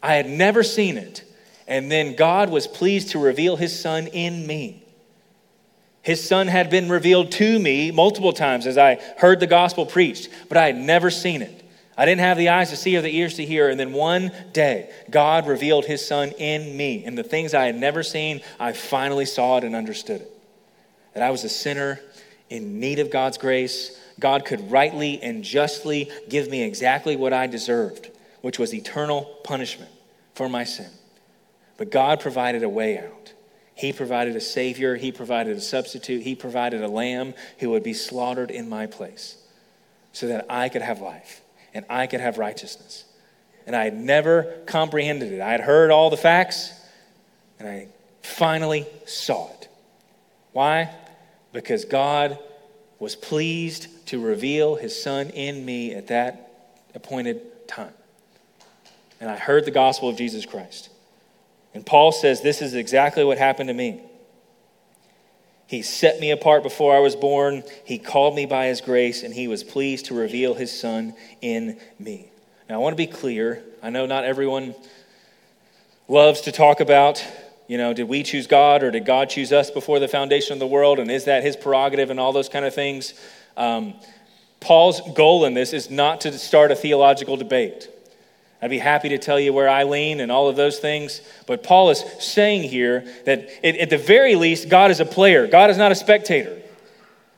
I 0.01 0.15
had 0.15 0.27
never 0.27 0.63
seen 0.63 0.97
it. 0.97 1.23
And 1.67 1.89
then 1.89 2.15
God 2.15 2.49
was 2.49 2.67
pleased 2.67 3.11
to 3.11 3.19
reveal 3.19 3.55
his 3.55 3.79
son 3.79 4.07
in 4.07 4.45
me. 4.45 4.83
His 6.01 6.27
son 6.27 6.47
had 6.47 6.69
been 6.69 6.89
revealed 6.89 7.31
to 7.33 7.57
me 7.59 7.89
multiple 7.91 8.33
times 8.33 8.67
as 8.67 8.77
I 8.77 8.99
heard 9.17 9.39
the 9.39 9.47
gospel 9.47 9.85
preached, 9.85 10.27
but 10.49 10.57
I 10.57 10.65
had 10.65 10.75
never 10.75 11.09
seen 11.09 11.41
it. 11.41 11.62
I 11.97 12.05
didn't 12.05 12.21
have 12.21 12.37
the 12.37 12.49
eyes 12.49 12.71
to 12.71 12.75
see 12.75 12.97
or 12.97 13.01
the 13.01 13.15
ears 13.15 13.35
to 13.35 13.45
hear. 13.45 13.69
And 13.69 13.79
then 13.79 13.93
one 13.93 14.31
day, 14.51 14.89
God 15.09 15.47
revealed 15.47 15.85
his 15.85 16.05
son 16.05 16.29
in 16.31 16.75
me. 16.75 17.05
And 17.05 17.17
the 17.17 17.23
things 17.23 17.53
I 17.53 17.65
had 17.65 17.75
never 17.75 18.01
seen, 18.01 18.41
I 18.59 18.73
finally 18.73 19.25
saw 19.25 19.57
it 19.57 19.63
and 19.63 19.75
understood 19.75 20.21
it. 20.21 20.31
That 21.13 21.23
I 21.23 21.29
was 21.29 21.43
a 21.43 21.49
sinner 21.49 21.99
in 22.49 22.79
need 22.79 22.99
of 22.99 23.11
God's 23.11 23.37
grace. 23.37 23.99
God 24.19 24.45
could 24.45 24.71
rightly 24.71 25.21
and 25.21 25.43
justly 25.43 26.09
give 26.29 26.49
me 26.49 26.63
exactly 26.63 27.15
what 27.15 27.33
I 27.33 27.45
deserved, 27.45 28.09
which 28.41 28.57
was 28.57 28.73
eternal 28.73 29.23
punishment 29.43 29.91
for 30.33 30.49
my 30.49 30.63
sin. 30.63 30.89
But 31.77 31.91
God 31.91 32.19
provided 32.19 32.63
a 32.63 32.69
way 32.69 32.97
out. 32.97 33.33
He 33.75 33.91
provided 33.91 34.35
a 34.35 34.41
Savior, 34.41 34.95
He 34.95 35.11
provided 35.11 35.57
a 35.57 35.61
substitute, 35.61 36.21
He 36.21 36.35
provided 36.35 36.83
a 36.83 36.87
lamb 36.87 37.33
who 37.59 37.71
would 37.71 37.81
be 37.81 37.93
slaughtered 37.93 38.51
in 38.51 38.69
my 38.69 38.85
place 38.85 39.37
so 40.11 40.27
that 40.27 40.45
I 40.47 40.69
could 40.69 40.83
have 40.83 41.01
life 41.01 41.42
and 41.73 41.85
I 41.89 42.07
could 42.07 42.21
have 42.21 42.37
righteousness. 42.37 43.05
And 43.65 43.75
I 43.75 43.85
had 43.85 43.97
never 43.97 44.61
comprehended 44.65 45.31
it. 45.31 45.41
I 45.41 45.51
had 45.51 45.61
heard 45.61 45.91
all 45.91 46.09
the 46.09 46.17
facts 46.17 46.71
and 47.59 47.67
I 47.67 47.87
finally 48.21 48.85
saw 49.05 49.49
it. 49.51 49.67
Why? 50.51 50.93
Because 51.51 51.85
God 51.85 52.37
was 52.99 53.15
pleased 53.15 53.87
to 54.07 54.19
reveal 54.19 54.75
His 54.75 55.01
Son 55.01 55.29
in 55.29 55.63
me 55.63 55.93
at 55.93 56.07
that 56.07 56.51
appointed 56.93 57.67
time. 57.67 57.93
And 59.19 59.29
I 59.29 59.37
heard 59.37 59.65
the 59.65 59.71
gospel 59.71 60.09
of 60.09 60.17
Jesus 60.17 60.45
Christ. 60.45 60.89
And 61.73 61.85
Paul 61.85 62.11
says, 62.11 62.41
This 62.41 62.61
is 62.61 62.73
exactly 62.73 63.23
what 63.23 63.37
happened 63.37 63.69
to 63.69 63.73
me. 63.73 64.01
He 65.67 65.81
set 65.81 66.19
me 66.19 66.31
apart 66.31 66.63
before 66.63 66.95
I 66.95 66.99
was 66.99 67.15
born. 67.15 67.63
He 67.85 67.97
called 67.97 68.35
me 68.35 68.45
by 68.45 68.67
his 68.67 68.81
grace, 68.81 69.23
and 69.23 69.33
he 69.33 69.47
was 69.47 69.63
pleased 69.63 70.05
to 70.05 70.13
reveal 70.13 70.53
his 70.53 70.77
son 70.77 71.15
in 71.41 71.79
me. 71.97 72.29
Now, 72.69 72.75
I 72.75 72.77
want 72.79 72.93
to 72.93 72.97
be 72.97 73.07
clear. 73.07 73.63
I 73.81 73.89
know 73.89 74.05
not 74.05 74.23
everyone 74.23 74.75
loves 76.07 76.41
to 76.41 76.51
talk 76.51 76.79
about, 76.79 77.25
you 77.67 77.77
know, 77.77 77.93
did 77.93 78.07
we 78.07 78.23
choose 78.23 78.47
God 78.47 78.83
or 78.83 78.91
did 78.91 79.05
God 79.05 79.29
choose 79.29 79.51
us 79.51 79.71
before 79.71 79.99
the 79.99 80.07
foundation 80.07 80.53
of 80.53 80.59
the 80.59 80.67
world? 80.67 80.99
And 80.99 81.09
is 81.09 81.25
that 81.25 81.43
his 81.43 81.55
prerogative 81.55 82.09
and 82.09 82.19
all 82.19 82.33
those 82.33 82.49
kind 82.49 82.65
of 82.65 82.73
things? 82.73 83.13
Um, 83.57 83.93
Paul's 84.59 85.01
goal 85.13 85.45
in 85.45 85.53
this 85.53 85.73
is 85.73 85.89
not 85.89 86.21
to 86.21 86.37
start 86.37 86.71
a 86.71 86.75
theological 86.75 87.35
debate. 87.35 87.89
I'd 88.63 88.69
be 88.69 88.79
happy 88.79 89.09
to 89.09 89.17
tell 89.17 89.37
you 89.37 89.51
where 89.51 89.67
I 89.67 89.83
lean 89.83 90.21
and 90.21 90.31
all 90.31 90.47
of 90.47 90.55
those 90.55 90.79
things. 90.79 91.19
But 91.47 91.63
Paul 91.63 91.89
is 91.89 92.01
saying 92.19 92.63
here 92.63 93.05
that 93.25 93.49
at 93.61 93.89
the 93.89 93.97
very 93.97 94.35
least, 94.35 94.69
God 94.69 94.89
is 94.89 95.01
a 95.01 95.05
player, 95.05 95.47
God 95.47 95.69
is 95.69 95.77
not 95.77 95.91
a 95.91 95.95
spectator. 95.95 96.61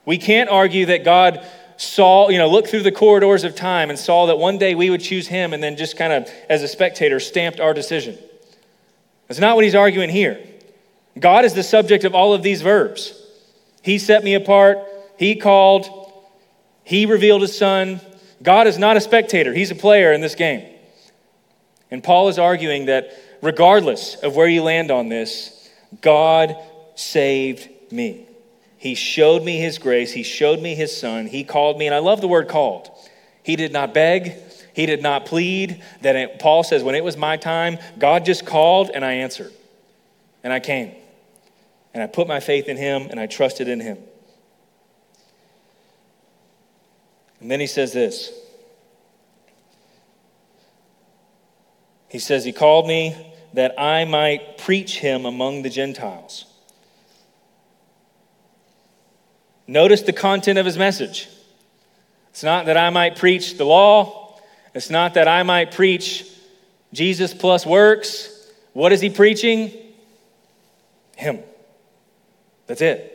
We 0.06 0.20
can't 0.20 0.52
argue 0.52 0.86
that 0.86 1.04
God 1.04 1.44
saw, 1.78 2.30
you 2.30 2.38
know, 2.38 2.48
looked 2.48 2.68
through 2.68 2.84
the 2.84 2.92
corridors 2.92 3.44
of 3.44 3.56
time 3.56 3.90
and 3.90 3.98
saw 3.98 4.28
that 4.28 4.38
one 4.38 4.60
day 4.60 4.76
we 4.76 4.92
would 4.92 5.02
choose 5.02 5.28
him 5.28 5.52
and 5.52 5.64
then 5.64 5.78
just 5.78 5.98
kind 5.98 6.14
of, 6.14 6.30
as 6.48 6.62
a 6.62 6.68
spectator, 6.68 7.20
stamped 7.20 7.60
our 7.60 7.74
decision. 7.74 8.20
That's 9.28 9.40
not 9.40 9.56
what 9.56 9.66
he's 9.66 9.74
arguing 9.74 10.12
here. 10.12 10.40
God 11.20 11.44
is 11.44 11.56
the 11.56 11.64
subject 11.64 12.04
of 12.04 12.14
all 12.14 12.36
of 12.36 12.44
these 12.44 12.62
verbs. 12.62 13.20
He 13.82 13.98
set 13.98 14.24
me 14.24 14.36
apart, 14.36 14.78
He 15.18 15.36
called, 15.38 15.88
He 16.84 17.08
revealed 17.08 17.42
His 17.42 17.58
Son. 17.58 18.00
God 18.44 18.68
is 18.68 18.78
not 18.78 18.96
a 18.96 19.02
spectator, 19.02 19.56
He's 19.56 19.72
a 19.72 19.76
player 19.76 20.14
in 20.14 20.22
this 20.22 20.36
game. 20.36 20.75
And 21.92 22.04
Paul 22.04 22.30
is 22.30 22.40
arguing 22.40 22.86
that 22.86 23.12
regardless 23.42 24.16
of 24.16 24.36
where 24.36 24.48
you 24.48 24.64
land 24.64 24.92
on 24.92 25.10
this, 25.10 25.70
God 26.02 26.56
saved 26.96 27.70
me. 27.92 28.28
He 28.78 28.96
showed 28.96 29.44
me 29.44 29.58
his 29.58 29.78
grace. 29.78 30.12
He 30.12 30.24
showed 30.24 30.60
me 30.60 30.76
his 30.76 30.96
son. 30.96 31.28
He 31.28 31.44
called 31.44 31.78
me, 31.78 31.86
and 31.86 31.96
I 31.96 32.00
love 32.00 32.22
the 32.22 32.28
word 32.28 32.48
called. 32.48 32.90
He 33.44 33.56
did 33.56 33.72
not 33.72 33.94
beg, 33.94 34.36
he 34.74 34.86
did 34.86 35.02
not 35.02 35.26
plead. 35.26 35.82
That 36.02 36.16
it, 36.16 36.40
Paul 36.40 36.64
says, 36.64 36.84
when 36.84 36.96
it 36.96 37.04
was 37.04 37.16
my 37.16 37.38
time, 37.38 37.78
God 37.98 38.26
just 38.26 38.46
called 38.46 38.92
and 38.94 39.06
I 39.06 39.14
answered. 39.14 39.54
And 40.44 40.52
I 40.52 40.60
came. 40.60 40.92
And 41.94 42.04
I 42.04 42.08
put 42.08 42.28
my 42.28 42.40
faith 42.42 42.68
in 42.68 42.76
him 42.76 43.08
and 43.10 43.20
I 43.20 43.26
trusted 43.26 43.68
in 43.68 43.80
him. 43.80 43.98
And 47.40 47.50
then 47.50 47.60
he 47.60 47.68
says 47.68 47.94
this 47.94 48.32
He 52.10 52.20
says, 52.20 52.46
He 52.46 52.52
called 52.52 52.88
me 52.88 53.34
that 53.54 53.80
I 53.80 54.06
might 54.06 54.58
preach 54.58 55.00
him 55.00 55.26
among 55.26 55.62
the 55.62 55.70
Gentiles. 55.70 56.46
Notice 59.68 60.02
the 60.04 60.14
content 60.14 60.60
of 60.60 60.66
his 60.66 60.78
message. 60.78 61.28
It's 62.30 62.44
not 62.44 62.66
that 62.68 62.78
I 62.78 62.90
might 62.90 63.16
preach 63.16 63.58
the 63.58 63.66
law, 63.66 64.38
it's 64.74 64.90
not 64.90 65.14
that 65.14 65.28
I 65.28 65.44
might 65.44 65.72
preach 65.72 66.30
Jesus 66.94 67.34
plus 67.34 67.66
works. 67.66 68.32
What 68.74 68.92
is 68.92 69.00
he 69.00 69.10
preaching? 69.10 69.72
Him. 71.16 71.40
That's 72.68 72.82
it. 72.82 73.12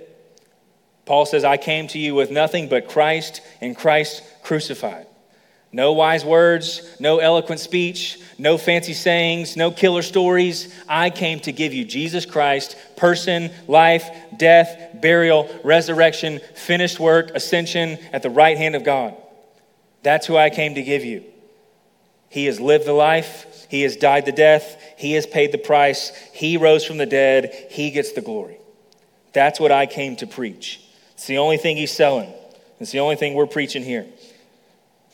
Paul 1.04 1.26
says, 1.26 1.44
I 1.44 1.56
came 1.56 1.86
to 1.88 1.98
you 1.98 2.14
with 2.14 2.30
nothing 2.30 2.68
but 2.68 2.88
Christ 2.88 3.42
and 3.60 3.76
Christ 3.76 4.22
crucified. 4.42 5.06
No 5.72 5.92
wise 5.92 6.24
words, 6.24 6.82
no 6.98 7.18
eloquent 7.18 7.60
speech, 7.60 8.18
no 8.38 8.58
fancy 8.58 8.92
sayings, 8.92 9.56
no 9.56 9.70
killer 9.70 10.02
stories. 10.02 10.74
I 10.88 11.10
came 11.10 11.38
to 11.40 11.52
give 11.52 11.72
you 11.72 11.84
Jesus 11.84 12.26
Christ, 12.26 12.76
person, 12.96 13.50
life, 13.68 14.08
death, 14.36 15.00
burial, 15.00 15.48
resurrection, 15.62 16.40
finished 16.56 16.98
work, 16.98 17.30
ascension 17.34 17.98
at 18.12 18.22
the 18.22 18.30
right 18.30 18.58
hand 18.58 18.74
of 18.74 18.82
God. 18.82 19.14
That's 20.02 20.26
who 20.26 20.36
I 20.36 20.50
came 20.50 20.74
to 20.74 20.82
give 20.82 21.04
you. 21.04 21.24
He 22.30 22.46
has 22.46 22.60
lived 22.60 22.86
the 22.86 22.92
life, 22.92 23.66
He 23.68 23.82
has 23.82 23.96
died 23.96 24.26
the 24.26 24.32
death, 24.32 24.80
He 24.96 25.12
has 25.12 25.26
paid 25.26 25.52
the 25.52 25.58
price, 25.58 26.10
He 26.32 26.56
rose 26.56 26.84
from 26.84 26.96
the 26.96 27.06
dead, 27.06 27.68
He 27.70 27.90
gets 27.90 28.12
the 28.12 28.20
glory. 28.20 28.58
That's 29.32 29.60
what 29.60 29.70
I 29.70 29.86
came 29.86 30.16
to 30.16 30.26
preach. 30.26 30.80
It's 31.12 31.26
the 31.26 31.38
only 31.38 31.58
thing 31.58 31.76
He's 31.76 31.92
selling, 31.92 32.32
it's 32.80 32.92
the 32.92 33.00
only 33.00 33.16
thing 33.16 33.34
we're 33.34 33.46
preaching 33.46 33.84
here. 33.84 34.06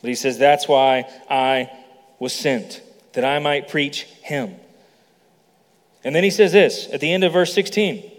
But 0.01 0.09
he 0.09 0.15
says, 0.15 0.37
That's 0.37 0.67
why 0.67 1.09
I 1.29 1.69
was 2.19 2.33
sent, 2.33 2.81
that 3.13 3.25
I 3.25 3.39
might 3.39 3.67
preach 3.67 4.03
him. 4.21 4.55
And 6.03 6.15
then 6.15 6.23
he 6.23 6.29
says 6.29 6.51
this 6.51 6.87
at 6.91 7.01
the 7.01 7.11
end 7.11 7.23
of 7.23 7.33
verse 7.33 7.53
16. 7.53 8.11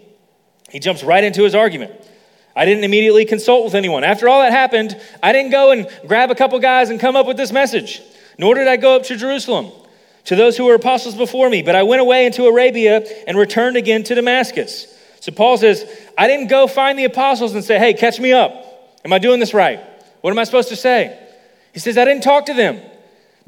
He 0.69 0.79
jumps 0.79 1.03
right 1.03 1.23
into 1.23 1.43
his 1.43 1.55
argument. 1.55 1.93
I 2.55 2.65
didn't 2.65 2.83
immediately 2.83 3.25
consult 3.25 3.65
with 3.65 3.75
anyone. 3.75 4.03
After 4.03 4.27
all 4.27 4.41
that 4.41 4.51
happened, 4.51 4.99
I 5.23 5.31
didn't 5.31 5.51
go 5.51 5.71
and 5.71 5.87
grab 6.07 6.29
a 6.29 6.35
couple 6.35 6.59
guys 6.59 6.89
and 6.89 6.99
come 6.99 7.15
up 7.15 7.25
with 7.25 7.37
this 7.37 7.51
message, 7.51 8.01
nor 8.37 8.53
did 8.55 8.67
I 8.67 8.77
go 8.77 8.95
up 8.95 9.03
to 9.03 9.15
Jerusalem 9.15 9.71
to 10.25 10.35
those 10.35 10.57
who 10.57 10.65
were 10.65 10.75
apostles 10.75 11.15
before 11.15 11.49
me, 11.49 11.61
but 11.61 11.75
I 11.75 11.83
went 11.83 12.01
away 12.01 12.25
into 12.25 12.45
Arabia 12.45 13.03
and 13.27 13.37
returned 13.37 13.77
again 13.77 14.03
to 14.03 14.15
Damascus. 14.15 14.93
So 15.21 15.31
Paul 15.31 15.57
says, 15.57 15.85
I 16.17 16.27
didn't 16.27 16.47
go 16.47 16.67
find 16.67 16.99
the 16.99 17.05
apostles 17.05 17.55
and 17.55 17.63
say, 17.63 17.79
hey, 17.79 17.93
catch 17.93 18.19
me 18.19 18.31
up. 18.31 18.51
Am 19.03 19.13
I 19.13 19.19
doing 19.19 19.39
this 19.39 19.53
right? 19.53 19.79
What 20.21 20.31
am 20.31 20.39
I 20.39 20.43
supposed 20.43 20.69
to 20.69 20.75
say? 20.75 21.17
He 21.73 21.79
says, 21.79 21.97
I 21.97 22.05
didn't 22.05 22.23
talk 22.23 22.45
to 22.47 22.53
them. 22.53 22.81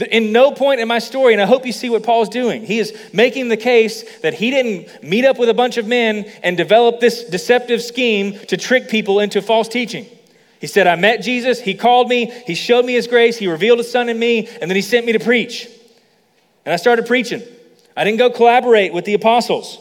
In 0.10 0.32
no 0.32 0.52
point 0.52 0.80
in 0.80 0.88
my 0.88 1.00
story, 1.00 1.34
and 1.34 1.42
I 1.42 1.46
hope 1.46 1.66
you 1.66 1.72
see 1.72 1.90
what 1.90 2.02
Paul's 2.02 2.30
doing, 2.30 2.66
he 2.66 2.80
is 2.80 2.96
making 3.14 3.50
the 3.50 3.58
case 3.58 4.20
that 4.20 4.34
he 4.34 4.50
didn't 4.50 5.04
meet 5.04 5.26
up 5.26 5.38
with 5.38 5.50
a 5.50 5.54
bunch 5.54 5.78
of 5.78 5.86
men 5.86 6.26
and 6.42 6.58
develop 6.58 7.00
this 7.00 7.26
deceptive 7.26 7.84
scheme 7.84 8.34
to 8.48 8.58
trick 8.58 8.90
people 8.90 9.20
into 9.20 9.42
false 9.42 9.68
teaching. 9.68 10.08
He 10.60 10.68
said, 10.68 10.88
I 10.88 10.96
met 10.96 11.22
Jesus, 11.22 11.60
he 11.60 11.76
called 11.76 12.08
me, 12.08 12.32
he 12.48 12.56
showed 12.56 12.86
me 12.86 12.94
his 12.94 13.08
grace, 13.08 13.38
he 13.38 13.48
revealed 13.48 13.80
his 13.80 13.92
son 13.92 14.10
in 14.10 14.18
me, 14.18 14.48
and 14.48 14.70
then 14.70 14.76
he 14.76 14.82
sent 14.82 15.06
me 15.06 15.12
to 15.12 15.20
preach. 15.20 15.68
And 16.66 16.74
I 16.74 16.78
started 16.78 17.06
preaching. 17.06 17.44
I 17.96 18.04
didn't 18.04 18.20
go 18.20 18.30
collaborate 18.30 18.94
with 18.94 19.06
the 19.06 19.14
apostles. 19.14 19.80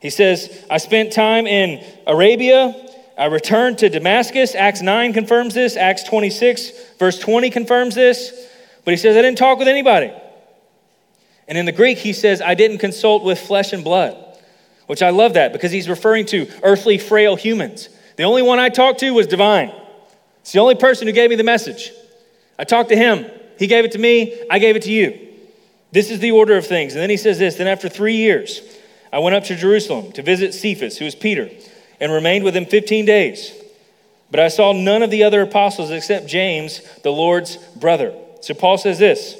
He 0.00 0.10
says, 0.10 0.64
I 0.70 0.78
spent 0.78 1.12
time 1.12 1.46
in 1.46 1.84
Arabia, 2.06 2.74
Uh, 3.20 3.24
I 3.24 3.26
returned 3.26 3.78
to 3.78 3.88
Damascus. 3.88 4.54
Acts 4.54 4.82
9 4.82 5.12
confirms 5.12 5.54
this. 5.54 5.76
Acts 5.76 6.02
26, 6.04 6.72
verse 6.98 7.18
20 7.18 7.50
confirms 7.50 7.94
this. 7.94 8.48
But 8.84 8.92
he 8.92 8.96
says, 8.96 9.16
I 9.16 9.22
didn't 9.22 9.38
talk 9.38 9.58
with 9.58 9.68
anybody. 9.68 10.12
And 11.46 11.58
in 11.58 11.66
the 11.66 11.72
Greek, 11.72 11.98
he 11.98 12.12
says, 12.12 12.40
I 12.40 12.54
didn't 12.54 12.78
consult 12.78 13.22
with 13.22 13.38
flesh 13.38 13.72
and 13.72 13.84
blood, 13.84 14.16
which 14.86 15.02
I 15.02 15.10
love 15.10 15.34
that 15.34 15.52
because 15.52 15.72
he's 15.72 15.88
referring 15.88 16.26
to 16.26 16.48
earthly, 16.62 16.96
frail 16.98 17.36
humans. 17.36 17.88
The 18.16 18.22
only 18.22 18.42
one 18.42 18.58
I 18.58 18.68
talked 18.68 19.00
to 19.00 19.10
was 19.10 19.26
divine. 19.26 19.72
It's 20.40 20.52
the 20.52 20.60
only 20.60 20.76
person 20.76 21.06
who 21.06 21.12
gave 21.12 21.30
me 21.30 21.36
the 21.36 21.44
message. 21.44 21.92
I 22.58 22.64
talked 22.64 22.88
to 22.90 22.96
him. 22.96 23.26
He 23.58 23.66
gave 23.66 23.84
it 23.84 23.92
to 23.92 23.98
me. 23.98 24.40
I 24.50 24.58
gave 24.58 24.76
it 24.76 24.82
to 24.82 24.92
you. 24.92 25.28
This 25.92 26.10
is 26.10 26.20
the 26.20 26.30
order 26.30 26.56
of 26.56 26.66
things. 26.66 26.94
And 26.94 27.02
then 27.02 27.10
he 27.10 27.16
says 27.16 27.38
this 27.38 27.56
Then 27.56 27.66
after 27.66 27.88
three 27.88 28.16
years, 28.16 28.62
I 29.12 29.18
went 29.18 29.34
up 29.34 29.44
to 29.44 29.56
Jerusalem 29.56 30.12
to 30.12 30.22
visit 30.22 30.54
Cephas, 30.54 30.98
who 30.98 31.04
is 31.04 31.14
Peter 31.14 31.50
and 32.00 32.10
remained 32.10 32.44
with 32.44 32.56
him 32.56 32.66
15 32.66 33.04
days. 33.04 33.52
But 34.30 34.40
I 34.40 34.48
saw 34.48 34.72
none 34.72 35.02
of 35.02 35.10
the 35.10 35.24
other 35.24 35.42
apostles 35.42 35.90
except 35.90 36.26
James, 36.26 36.80
the 37.02 37.10
Lord's 37.10 37.56
brother. 37.76 38.14
So 38.40 38.54
Paul 38.54 38.78
says 38.78 38.98
this 38.98 39.36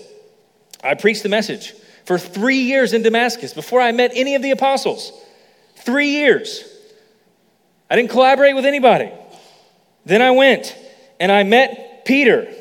I 0.83 0.95
preached 0.95 1.23
the 1.23 1.29
message 1.29 1.75
for 2.05 2.19
three 2.19 2.61
years 2.61 2.93
in 2.93 3.03
Damascus 3.03 3.55
before 3.55 3.81
I 3.81 3.93
met 3.93 4.13
any 4.15 4.35
of 4.35 4.43
the 4.43 4.51
apostles. 4.51 5.13
Three 5.77 6.11
years. 6.11 6.65
I 7.89 7.97
didn't 7.97 8.11
collaborate 8.11 8.55
with 8.55 8.67
anybody. 8.67 9.11
Then 10.05 10.23
I 10.23 10.31
went 10.33 10.77
and 11.19 11.31
I 11.31 11.43
met 11.43 12.05
Peter. 12.05 12.53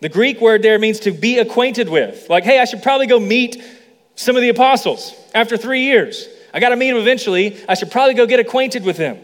The 0.00 0.08
Greek 0.08 0.40
word 0.40 0.62
there 0.62 0.78
means 0.78 1.00
to 1.00 1.12
be 1.12 1.38
acquainted 1.38 1.88
with. 1.88 2.28
Like, 2.28 2.44
hey, 2.44 2.60
I 2.60 2.64
should 2.64 2.82
probably 2.82 3.06
go 3.06 3.18
meet 3.18 3.62
some 4.14 4.36
of 4.36 4.42
the 4.42 4.48
apostles 4.48 5.14
after 5.34 5.56
three 5.56 5.82
years. 5.82 6.28
I 6.52 6.60
got 6.60 6.70
to 6.70 6.76
meet 6.76 6.90
them 6.90 7.00
eventually. 7.00 7.58
I 7.68 7.74
should 7.74 7.90
probably 7.90 8.14
go 8.14 8.26
get 8.26 8.40
acquainted 8.40 8.84
with 8.84 8.96
him. 8.96 9.18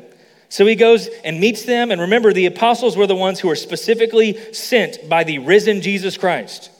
So 0.53 0.66
he 0.66 0.74
goes 0.74 1.09
and 1.24 1.40
meets 1.40 1.62
them. 1.62 1.90
And 1.90 1.98
remember, 1.98 2.34
the 2.34 2.44
apostles 2.44 2.94
were 2.94 3.07
the 3.07 3.16
ones 3.16 3.40
who 3.40 3.48
were 3.48 3.57
specifically 3.57 4.38
sent 4.53 5.09
by 5.09 5.24
the 5.24 5.38
risen 5.38 5.80
Jesus 5.80 6.18
Christ. 6.18 6.70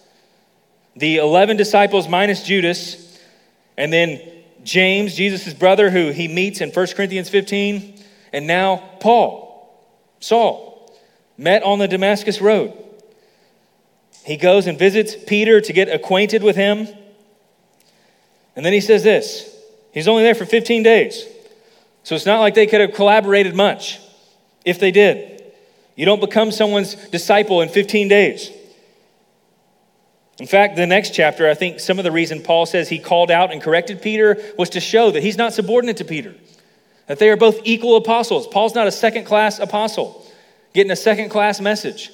The 0.95 1.17
11 1.17 1.57
disciples 1.57 2.07
minus 2.07 2.43
Judas, 2.43 3.19
and 3.79 3.91
then 3.91 4.21
James, 4.63 5.15
Jesus' 5.15 5.55
brother, 5.55 5.89
who 5.89 6.11
he 6.11 6.29
meets 6.29 6.61
in 6.61 6.69
1 6.69 6.87
Corinthians 6.89 7.31
15, 7.31 7.99
and 8.35 8.47
now 8.47 8.91
Paul, 9.01 9.75
Saul, 10.21 10.95
met 11.39 11.63
on 11.63 11.79
the 11.79 11.89
Damascus 11.89 12.43
Road. 12.43 12.75
He 14.27 14.37
goes 14.37 14.67
and 14.67 14.79
visits 14.79 15.17
Peter 15.27 15.63
to 15.63 15.73
get 15.73 15.89
acquainted 15.89 16.43
with 16.43 16.57
him. 16.57 16.89
And 18.55 18.67
then 18.67 18.75
he 18.75 18.83
says 18.83 19.03
this 19.03 19.51
He's 19.95 20.09
only 20.09 20.25
there 20.25 20.35
for 20.35 20.45
15 20.45 20.83
days. 20.83 21.27
So 22.05 22.15
it's 22.15 22.27
not 22.27 22.41
like 22.41 22.55
they 22.55 22.67
could 22.67 22.81
have 22.81 22.95
collaborated 22.95 23.55
much 23.55 24.01
if 24.65 24.79
they 24.79 24.91
did. 24.91 25.43
You 25.95 26.07
don't 26.07 26.21
become 26.21 26.51
someone's 26.51 26.95
disciple 26.95 27.61
in 27.61 27.69
15 27.69 28.09
days. 28.09 28.51
In 30.39 30.47
fact, 30.47 30.77
the 30.77 30.87
next 30.87 31.15
chapter, 31.15 31.49
I 31.49 31.55
think 31.55 31.79
some 31.79 31.99
of 31.99 32.05
the 32.05 32.11
reason 32.11 32.43
Paul 32.43 32.67
says 32.67 32.89
he 32.89 32.99
called 32.99 33.31
out 33.31 33.53
and 33.53 33.63
corrected 33.63 34.03
Peter 34.03 34.43
was 34.59 34.71
to 34.71 34.81
show 34.81 35.11
that 35.11 35.23
he's 35.23 35.37
not 35.37 35.53
subordinate 35.53 35.99
to 35.99 36.05
Peter, 36.05 36.35
that 37.07 37.19
they 37.19 37.29
are 37.29 37.37
both 37.37 37.61
equal 37.65 37.97
apostles. 37.97 38.47
Paul's 38.47 38.75
not 38.75 38.87
a 38.87 38.93
second 38.93 39.25
class 39.25 39.59
apostle 39.59 40.27
getting 40.75 40.91
a 40.91 40.97
second 40.97 41.29
class 41.29 41.61
message. 41.61 42.11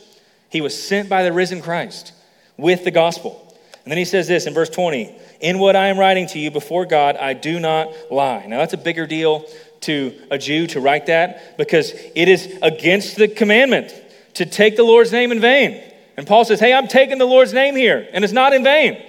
He 0.51 0.61
was 0.61 0.81
sent 0.81 1.09
by 1.09 1.23
the 1.23 1.33
risen 1.33 1.63
Christ 1.63 2.13
with 2.57 2.85
the 2.85 2.91
gospel. 2.91 3.45
And 3.85 3.91
then 3.91 3.99
he 3.99 4.05
says 4.05 4.29
this 4.29 4.47
in 4.47 4.55
verse 4.55 4.69
20 4.69 5.15
In 5.41 5.59
what 5.59 5.77
I 5.77 5.87
am 5.87 5.99
writing 5.99 6.27
to 6.29 6.39
you 6.39 6.51
before 6.51 6.87
God, 6.87 7.17
I 7.17 7.35
do 7.35 7.61
not 7.61 7.93
lie. 8.11 8.45
Now, 8.47 8.59
that's 8.59 8.75
a 8.75 8.79
bigger 8.79 9.07
deal 9.07 9.47
to 9.83 10.15
a 10.31 10.39
Jew 10.39 10.67
to 10.69 10.81
write 10.81 11.07
that 11.07 11.57
because 11.57 11.93
it 12.15 12.29
is 12.29 12.59
against 12.63 13.17
the 13.17 13.29
commandment 13.29 13.93
to 14.35 14.47
take 14.47 14.77
the 14.77 14.85
Lord's 14.85 15.13
name 15.13 15.33
in 15.33 15.41
vain. 15.41 15.83
And 16.17 16.27
Paul 16.27 16.45
says, 16.45 16.61
Hey, 16.61 16.73
I'm 16.73 16.89
taking 16.89 17.19
the 17.19 17.27
Lord's 17.27 17.53
name 17.53 17.77
here, 17.77 18.09
and 18.13 18.25
it's 18.25 18.33
not 18.33 18.53
in 18.53 18.65
vain. 18.65 19.03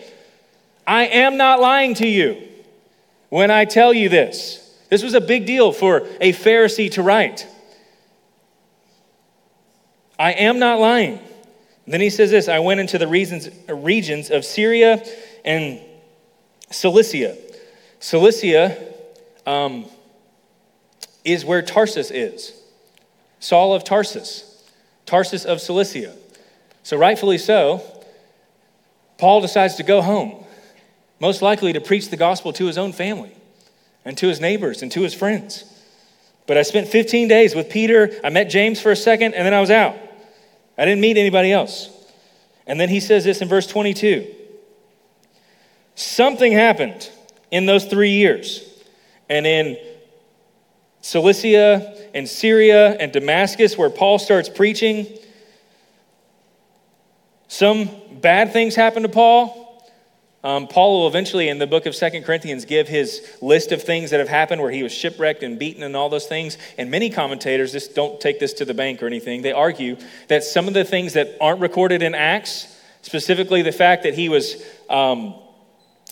I 0.85 1.05
am 1.05 1.37
not 1.37 1.59
lying 1.59 1.93
to 1.95 2.07
you 2.07 2.41
when 3.29 3.51
I 3.51 3.65
tell 3.65 3.93
you 3.93 4.09
this. 4.09 4.65
This 4.89 5.03
was 5.03 5.13
a 5.13 5.21
big 5.21 5.45
deal 5.45 5.71
for 5.71 6.07
a 6.19 6.33
Pharisee 6.33 6.91
to 6.93 7.03
write. 7.03 7.47
I 10.17 10.31
am 10.33 10.59
not 10.59 10.79
lying. 10.79 11.19
Then 11.87 12.01
he 12.01 12.09
says 12.09 12.29
this 12.29 12.47
I 12.47 12.59
went 12.59 12.79
into 12.79 12.97
the 12.97 13.07
regions, 13.07 13.49
regions 13.67 14.29
of 14.29 14.45
Syria 14.45 15.03
and 15.45 15.79
Cilicia. 16.69 17.35
Cilicia 17.99 18.77
um, 19.45 19.85
is 21.33 21.45
where 21.45 21.61
Tarsus 21.61 22.11
is. 22.11 22.53
Saul 23.39 23.73
of 23.73 23.83
Tarsus, 23.83 24.63
Tarsus 25.05 25.45
of 25.45 25.61
Cilicia. 25.61 26.15
So, 26.83 26.97
rightfully 26.97 27.37
so, 27.37 27.83
Paul 29.17 29.41
decides 29.41 29.75
to 29.75 29.83
go 29.83 30.01
home, 30.01 30.43
most 31.19 31.41
likely 31.41 31.73
to 31.73 31.81
preach 31.81 32.09
the 32.09 32.17
gospel 32.17 32.53
to 32.53 32.65
his 32.65 32.77
own 32.77 32.93
family 32.93 33.35
and 34.05 34.17
to 34.17 34.27
his 34.27 34.39
neighbors 34.39 34.81
and 34.81 34.91
to 34.91 35.01
his 35.01 35.13
friends. 35.13 35.65
But 36.47 36.57
I 36.57 36.63
spent 36.63 36.87
15 36.87 37.27
days 37.27 37.53
with 37.53 37.69
Peter. 37.69 38.11
I 38.23 38.29
met 38.29 38.49
James 38.49 38.81
for 38.81 38.91
a 38.91 38.95
second, 38.95 39.35
and 39.35 39.45
then 39.45 39.53
I 39.53 39.61
was 39.61 39.69
out. 39.69 39.95
I 40.77 40.85
didn't 40.85 41.01
meet 41.01 41.17
anybody 41.17 41.51
else. 41.51 41.89
And 42.65 42.79
then 42.79 42.89
he 42.89 42.99
says 42.99 43.23
this 43.23 43.41
in 43.41 43.47
verse 43.47 43.67
22 43.67 44.35
Something 45.95 46.53
happened 46.53 47.09
in 47.51 47.65
those 47.65 47.85
three 47.85 48.11
years. 48.11 48.65
And 49.29 49.45
in 49.45 49.77
Cilicia 51.09 51.95
and 52.13 52.27
Syria 52.27 52.95
and 52.99 53.11
Damascus, 53.11 53.77
where 53.77 53.89
Paul 53.89 54.19
starts 54.19 54.47
preaching, 54.47 55.07
some 57.47 57.89
bad 58.21 58.53
things 58.53 58.75
happen 58.75 59.03
to 59.03 59.09
Paul, 59.09 59.55
Um, 60.41 60.67
Paul 60.67 61.01
will 61.01 61.07
eventually, 61.07 61.49
in 61.49 61.59
the 61.59 61.67
book 61.67 61.85
of 61.85 61.93
Second 61.93 62.23
Corinthians, 62.23 62.63
give 62.63 62.87
his 62.87 63.21
list 63.41 63.73
of 63.73 63.83
things 63.83 64.11
that 64.11 64.19
have 64.19 64.29
happened 64.29 64.61
where 64.61 64.71
he 64.71 64.83
was 64.83 64.93
shipwrecked 64.93 65.43
and 65.43 65.59
beaten 65.59 65.83
and 65.83 65.97
all 65.97 66.09
those 66.09 66.27
things. 66.27 66.57
And 66.77 66.89
many 66.89 67.09
commentators, 67.09 67.73
just 67.73 67.93
don't 67.93 68.21
take 68.21 68.39
this 68.39 68.53
to 68.53 68.65
the 68.65 68.73
bank 68.73 69.03
or 69.03 69.07
anything, 69.07 69.41
they 69.41 69.51
argue 69.51 69.97
that 70.29 70.45
some 70.45 70.69
of 70.69 70.73
the 70.73 70.85
things 70.85 71.13
that 71.13 71.35
aren't 71.41 71.59
recorded 71.59 72.01
in 72.01 72.15
Acts, 72.15 72.73
specifically 73.01 73.61
the 73.63 73.73
fact 73.73 74.03
that 74.03 74.13
he 74.13 74.29
was, 74.29 74.63
um, 74.89 75.33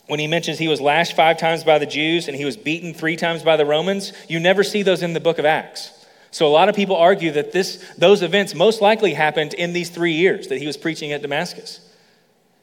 when 0.08 0.20
he 0.20 0.28
mentions 0.28 0.58
he 0.58 0.68
was 0.68 0.82
lashed 0.82 1.16
five 1.16 1.38
times 1.38 1.64
by 1.64 1.78
the 1.78 1.86
Jews 1.86 2.28
and 2.28 2.36
he 2.36 2.46
was 2.46 2.58
beaten 2.58 2.94
three 2.94 3.16
times 3.16 3.44
by 3.44 3.58
the 3.58 3.66
Romans, 3.66 4.14
you 4.28 4.40
never 4.40 4.64
see 4.64 4.82
those 4.82 5.04
in 5.04 5.14
the 5.14 5.20
book 5.20 5.38
of 5.38 5.46
Acts. 5.46 5.92
So 6.32 6.48
a 6.48 6.50
lot 6.50 6.70
of 6.70 6.76
people 6.76 6.96
argue 6.96 7.32
that 7.32 7.52
this, 7.52 7.84
those 7.98 8.22
events 8.22 8.54
most 8.54 8.82
likely 8.82 9.14
happened 9.14 9.54
in 9.54 9.74
these 9.74 9.90
three 9.90 10.14
years 10.14 10.48
that 10.48 10.60
he 10.60 10.68
was 10.68 10.78
preaching 10.78 11.12
at 11.12 11.22
Damascus 11.22 11.80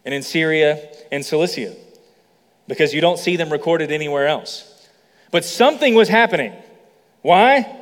and 0.04 0.14
in 0.14 0.22
Syria 0.22 0.88
and 1.12 1.24
Cilicia 1.24 1.74
because 2.66 2.94
you 2.94 3.00
don't 3.00 3.18
see 3.18 3.36
them 3.36 3.50
recorded 3.50 3.90
anywhere 3.90 4.26
else. 4.26 4.70
But 5.30 5.44
something 5.44 5.94
was 5.94 6.08
happening. 6.08 6.52
Why? 7.22 7.80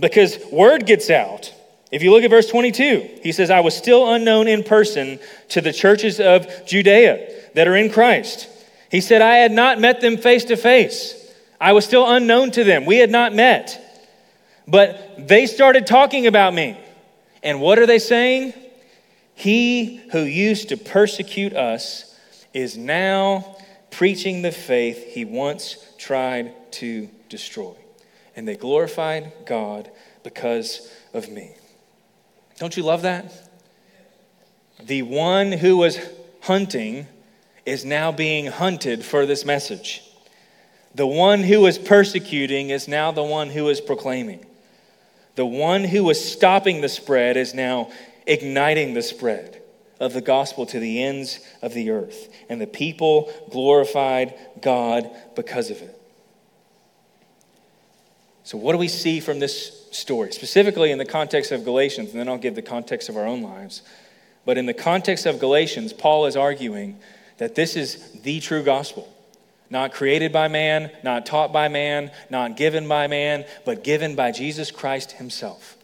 Because 0.00 0.38
word 0.50 0.86
gets 0.86 1.10
out. 1.10 1.52
If 1.92 2.02
you 2.02 2.10
look 2.10 2.24
at 2.24 2.30
verse 2.30 2.48
22, 2.48 3.20
he 3.22 3.32
says, 3.32 3.50
I 3.50 3.60
was 3.60 3.76
still 3.76 4.12
unknown 4.12 4.48
in 4.48 4.64
person 4.64 5.20
to 5.50 5.60
the 5.60 5.72
churches 5.72 6.18
of 6.18 6.66
Judea 6.66 7.30
that 7.54 7.68
are 7.68 7.76
in 7.76 7.90
Christ. 7.90 8.48
He 8.90 9.00
said, 9.00 9.22
I 9.22 9.36
had 9.36 9.52
not 9.52 9.80
met 9.80 10.00
them 10.00 10.16
face 10.16 10.44
to 10.44 10.56
face. 10.56 11.14
I 11.60 11.72
was 11.72 11.84
still 11.84 12.08
unknown 12.08 12.50
to 12.52 12.64
them. 12.64 12.84
We 12.84 12.98
had 12.98 13.10
not 13.10 13.34
met. 13.34 13.82
But 14.68 15.28
they 15.28 15.46
started 15.46 15.86
talking 15.86 16.26
about 16.26 16.54
me. 16.54 16.78
And 17.42 17.60
what 17.60 17.78
are 17.78 17.86
they 17.86 17.98
saying? 17.98 18.52
He 19.34 19.96
who 20.12 20.20
used 20.20 20.70
to 20.70 20.76
persecute 20.76 21.54
us 21.54 22.18
is 22.52 22.76
now 22.76 23.56
preaching 23.90 24.42
the 24.42 24.52
faith 24.52 25.12
he 25.12 25.24
once 25.24 25.76
tried 25.98 26.52
to 26.72 27.08
destroy. 27.28 27.74
And 28.34 28.46
they 28.46 28.56
glorified 28.56 29.32
God 29.46 29.90
because 30.22 30.90
of 31.14 31.28
me. 31.28 31.54
Don't 32.58 32.76
you 32.76 32.82
love 32.82 33.02
that? 33.02 33.32
The 34.82 35.02
one 35.02 35.52
who 35.52 35.76
was 35.76 35.98
hunting 36.42 37.06
is 37.66 37.84
now 37.84 38.12
being 38.12 38.46
hunted 38.46 39.04
for 39.04 39.26
this 39.26 39.44
message. 39.44 40.02
The 40.94 41.06
one 41.06 41.42
who 41.42 41.60
was 41.60 41.78
persecuting 41.78 42.70
is 42.70 42.88
now 42.88 43.12
the 43.12 43.22
one 43.22 43.50
who 43.50 43.68
is 43.68 43.80
proclaiming. 43.80 44.46
The 45.34 45.44
one 45.44 45.84
who 45.84 46.04
was 46.04 46.24
stopping 46.24 46.80
the 46.80 46.88
spread 46.88 47.36
is 47.36 47.52
now 47.52 47.90
igniting 48.26 48.94
the 48.94 49.02
spread 49.02 49.60
of 50.00 50.12
the 50.14 50.20
gospel 50.20 50.64
to 50.66 50.80
the 50.80 51.02
ends 51.02 51.40
of 51.60 51.74
the 51.74 51.90
earth. 51.90 52.32
And 52.48 52.60
the 52.60 52.66
people 52.66 53.30
glorified 53.50 54.34
God 54.62 55.10
because 55.34 55.70
of 55.70 55.82
it. 55.82 55.92
So, 58.44 58.56
what 58.56 58.72
do 58.72 58.78
we 58.78 58.88
see 58.88 59.18
from 59.18 59.40
this 59.40 59.88
story, 59.90 60.32
specifically 60.32 60.92
in 60.92 60.98
the 60.98 61.04
context 61.04 61.50
of 61.50 61.64
Galatians? 61.64 62.12
And 62.12 62.20
then 62.20 62.28
I'll 62.28 62.38
give 62.38 62.54
the 62.54 62.62
context 62.62 63.08
of 63.08 63.16
our 63.16 63.26
own 63.26 63.42
lives. 63.42 63.82
But 64.44 64.56
in 64.56 64.66
the 64.66 64.74
context 64.74 65.26
of 65.26 65.40
Galatians, 65.40 65.92
Paul 65.92 66.26
is 66.26 66.36
arguing 66.36 66.98
that 67.38 67.54
this 67.54 67.76
is 67.76 68.12
the 68.22 68.40
true 68.40 68.62
gospel. 68.62 69.12
Not 69.68 69.92
created 69.92 70.32
by 70.32 70.48
man, 70.48 70.90
not 71.02 71.26
taught 71.26 71.52
by 71.52 71.68
man, 71.68 72.10
not 72.30 72.56
given 72.56 72.86
by 72.86 73.08
man, 73.08 73.44
but 73.64 73.82
given 73.82 74.14
by 74.14 74.30
Jesus 74.30 74.70
Christ 74.70 75.12
himself. 75.12 75.76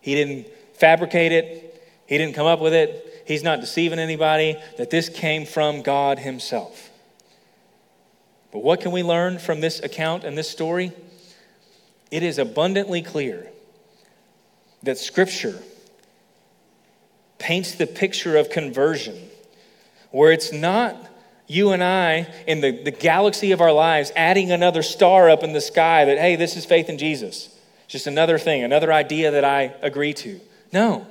He 0.00 0.14
didn't 0.14 0.46
fabricate 0.74 1.32
it, 1.32 1.82
he 2.06 2.18
didn't 2.18 2.34
come 2.34 2.46
up 2.46 2.60
with 2.60 2.72
it, 2.72 3.22
he's 3.26 3.42
not 3.42 3.60
deceiving 3.60 3.98
anybody, 3.98 4.56
that 4.78 4.90
this 4.90 5.08
came 5.08 5.44
from 5.44 5.82
God 5.82 6.18
himself. 6.18 6.90
But 8.50 8.62
what 8.62 8.80
can 8.80 8.92
we 8.92 9.02
learn 9.02 9.38
from 9.38 9.60
this 9.60 9.80
account 9.80 10.24
and 10.24 10.36
this 10.36 10.48
story? 10.48 10.92
It 12.10 12.22
is 12.22 12.38
abundantly 12.38 13.02
clear 13.02 13.48
that 14.82 14.98
Scripture 14.98 15.58
paints 17.38 17.74
the 17.74 17.86
picture 17.86 18.36
of 18.36 18.50
conversion 18.50 19.16
where 20.12 20.32
it's 20.32 20.52
not 20.52 20.96
you 21.46 21.72
and 21.72 21.82
I 21.82 22.32
in 22.46 22.60
the, 22.60 22.82
the 22.82 22.90
galaxy 22.90 23.52
of 23.52 23.60
our 23.60 23.72
lives 23.72 24.12
adding 24.16 24.50
another 24.52 24.82
star 24.82 25.28
up 25.28 25.42
in 25.42 25.52
the 25.52 25.60
sky 25.60 26.04
that, 26.04 26.18
hey, 26.18 26.36
this 26.36 26.56
is 26.56 26.64
faith 26.64 26.88
in 26.88 26.98
Jesus. 26.98 27.54
Just 27.88 28.06
another 28.06 28.38
thing, 28.38 28.62
another 28.62 28.92
idea 28.92 29.32
that 29.32 29.44
I 29.44 29.74
agree 29.82 30.14
to. 30.14 30.40
No. 30.72 31.06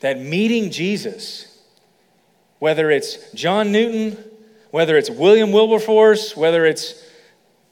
That 0.00 0.20
meeting 0.20 0.70
Jesus, 0.70 1.58
whether 2.58 2.90
it's 2.90 3.32
John 3.32 3.72
Newton, 3.72 4.22
whether 4.70 4.96
it's 4.96 5.10
William 5.10 5.50
Wilberforce, 5.50 6.36
whether 6.36 6.64
it's 6.64 7.02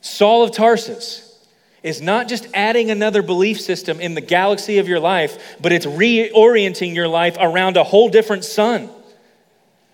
Saul 0.01 0.42
of 0.42 0.53
Tarsus, 0.53 1.24
is 1.82 2.03
not 2.03 2.26
just 2.26 2.49
adding 2.53 2.90
another 2.90 3.22
belief 3.22 3.61
system 3.61 4.01
in 4.01 4.14
the 4.14 4.20
galaxy 4.20 4.78
of 4.78 4.88
your 4.88 4.99
life, 4.99 5.57
but 5.61 5.70
it's 5.70 5.86
reorienting 5.86 6.94
your 6.94 7.07
life 7.07 7.36
around 7.38 7.76
a 7.76 7.84
whole 7.84 8.09
different 8.09 8.44
sun. 8.44 8.90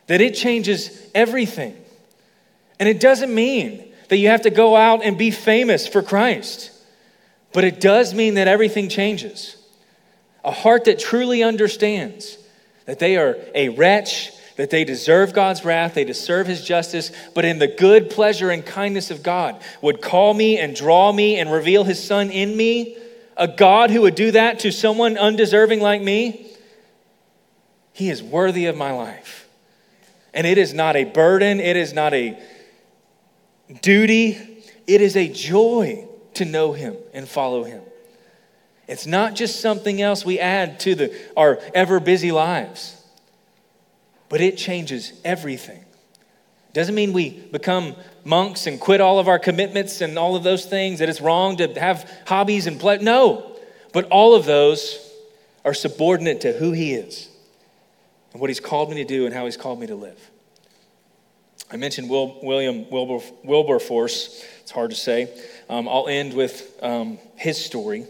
That 0.07 0.20
it 0.20 0.34
changes 0.34 1.00
everything. 1.14 1.76
And 2.78 2.88
it 2.88 3.00
doesn't 3.00 3.34
mean 3.34 3.92
that 4.09 4.18
you 4.18 4.28
have 4.28 4.42
to 4.42 4.50
go 4.50 4.76
out 4.76 5.02
and 5.02 5.16
be 5.16 5.30
famous 5.30 5.86
for 5.86 6.02
Christ, 6.02 6.70
but 7.52 7.64
it 7.64 7.80
does 7.80 8.12
mean 8.12 8.34
that 8.34 8.48
everything 8.48 8.88
changes 8.88 9.57
a 10.44 10.50
heart 10.50 10.84
that 10.84 10.98
truly 10.98 11.42
understands 11.42 12.38
that 12.84 12.98
they 12.98 13.16
are 13.16 13.36
a 13.55 13.70
wretch, 13.70 14.30
that 14.57 14.70
they 14.70 14.84
deserve 14.84 15.32
God's 15.32 15.64
wrath, 15.64 15.94
they 15.94 16.05
deserve 16.05 16.46
His 16.46 16.62
justice, 16.62 17.11
but 17.34 17.44
in 17.44 17.59
the 17.59 17.66
good 17.66 18.11
pleasure 18.11 18.50
and 18.50 18.64
kindness 18.64 19.11
of 19.11 19.22
God 19.22 19.61
would 19.80 20.02
call 20.02 20.34
me 20.34 20.59
and 20.59 20.76
draw 20.76 21.11
me 21.11 21.36
and 21.36 21.50
reveal 21.50 21.84
His 21.84 22.02
Son 22.02 22.30
in 22.30 22.57
me. 22.57 22.98
A 23.36 23.48
God 23.48 23.90
who 23.90 24.02
would 24.02 24.14
do 24.14 24.30
that 24.32 24.61
to 24.61 24.70
someone 24.70 25.16
undeserving 25.16 25.80
like 25.80 26.02
me, 26.02 26.46
He 27.92 28.11
is 28.11 28.22
worthy 28.22 28.66
of 28.66 28.76
my 28.76 28.92
life. 28.92 29.43
And 30.35 30.47
it 30.47 30.59
is 30.59 30.74
not 30.74 30.97
a 30.97 31.05
burden, 31.05 31.61
it 31.61 31.76
is 31.76 31.95
not 31.95 32.12
a 32.12 32.37
duty, 33.80 34.37
it 34.87 35.01
is 35.01 35.16
a 35.16 35.28
joy 35.28 36.07
to 36.35 36.45
know 36.45 36.72
Him 36.72 36.97
and 37.14 37.28
follow 37.28 37.62
Him. 37.62 37.82
It's 38.89 39.07
not 39.07 39.35
just 39.35 39.61
something 39.61 40.03
else 40.03 40.24
we 40.24 40.41
add 40.41 40.80
to 40.80 40.95
the, 40.97 41.16
our 41.37 41.59
ever 41.72 42.01
busy 42.01 42.32
lives, 42.32 43.01
but 44.28 44.41
it 44.41 44.59
changes 44.59 45.12
everything. 45.24 45.85
Doesn't 46.72 46.97
mean 46.97 47.12
we 47.12 47.30
become 47.30 47.95
monks 48.24 48.66
and 48.66 48.80
quit 48.80 49.01
all 49.01 49.20
of 49.20 49.28
our 49.28 49.39
commitments 49.39 50.01
and 50.01 50.18
all 50.18 50.35
of 50.35 50.43
those 50.43 50.64
things, 50.66 50.99
that 50.99 51.09
it's 51.09 51.20
wrong 51.20 51.57
to 51.59 51.68
have 51.78 52.11
hobbies 52.26 52.66
and 52.66 52.80
play. 52.80 52.99
No, 52.99 53.57
but 53.93 54.07
all 54.07 54.35
of 54.35 54.45
those 54.45 54.99
are 55.64 55.72
subordinate 55.72 56.41
to 56.41 56.53
who 56.53 56.72
He 56.72 56.93
is 56.93 57.28
and 58.35 58.41
what 58.41 58.51
He's 58.51 58.61
called 58.61 58.91
me 58.91 58.97
to 58.97 59.05
do 59.05 59.24
and 59.24 59.35
how 59.35 59.47
He's 59.47 59.57
called 59.57 59.80
me 59.80 59.87
to 59.87 59.95
live. 59.95 60.18
I 61.72 61.76
mentioned 61.76 62.11
Will, 62.11 62.39
William 62.43 62.91
Wilber, 62.91 63.24
Wilberforce. 63.43 64.45
It's 64.61 64.70
hard 64.70 64.91
to 64.91 64.97
say. 64.97 65.32
Um, 65.70 65.89
I'll 65.89 66.09
end 66.09 66.35
with 66.35 66.78
um, 66.82 67.18
his 67.37 67.57
story. 67.57 68.07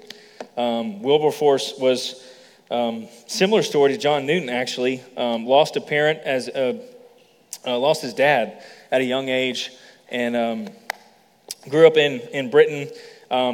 Um, 0.57 1.03
Wilberforce 1.03 1.75
was 1.79 2.23
um, 2.71 3.07
similar 3.27 3.63
story 3.63 3.93
to 3.93 3.99
John 3.99 4.27
Newton. 4.27 4.49
Actually, 4.49 5.03
um, 5.17 5.47
lost 5.47 5.77
a 5.77 5.81
parent 5.81 6.19
as 6.25 6.49
a, 6.49 6.81
uh, 7.67 7.79
lost 7.79 8.03
his 8.03 8.13
dad 8.13 8.63
at 8.91 9.01
a 9.01 9.05
young 9.05 9.29
age, 9.29 9.71
and 10.09 10.37
um, 10.37 10.69
grew 11.69 11.87
up 11.87 11.97
in 11.97 12.21
in 12.33 12.51
Britain. 12.51 12.89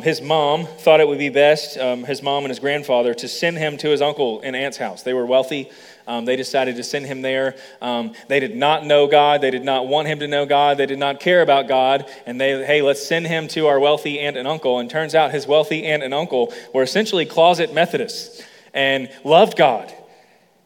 His 0.02 0.20
mom 0.20 0.66
thought 0.66 1.00
it 1.00 1.08
would 1.08 1.18
be 1.18 1.30
best, 1.30 1.76
his 1.76 2.22
mom 2.22 2.44
and 2.44 2.50
his 2.50 2.58
grandfather, 2.58 3.14
to 3.14 3.28
send 3.28 3.56
him 3.56 3.78
to 3.78 3.88
his 3.88 4.02
uncle 4.02 4.42
and 4.42 4.54
aunt's 4.54 4.76
house. 4.76 5.02
They 5.02 5.14
were 5.14 5.24
wealthy. 5.24 5.70
Um, 6.10 6.24
they 6.24 6.34
decided 6.34 6.74
to 6.74 6.82
send 6.82 7.06
him 7.06 7.22
there. 7.22 7.54
Um, 7.80 8.14
they 8.26 8.40
did 8.40 8.56
not 8.56 8.84
know 8.84 9.06
God. 9.06 9.42
They 9.42 9.52
did 9.52 9.62
not 9.62 9.86
want 9.86 10.08
him 10.08 10.18
to 10.18 10.26
know 10.26 10.44
God. 10.44 10.76
They 10.76 10.86
did 10.86 10.98
not 10.98 11.20
care 11.20 11.40
about 11.40 11.68
God. 11.68 12.10
And 12.26 12.40
they, 12.40 12.66
hey, 12.66 12.82
let's 12.82 13.06
send 13.06 13.28
him 13.28 13.46
to 13.48 13.68
our 13.68 13.78
wealthy 13.78 14.18
aunt 14.18 14.36
and 14.36 14.48
uncle. 14.48 14.80
And 14.80 14.90
turns 14.90 15.14
out 15.14 15.30
his 15.30 15.46
wealthy 15.46 15.84
aunt 15.84 16.02
and 16.02 16.12
uncle 16.12 16.52
were 16.74 16.82
essentially 16.82 17.26
closet 17.26 17.72
Methodists 17.72 18.42
and 18.74 19.08
loved 19.22 19.56
God 19.56 19.94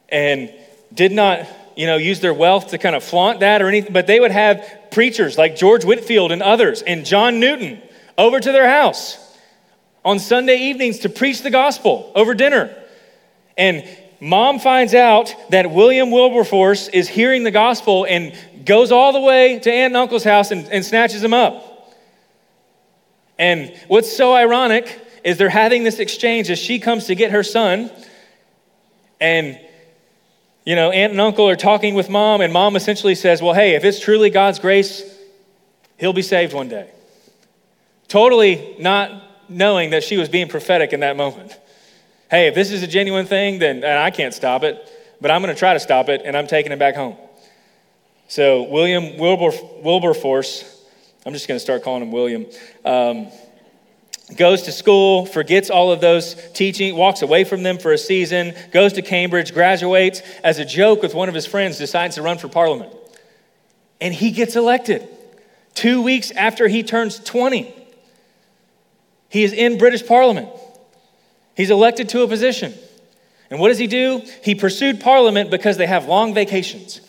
and 0.08 0.50
did 0.94 1.12
not, 1.12 1.46
you 1.76 1.86
know, 1.86 1.98
use 1.98 2.20
their 2.20 2.32
wealth 2.32 2.68
to 2.68 2.78
kind 2.78 2.96
of 2.96 3.04
flaunt 3.04 3.40
that 3.40 3.60
or 3.60 3.68
anything. 3.68 3.92
But 3.92 4.06
they 4.06 4.20
would 4.20 4.30
have 4.30 4.66
preachers 4.92 5.36
like 5.36 5.56
George 5.56 5.84
Whitefield 5.84 6.32
and 6.32 6.42
others 6.42 6.80
and 6.80 7.04
John 7.04 7.38
Newton 7.38 7.82
over 8.16 8.40
to 8.40 8.50
their 8.50 8.66
house 8.66 9.18
on 10.06 10.20
Sunday 10.20 10.56
evenings 10.56 11.00
to 11.00 11.10
preach 11.10 11.42
the 11.42 11.50
gospel 11.50 12.10
over 12.14 12.32
dinner. 12.32 12.74
And 13.58 13.86
Mom 14.24 14.58
finds 14.58 14.94
out 14.94 15.34
that 15.50 15.70
William 15.70 16.10
Wilberforce 16.10 16.88
is 16.88 17.10
hearing 17.10 17.44
the 17.44 17.50
gospel 17.50 18.06
and 18.08 18.32
goes 18.64 18.90
all 18.90 19.12
the 19.12 19.20
way 19.20 19.58
to 19.58 19.70
Aunt 19.70 19.92
and 19.92 19.96
Uncle's 19.98 20.24
house 20.24 20.50
and, 20.50 20.66
and 20.68 20.82
snatches 20.82 21.22
him 21.22 21.34
up. 21.34 21.94
And 23.38 23.78
what's 23.86 24.16
so 24.16 24.32
ironic 24.32 24.98
is 25.24 25.36
they're 25.36 25.50
having 25.50 25.84
this 25.84 25.98
exchange 25.98 26.48
as 26.48 26.58
she 26.58 26.78
comes 26.78 27.08
to 27.08 27.14
get 27.14 27.32
her 27.32 27.42
son. 27.42 27.90
And 29.20 29.60
You 30.64 30.74
know, 30.74 30.90
aunt 30.90 31.12
and 31.12 31.20
uncle 31.20 31.46
are 31.46 31.54
talking 31.54 31.94
with 31.94 32.08
mom, 32.08 32.40
and 32.40 32.50
mom 32.50 32.76
essentially 32.76 33.14
says, 33.14 33.42
Well, 33.42 33.52
hey, 33.52 33.74
if 33.74 33.84
it's 33.84 34.00
truly 34.00 34.30
God's 34.30 34.58
grace, 34.58 35.02
he'll 35.98 36.14
be 36.14 36.22
saved 36.22 36.54
one 36.54 36.70
day. 36.70 36.90
Totally 38.08 38.74
not 38.78 39.10
knowing 39.50 39.90
that 39.90 40.02
she 40.02 40.16
was 40.16 40.30
being 40.30 40.48
prophetic 40.48 40.94
in 40.94 41.00
that 41.00 41.18
moment. 41.18 41.58
Hey, 42.34 42.48
if 42.48 42.56
this 42.56 42.72
is 42.72 42.82
a 42.82 42.88
genuine 42.88 43.26
thing, 43.26 43.60
then 43.60 43.84
I 43.84 44.10
can't 44.10 44.34
stop 44.34 44.64
it, 44.64 44.90
but 45.20 45.30
I'm 45.30 45.40
going 45.40 45.54
to 45.54 45.58
try 45.58 45.72
to 45.72 45.78
stop 45.78 46.08
it, 46.08 46.22
and 46.24 46.36
I'm 46.36 46.48
taking 46.48 46.72
it 46.72 46.80
back 46.80 46.96
home. 46.96 47.16
So, 48.26 48.64
William 48.64 49.18
Wilber, 49.18 49.56
Wilberforce, 49.84 50.84
I'm 51.24 51.32
just 51.32 51.46
going 51.46 51.54
to 51.54 51.62
start 51.62 51.84
calling 51.84 52.02
him 52.02 52.10
William. 52.10 52.46
Um, 52.84 53.28
goes 54.36 54.62
to 54.62 54.72
school, 54.72 55.26
forgets 55.26 55.70
all 55.70 55.92
of 55.92 56.00
those 56.00 56.34
teaching, 56.54 56.96
walks 56.96 57.22
away 57.22 57.44
from 57.44 57.62
them 57.62 57.78
for 57.78 57.92
a 57.92 57.98
season, 57.98 58.52
goes 58.72 58.94
to 58.94 59.02
Cambridge, 59.02 59.54
graduates, 59.54 60.20
as 60.42 60.58
a 60.58 60.64
joke 60.64 61.02
with 61.02 61.14
one 61.14 61.28
of 61.28 61.36
his 61.36 61.46
friends, 61.46 61.78
decides 61.78 62.16
to 62.16 62.22
run 62.22 62.38
for 62.38 62.48
parliament. 62.48 62.92
And 64.00 64.12
he 64.12 64.32
gets 64.32 64.56
elected 64.56 65.06
two 65.74 66.02
weeks 66.02 66.32
after 66.32 66.66
he 66.66 66.82
turns 66.82 67.20
20. 67.20 67.72
He 69.28 69.44
is 69.44 69.52
in 69.52 69.78
British 69.78 70.04
Parliament. 70.04 70.48
He's 71.56 71.70
elected 71.70 72.08
to 72.10 72.22
a 72.22 72.28
position. 72.28 72.74
And 73.50 73.60
what 73.60 73.68
does 73.68 73.78
he 73.78 73.86
do? 73.86 74.22
He 74.42 74.54
pursued 74.54 75.00
Parliament 75.00 75.50
because 75.50 75.76
they 75.76 75.86
have 75.86 76.06
long 76.06 76.34
vacations. 76.34 77.00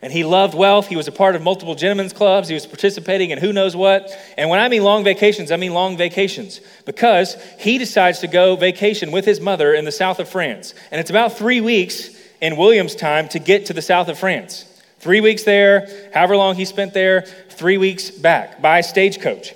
And 0.00 0.12
he 0.12 0.22
loved 0.22 0.54
wealth. 0.54 0.86
He 0.86 0.96
was 0.96 1.08
a 1.08 1.12
part 1.12 1.34
of 1.34 1.42
multiple 1.42 1.74
gentlemen's 1.74 2.12
clubs. 2.12 2.48
He 2.48 2.54
was 2.54 2.66
participating 2.66 3.30
in 3.30 3.38
who 3.38 3.52
knows 3.52 3.74
what. 3.74 4.10
And 4.36 4.48
when 4.48 4.60
I 4.60 4.68
mean 4.68 4.84
long 4.84 5.02
vacations, 5.02 5.50
I 5.50 5.56
mean 5.56 5.74
long 5.74 5.96
vacations 5.96 6.60
because 6.84 7.36
he 7.58 7.78
decides 7.78 8.20
to 8.20 8.28
go 8.28 8.54
vacation 8.54 9.10
with 9.10 9.24
his 9.24 9.40
mother 9.40 9.74
in 9.74 9.84
the 9.84 9.92
south 9.92 10.20
of 10.20 10.28
France. 10.28 10.74
And 10.92 11.00
it's 11.00 11.10
about 11.10 11.36
three 11.36 11.60
weeks 11.60 12.10
in 12.40 12.56
William's 12.56 12.94
time 12.94 13.28
to 13.30 13.40
get 13.40 13.66
to 13.66 13.72
the 13.72 13.82
south 13.82 14.08
of 14.08 14.18
France. 14.18 14.66
Three 15.00 15.20
weeks 15.20 15.44
there, 15.44 15.88
however 16.14 16.36
long 16.36 16.54
he 16.54 16.64
spent 16.64 16.92
there, 16.94 17.22
three 17.50 17.78
weeks 17.78 18.10
back 18.10 18.60
by 18.62 18.80
stagecoach. 18.80 19.54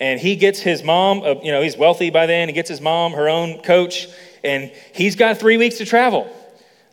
And 0.00 0.20
he 0.20 0.36
gets 0.36 0.60
his 0.60 0.82
mom, 0.82 1.22
uh, 1.22 1.34
you 1.42 1.52
know, 1.52 1.62
he's 1.62 1.76
wealthy 1.76 2.10
by 2.10 2.26
then. 2.26 2.48
He 2.48 2.54
gets 2.54 2.68
his 2.68 2.80
mom, 2.80 3.12
her 3.12 3.28
own 3.28 3.62
coach, 3.62 4.08
and 4.42 4.72
he's 4.92 5.16
got 5.16 5.38
three 5.38 5.56
weeks 5.56 5.78
to 5.78 5.86
travel. 5.86 6.30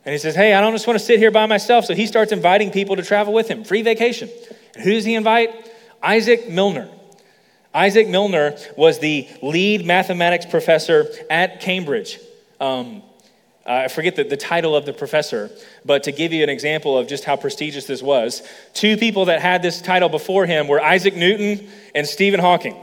And 0.04 0.12
he 0.12 0.18
says, 0.18 0.34
Hey, 0.34 0.54
I 0.54 0.60
don't 0.60 0.72
just 0.72 0.86
want 0.86 0.98
to 0.98 1.04
sit 1.04 1.18
here 1.18 1.30
by 1.30 1.46
myself. 1.46 1.84
So 1.84 1.94
he 1.94 2.06
starts 2.06 2.32
inviting 2.32 2.70
people 2.70 2.96
to 2.96 3.02
travel 3.02 3.32
with 3.32 3.48
him, 3.48 3.64
free 3.64 3.82
vacation. 3.82 4.30
And 4.74 4.84
who 4.84 4.92
does 4.92 5.04
he 5.04 5.14
invite? 5.14 5.50
Isaac 6.02 6.48
Milner. 6.48 6.88
Isaac 7.74 8.08
Milner 8.08 8.56
was 8.76 8.98
the 8.98 9.28
lead 9.40 9.86
mathematics 9.86 10.44
professor 10.44 11.08
at 11.30 11.60
Cambridge. 11.60 12.18
Um, 12.60 13.02
I 13.64 13.88
forget 13.88 14.16
the, 14.16 14.24
the 14.24 14.36
title 14.36 14.74
of 14.74 14.86
the 14.86 14.92
professor, 14.92 15.50
but 15.84 16.02
to 16.04 16.12
give 16.12 16.32
you 16.32 16.42
an 16.42 16.48
example 16.48 16.98
of 16.98 17.06
just 17.06 17.24
how 17.24 17.36
prestigious 17.36 17.86
this 17.86 18.02
was, 18.02 18.42
two 18.74 18.96
people 18.96 19.26
that 19.26 19.40
had 19.40 19.62
this 19.62 19.80
title 19.80 20.08
before 20.08 20.46
him 20.46 20.66
were 20.66 20.82
Isaac 20.82 21.14
Newton 21.14 21.68
and 21.94 22.06
Stephen 22.06 22.40
Hawking. 22.40 22.76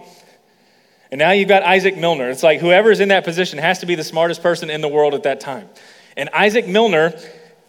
And 1.11 1.19
now 1.19 1.31
you've 1.31 1.49
got 1.49 1.63
Isaac 1.63 1.97
Milner. 1.97 2.29
It's 2.29 2.43
like 2.43 2.59
whoever's 2.59 2.99
in 2.99 3.09
that 3.09 3.23
position 3.23 3.59
has 3.59 3.79
to 3.79 3.85
be 3.85 3.95
the 3.95 4.03
smartest 4.03 4.43
person 4.43 4.69
in 4.69 4.81
the 4.81 4.87
world 4.87 5.13
at 5.13 5.23
that 5.23 5.39
time. 5.39 5.69
And 6.15 6.29
Isaac 6.29 6.67
Milner 6.67 7.13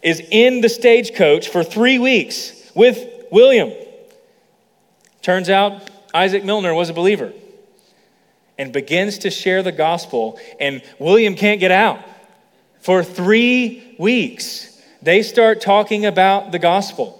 is 0.01 0.21
in 0.31 0.61
the 0.61 0.69
stagecoach 0.69 1.49
for 1.49 1.63
three 1.63 1.99
weeks 1.99 2.71
with 2.75 3.07
William. 3.31 3.71
Turns 5.21 5.49
out 5.49 5.89
Isaac 6.13 6.43
Milner 6.43 6.73
was 6.73 6.89
a 6.89 6.93
believer 6.93 7.33
and 8.57 8.71
begins 8.71 9.19
to 9.19 9.31
share 9.31 9.63
the 9.63 9.71
gospel, 9.71 10.39
and 10.59 10.83
William 10.99 11.35
can't 11.35 11.59
get 11.59 11.71
out. 11.71 11.99
For 12.81 13.03
three 13.03 13.95
weeks, 13.97 14.81
they 15.01 15.23
start 15.23 15.61
talking 15.61 16.05
about 16.05 16.51
the 16.51 16.59
gospel 16.59 17.17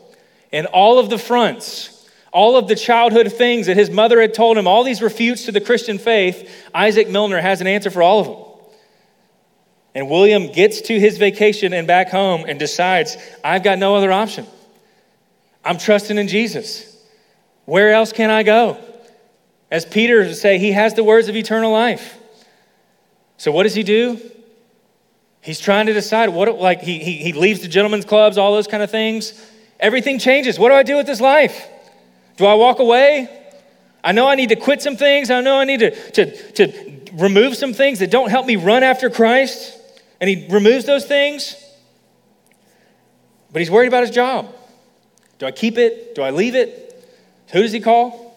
and 0.52 0.68
all 0.68 1.00
of 1.00 1.10
the 1.10 1.18
fronts, 1.18 2.01
all 2.32 2.56
of 2.56 2.68
the 2.68 2.76
childhood 2.76 3.32
things 3.32 3.68
that 3.68 3.76
his 3.76 3.90
mother 3.90 4.22
had 4.22 4.34
told 4.34 4.58
him, 4.58 4.68
all 4.68 4.84
these 4.84 5.02
refutes 5.02 5.46
to 5.46 5.52
the 5.52 5.62
Christian 5.62 5.98
faith. 5.98 6.50
Isaac 6.74 7.10
Milner 7.10 7.42
has 7.42 7.62
an 7.62 7.68
answer 7.68 7.92
for 7.92 8.02
all 8.02 8.20
of 8.20 8.28
them. 8.28 8.46
And 9.94 10.10
William 10.10 10.48
gets 10.48 10.82
to 10.82 11.00
his 11.00 11.18
vacation 11.18 11.74
and 11.74 11.86
back 11.86 12.10
home 12.10 12.46
and 12.48 12.58
decides, 12.58 13.18
I've 13.44 13.64
got 13.64 13.78
no 13.78 13.96
other 13.96 14.12
option. 14.12 14.48
I'm 15.66 15.78
trusting 15.78 16.18
in 16.18 16.30
Jesus. 16.30 16.98
Where 17.66 17.92
else 17.92 18.14
can 18.14 18.30
I 18.30 18.44
go? 18.44 18.78
As 19.70 19.86
Peter 19.86 20.20
would 20.20 20.36
say, 20.36 20.58
he 20.58 20.72
has 20.72 20.94
the 20.94 21.04
words 21.04 21.28
of 21.28 21.36
eternal 21.36 21.72
life. 21.72 22.18
So 23.38 23.52
what 23.52 23.64
does 23.64 23.76
he 23.76 23.84
do? 23.84 24.20
He's 25.42 25.60
trying 25.60 25.88
to 25.88 25.94
decide 25.94 26.30
what, 26.30 26.60
like, 26.60 26.82
he, 26.82 27.00
he, 27.00 27.18
he 27.18 27.34
leaves 27.34 27.62
the 27.62 27.68
gentlemen's 27.68 28.06
clubs, 28.06 28.38
all 28.38 28.54
those 28.54 28.68
kind 28.68 28.84
of 28.84 28.92
things. 28.92 29.34
Everything 29.80 30.20
changes. 30.20 30.60
What 30.60 30.70
do 30.70 30.76
I 30.76 30.84
do 30.84 30.98
with 30.98 31.08
this 31.08 31.20
life? 31.20 31.68
Do 32.42 32.48
I 32.48 32.56
walk 32.56 32.80
away? 32.80 33.30
I 34.04 34.14
know 34.14 34.28
I 34.28 34.34
need 34.34 34.50
to 34.50 34.56
quit 34.56 34.82
some 34.82 34.98
things. 34.98 35.30
I 35.30 35.42
know 35.42 35.60
I 35.60 35.64
need 35.64 35.82
to, 35.82 36.12
to, 36.14 36.52
to 36.54 37.02
remove 37.14 37.56
some 37.56 37.72
things 37.72 38.00
that 38.00 38.10
don't 38.10 38.32
help 38.32 38.48
me 38.48 38.56
run 38.56 38.82
after 38.82 39.12
Christ 39.12 39.80
and 40.20 40.28
he 40.28 40.48
removes 40.50 40.86
those 40.86 41.06
things, 41.06 41.56
but 43.52 43.60
he's 43.60 43.70
worried 43.70 43.90
about 43.90 44.02
his 44.02 44.10
job. 44.10 44.52
Do 45.38 45.46
I 45.46 45.52
keep 45.52 45.78
it? 45.78 46.16
Do 46.16 46.24
I 46.24 46.32
leave 46.32 46.56
it? 46.56 47.08
Who 47.52 47.62
does 47.62 47.74
he 47.74 47.80
call? 47.80 48.36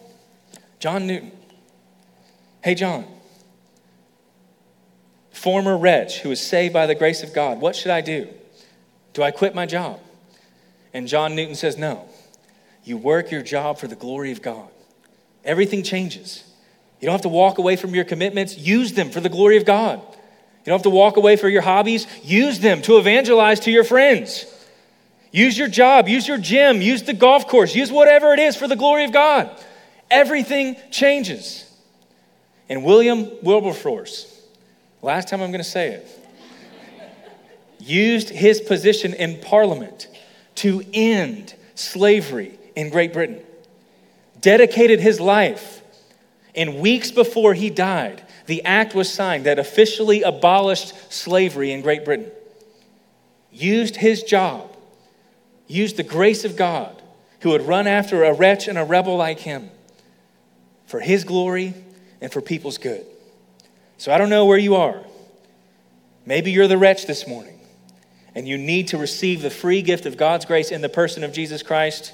John 0.77 1.07
Newton. 1.07 1.31
Hey, 2.63 2.75
John, 2.75 3.07
former 5.31 5.75
wretch 5.75 6.19
who 6.19 6.29
was 6.29 6.39
saved 6.39 6.75
by 6.75 6.85
the 6.85 6.93
grace 6.93 7.23
of 7.23 7.33
God, 7.33 7.59
what 7.59 7.75
should 7.75 7.89
I 7.89 8.01
do? 8.01 8.27
Do 9.13 9.23
I 9.23 9.31
quit 9.31 9.55
my 9.55 9.65
job? 9.65 9.99
And 10.93 11.07
John 11.07 11.35
Newton 11.35 11.55
says, 11.55 11.75
No. 11.75 12.07
You 12.85 12.97
work 12.97 13.31
your 13.31 13.41
job 13.41 13.79
for 13.79 13.87
the 13.87 13.95
glory 13.95 14.31
of 14.31 14.41
God. 14.41 14.69
Everything 15.43 15.83
changes. 15.83 16.43
You 17.01 17.07
don't 17.07 17.13
have 17.13 17.21
to 17.21 17.29
walk 17.29 17.57
away 17.57 17.75
from 17.75 17.93
your 17.93 18.05
commitments, 18.05 18.57
use 18.57 18.93
them 18.93 19.09
for 19.09 19.19
the 19.19 19.29
glory 19.29 19.57
of 19.57 19.65
God. 19.65 19.99
You 19.99 20.71
don't 20.71 20.75
have 20.79 20.83
to 20.83 20.89
walk 20.89 21.17
away 21.17 21.35
for 21.35 21.49
your 21.49 21.61
hobbies. 21.61 22.07
Use 22.23 22.59
them 22.59 22.81
to 22.83 22.97
evangelize 22.97 23.59
to 23.61 23.71
your 23.71 23.83
friends. 23.83 24.45
Use 25.31 25.57
your 25.57 25.67
job, 25.67 26.07
use 26.07 26.27
your 26.27 26.37
gym, 26.37 26.81
use 26.81 27.03
the 27.03 27.13
golf 27.13 27.47
course, 27.47 27.75
use 27.75 27.91
whatever 27.91 28.33
it 28.33 28.39
is 28.39 28.55
for 28.55 28.67
the 28.67 28.75
glory 28.75 29.03
of 29.03 29.11
God. 29.11 29.49
Everything 30.09 30.75
changes. 30.91 31.69
And 32.69 32.83
William 32.83 33.29
Wilberforce, 33.43 34.41
last 35.01 35.27
time 35.27 35.41
I'm 35.41 35.51
going 35.51 35.63
to 35.63 35.69
say 35.69 35.89
it, 35.89 36.07
used 37.79 38.29
his 38.29 38.61
position 38.61 39.13
in 39.13 39.39
Parliament 39.41 40.07
to 40.55 40.83
end 40.93 41.53
slavery 41.75 42.57
in 42.75 42.89
Great 42.89 43.13
Britain, 43.13 43.41
dedicated 44.39 44.99
his 44.99 45.19
life. 45.19 45.81
And 46.53 46.79
weeks 46.79 47.11
before 47.11 47.53
he 47.53 47.69
died, 47.69 48.23
the 48.45 48.63
act 48.63 48.95
was 48.95 49.11
signed 49.11 49.45
that 49.45 49.59
officially 49.59 50.21
abolished 50.21 51.11
slavery 51.11 51.71
in 51.71 51.81
Great 51.81 52.05
Britain. 52.05 52.31
Used 53.51 53.97
his 53.97 54.23
job, 54.23 54.75
used 55.67 55.97
the 55.97 56.03
grace 56.03 56.45
of 56.45 56.55
God, 56.55 57.01
who 57.41 57.49
would 57.49 57.63
run 57.63 57.87
after 57.87 58.23
a 58.23 58.33
wretch 58.33 58.67
and 58.67 58.77
a 58.77 58.83
rebel 58.83 59.17
like 59.17 59.39
him 59.39 59.69
for 60.85 60.99
his 60.99 61.23
glory 61.23 61.73
and 62.21 62.31
for 62.31 62.41
people's 62.41 62.77
good. 62.77 63.05
So 63.97 64.11
I 64.11 64.17
don't 64.17 64.29
know 64.29 64.45
where 64.45 64.57
you 64.57 64.75
are. 64.75 65.03
Maybe 66.25 66.51
you're 66.51 66.67
the 66.67 66.77
wretch 66.77 67.05
this 67.05 67.27
morning 67.27 67.59
and 68.33 68.47
you 68.47 68.57
need 68.57 68.89
to 68.89 68.97
receive 68.97 69.41
the 69.41 69.49
free 69.49 69.81
gift 69.81 70.05
of 70.05 70.17
God's 70.17 70.45
grace 70.45 70.71
in 70.71 70.81
the 70.81 70.89
person 70.89 71.23
of 71.23 71.31
Jesus 71.31 71.63
Christ. 71.63 72.13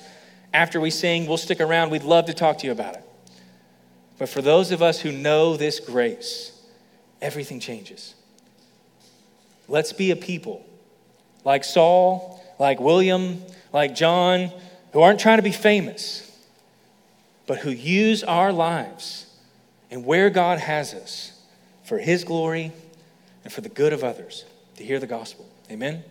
After 0.53 0.81
we 0.81 0.89
sing, 0.89 1.27
we'll 1.27 1.37
stick 1.37 1.61
around. 1.61 1.91
We'd 1.91 2.03
love 2.03 2.25
to 2.25 2.33
talk 2.33 2.57
to 2.59 2.65
you 2.65 2.71
about 2.71 2.95
it. 2.95 3.03
But 4.17 4.29
for 4.29 4.41
those 4.41 4.71
of 4.71 4.81
us 4.81 4.99
who 4.99 5.11
know 5.11 5.57
this 5.57 5.79
grace, 5.79 6.51
everything 7.21 7.59
changes. 7.59 8.15
Let's 9.67 9.93
be 9.93 10.11
a 10.11 10.15
people 10.15 10.65
like 11.43 11.63
Saul, 11.63 12.43
like 12.59 12.79
William, 12.79 13.41
like 13.73 13.95
John, 13.95 14.51
who 14.93 15.01
aren't 15.01 15.19
trying 15.19 15.37
to 15.37 15.43
be 15.43 15.51
famous, 15.51 16.27
but 17.47 17.59
who 17.59 17.71
use 17.71 18.23
our 18.23 18.51
lives 18.51 19.25
and 19.89 20.05
where 20.05 20.29
God 20.29 20.59
has 20.59 20.93
us 20.93 21.41
for 21.83 21.97
His 21.97 22.23
glory 22.23 22.71
and 23.43 23.51
for 23.51 23.61
the 23.61 23.69
good 23.69 23.93
of 23.93 24.03
others 24.03 24.45
to 24.77 24.83
hear 24.83 24.99
the 24.99 25.07
gospel. 25.07 25.49
Amen? 25.71 26.03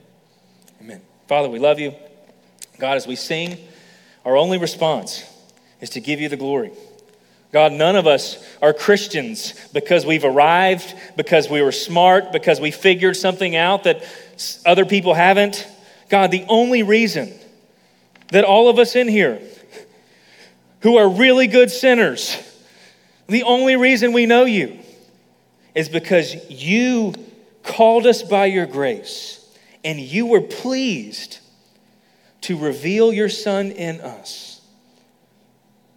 Amen. 0.81 1.01
Father, 1.29 1.49
we 1.49 1.59
love 1.59 1.79
you. 1.79 1.95
God, 2.79 2.97
as 2.97 3.07
we 3.07 3.15
sing, 3.15 3.59
our 4.25 4.37
only 4.37 4.59
response 4.59 5.25
is 5.81 5.91
to 5.91 6.01
give 6.01 6.21
you 6.21 6.29
the 6.29 6.37
glory. 6.37 6.71
God, 7.53 7.73
none 7.73 7.97
of 7.97 8.07
us 8.07 8.45
are 8.63 8.73
Christians 8.73 9.55
because 9.73 10.07
we've 10.07 10.25
arrived, 10.25 10.95
because 11.17 11.51
we 11.51 11.63
were 11.63 11.73
smart, 11.73 12.31
because 12.31 12.61
we 12.61 12.71
figured 12.71 13.17
something 13.17 13.57
out 13.57 13.85
that 13.85 14.05
other 14.65 14.85
people 14.85 15.15
haven't. 15.15 15.67
God, 16.09 16.31
the 16.31 16.45
only 16.49 16.83
reason 16.83 17.33
that 18.29 18.45
all 18.45 18.69
of 18.69 18.79
us 18.79 18.95
in 18.95 19.09
here 19.09 19.41
who 20.81 20.97
are 20.97 21.09
really 21.09 21.49
good 21.49 21.71
sinners, 21.71 22.37
the 23.27 23.43
only 23.43 23.75
reason 23.75 24.13
we 24.13 24.27
know 24.27 24.45
you 24.45 24.79
is 25.75 25.89
because 25.89 26.49
you 26.49 27.15
called 27.65 28.07
us 28.07 28.23
by 28.23 28.47
your 28.47 28.67
grace 28.67 29.45
and 29.85 29.99
you 29.99 30.27
were 30.27 30.41
pleased 30.41 31.40
to 32.43 32.57
reveal 32.59 33.13
your 33.13 33.29
Son 33.29 33.71
in 33.71 34.01
us. 34.01 34.61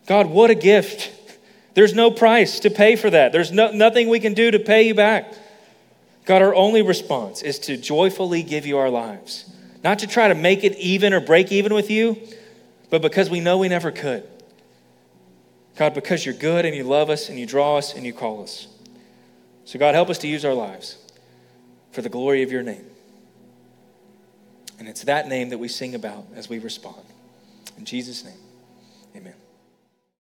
God, 0.06 0.28
what 0.28 0.50
a 0.50 0.56
gift. 0.56 1.12
There's 1.74 1.94
no 1.94 2.12
price 2.12 2.60
to 2.62 2.70
pay 2.70 2.96
for 2.96 3.10
that. 3.10 3.32
There's 3.32 3.52
no, 3.52 3.72
nothing 3.72 4.10
we 4.10 4.20
can 4.20 4.34
do 4.34 4.52
to 4.52 4.60
pay 4.60 4.84
you 4.84 4.94
back. 4.94 5.34
God, 6.26 6.42
our 6.42 6.54
only 6.56 6.82
response 6.82 7.42
is 7.42 7.60
to 7.60 7.78
joyfully 7.78 8.44
give 8.44 8.66
you 8.66 8.78
our 8.78 8.90
lives, 8.90 9.52
not 9.84 10.00
to 10.00 10.08
try 10.08 10.28
to 10.28 10.36
make 10.36 10.64
it 10.64 10.76
even 10.78 11.14
or 11.14 11.20
break 11.20 11.52
even 11.52 11.74
with 11.74 11.90
you, 11.90 12.18
but 12.90 13.02
because 13.02 13.30
we 13.30 13.40
know 13.40 13.58
we 13.58 13.70
never 13.70 13.92
could. 13.92 14.28
God, 15.76 15.94
because 15.94 16.26
you're 16.26 16.36
good 16.36 16.66
and 16.66 16.76
you 16.76 16.84
love 16.84 17.10
us 17.10 17.30
and 17.30 17.40
you 17.40 17.46
draw 17.46 17.78
us 17.78 17.94
and 17.96 18.06
you 18.06 18.14
call 18.14 18.44
us. 18.44 18.68
So, 19.66 19.80
God, 19.80 19.96
help 19.96 20.10
us 20.10 20.20
to 20.20 20.28
use 20.28 20.46
our 20.46 20.54
lives 20.54 20.98
for 21.92 22.02
the 22.02 22.10
glory 22.10 22.44
of 22.44 22.52
your 22.52 22.62
name. 22.62 22.86
And 24.84 24.90
it's 24.90 25.04
that 25.06 25.30
name 25.30 25.48
that 25.48 25.60
we 25.60 25.70
sing 25.70 25.96
about 25.96 26.26
as 26.36 26.50
we 26.50 26.60
respond. 26.60 27.06
In 27.78 27.86
Jesus' 27.86 28.26
name. 28.26 28.43